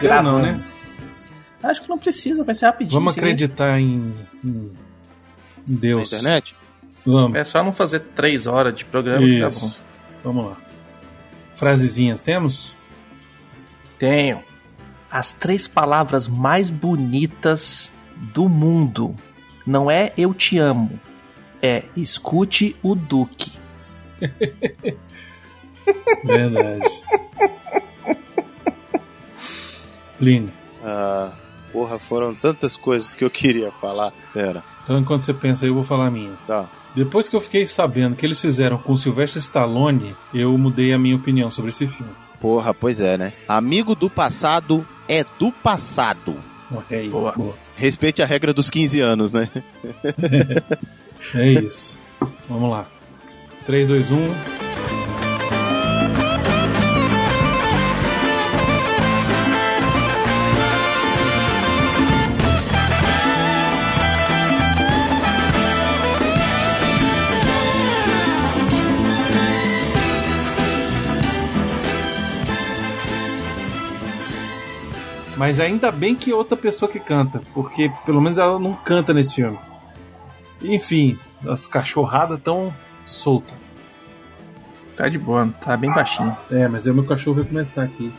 Gravando. 0.07 0.31
não, 0.37 0.41
né? 0.41 0.63
Acho 1.63 1.81
que 1.83 1.89
não 1.89 1.97
precisa, 1.97 2.43
vai 2.43 2.55
ser 2.55 2.65
rapidinho. 2.65 2.99
Vamos 2.99 3.13
sim. 3.13 3.19
acreditar 3.19 3.79
em, 3.79 4.13
em 4.43 4.71
em 5.67 5.73
Na 5.73 5.79
Deus. 5.79 6.11
internet? 6.11 6.55
Vamos. 7.05 7.37
É 7.37 7.43
só 7.43 7.63
não 7.63 7.73
fazer 7.73 7.99
três 8.15 8.47
horas 8.47 8.75
de 8.75 8.85
programa 8.85 9.19
que 9.25 9.39
tá 9.39 9.45
bom. 9.45 9.47
Isso. 9.49 9.83
Vamos 10.23 10.45
lá. 10.45 10.57
Frasezinhas 11.53 12.21
temos? 12.21 12.75
Tenho. 13.97 14.43
As 15.09 15.33
três 15.33 15.67
palavras 15.67 16.27
mais 16.27 16.69
bonitas 16.69 17.91
do 18.33 18.47
mundo. 18.47 19.15
Não 19.65 19.89
é 19.91 20.13
eu 20.17 20.33
te 20.33 20.57
amo. 20.57 20.99
É 21.61 21.83
escute 21.95 22.75
o 22.81 22.95
Duque. 22.95 23.51
Verdade. 26.23 27.01
Plínio. 30.21 30.51
Ah, 30.83 31.31
porra, 31.73 31.97
foram 31.97 32.35
tantas 32.35 32.77
coisas 32.77 33.15
que 33.15 33.23
eu 33.25 33.29
queria 33.29 33.71
falar. 33.71 34.13
Pera, 34.31 34.63
Então, 34.83 34.99
enquanto 34.99 35.21
você 35.21 35.33
pensa 35.33 35.65
aí, 35.65 35.71
eu 35.71 35.75
vou 35.75 35.83
falar 35.83 36.07
a 36.07 36.11
minha. 36.11 36.33
tá. 36.45 36.69
Depois 36.95 37.27
que 37.27 37.35
eu 37.35 37.41
fiquei 37.41 37.65
sabendo 37.65 38.15
que 38.17 38.25
eles 38.25 38.39
fizeram 38.39 38.77
com 38.77 38.91
o 38.93 38.97
Sylvester 38.97 39.41
Stallone, 39.41 40.13
eu 40.33 40.55
mudei 40.57 40.93
a 40.93 40.99
minha 40.99 41.15
opinião 41.15 41.49
sobre 41.49 41.69
esse 41.69 41.87
filme. 41.87 42.11
Porra, 42.39 42.73
pois 42.73 42.99
é, 43.01 43.17
né? 43.17 43.33
Amigo 43.47 43.95
do 43.95 44.09
passado 44.09 44.85
é 45.07 45.23
do 45.39 45.51
passado. 45.51 46.35
Aí. 46.89 47.09
Boa. 47.09 47.31
boa. 47.31 47.55
Respeite 47.77 48.21
a 48.21 48.25
regra 48.25 48.53
dos 48.53 48.69
15 48.69 48.99
anos, 48.99 49.33
né? 49.33 49.49
É 51.35 51.49
isso. 51.51 51.97
Vamos 52.49 52.69
lá. 52.71 52.85
um. 53.61 53.65
3, 53.65 53.87
2, 53.87 54.11
1. 54.11 54.60
Mas 75.41 75.59
ainda 75.59 75.91
bem 75.91 76.13
que 76.13 76.29
é 76.29 76.35
outra 76.35 76.55
pessoa 76.55 76.87
que 76.89 76.99
canta, 76.99 77.41
porque 77.51 77.91
pelo 78.05 78.21
menos 78.21 78.37
ela 78.37 78.59
não 78.59 78.75
canta 78.75 79.11
nesse 79.11 79.33
filme. 79.33 79.57
Enfim, 80.61 81.17
as 81.49 81.65
cachorradas 81.65 82.39
tão 82.43 82.71
soltas. 83.07 83.55
Tá 84.95 85.09
de 85.09 85.17
boa, 85.17 85.51
tá 85.59 85.75
bem 85.75 85.91
baixinho. 85.91 86.37
É, 86.51 86.67
mas 86.67 86.85
aí 86.85 86.91
o 86.91 86.95
meu 86.95 87.07
cachorro 87.07 87.37
vai 87.37 87.45
começar 87.45 87.81
aqui. 87.81 88.13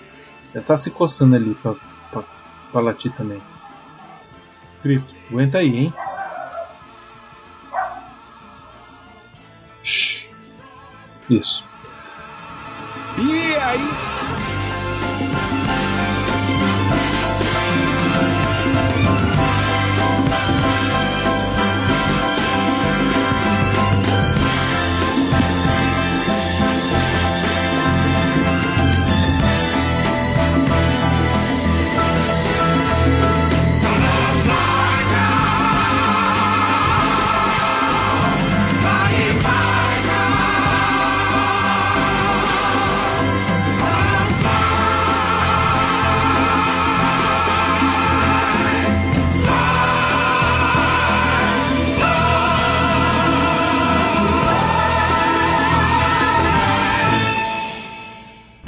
Já 0.53 0.63
tá 0.63 0.77
se 0.77 0.91
coçando 0.91 1.37
ali 1.37 1.55
pra, 1.55 1.77
pra, 2.11 2.25
pra 2.73 2.81
latir 2.81 3.13
também. 3.13 3.41
Grito, 4.83 5.15
aguenta 5.31 5.59
aí, 5.59 5.77
hein? 5.77 5.95
Shhh. 9.81 10.29
Isso. 11.31 11.65
E 13.17 13.55
aí? 13.55 14.22